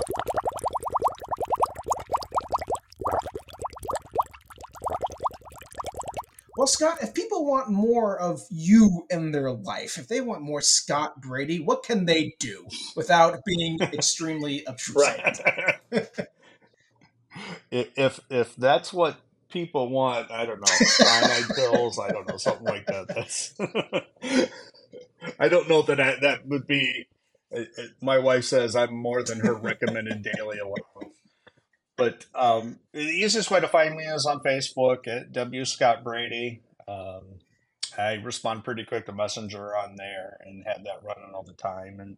Well, 6.66 6.72
Scott, 6.72 6.98
if 7.00 7.14
people 7.14 7.46
want 7.46 7.70
more 7.70 8.20
of 8.20 8.42
you 8.50 9.06
in 9.08 9.30
their 9.30 9.52
life, 9.52 9.98
if 9.98 10.08
they 10.08 10.20
want 10.20 10.42
more 10.42 10.60
Scott 10.60 11.20
Brady, 11.20 11.60
what 11.60 11.84
can 11.84 12.06
they 12.06 12.34
do 12.40 12.66
without 12.96 13.38
being 13.44 13.78
extremely 13.92 14.64
obtrusive? 14.66 15.42
If 17.70 18.18
if 18.28 18.56
that's 18.56 18.92
what 18.92 19.16
people 19.48 19.90
want, 19.90 20.32
I 20.32 20.44
don't 20.44 20.58
know, 20.58 20.66
cyanide 20.66 21.48
pills, 21.54 22.00
I 22.00 22.10
don't 22.10 22.28
know, 22.28 22.36
something 22.36 22.66
like 22.66 22.86
that. 22.86 23.06
That's 23.14 23.54
I 25.38 25.48
don't 25.48 25.68
know 25.68 25.82
that 25.82 26.00
I, 26.00 26.16
that 26.20 26.48
would 26.48 26.66
be. 26.66 27.06
My 28.02 28.18
wife 28.18 28.42
says 28.42 28.74
I'm 28.74 28.92
more 28.92 29.22
than 29.22 29.38
her 29.38 29.54
recommended 29.54 30.24
daily 30.24 30.58
allowance. 30.58 31.15
But 31.96 32.26
um, 32.34 32.78
the 32.92 33.00
easiest 33.00 33.50
way 33.50 33.60
to 33.60 33.68
find 33.68 33.94
me 33.96 34.04
is 34.04 34.26
on 34.26 34.40
Facebook 34.40 35.06
at 35.08 35.32
W 35.32 35.64
Scott 35.64 36.04
Brady. 36.04 36.60
Um, 36.86 37.22
I 37.96 38.14
respond 38.14 38.64
pretty 38.64 38.84
quick 38.84 39.06
to 39.06 39.12
Messenger 39.12 39.74
on 39.76 39.96
there 39.96 40.36
and 40.44 40.64
have 40.66 40.84
that 40.84 41.02
running 41.02 41.32
all 41.34 41.42
the 41.42 41.54
time. 41.54 41.98
And 42.00 42.16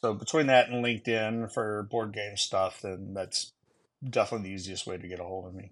so 0.00 0.14
between 0.14 0.48
that 0.48 0.68
and 0.68 0.84
LinkedIn 0.84 1.52
for 1.52 1.84
board 1.84 2.12
game 2.12 2.36
stuff, 2.36 2.80
then 2.82 3.14
that's 3.14 3.52
definitely 4.08 4.48
the 4.48 4.54
easiest 4.54 4.86
way 4.86 4.98
to 4.98 5.06
get 5.06 5.20
a 5.20 5.24
hold 5.24 5.46
of 5.46 5.54
me. 5.54 5.70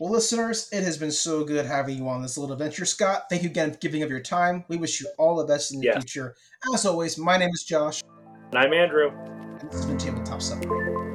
Well, 0.00 0.10
listeners, 0.10 0.68
it 0.72 0.82
has 0.82 0.98
been 0.98 1.12
so 1.12 1.44
good 1.44 1.64
having 1.64 1.96
you 1.98 2.08
on 2.08 2.22
this 2.22 2.36
little 2.36 2.52
adventure, 2.54 2.84
Scott. 2.84 3.26
Thank 3.30 3.44
you 3.44 3.50
again 3.50 3.70
for 3.72 3.78
giving 3.78 4.02
of 4.02 4.10
your 4.10 4.20
time. 4.20 4.64
We 4.66 4.76
wish 4.76 5.00
you 5.00 5.08
all 5.16 5.36
the 5.36 5.44
best 5.44 5.72
in 5.72 5.78
the 5.78 5.86
Yes. 5.86 5.98
future. 5.98 6.34
As 6.74 6.84
always, 6.84 7.16
my 7.16 7.36
name 7.36 7.50
is 7.52 7.62
Josh, 7.62 8.02
And 8.50 8.58
I'm 8.58 8.72
Andrew. 8.72 9.10
and 9.10 9.60
this 9.70 9.74
has 9.76 9.86
been 9.86 9.98
Tabletop 9.98 10.42
Submarine. 10.42 11.11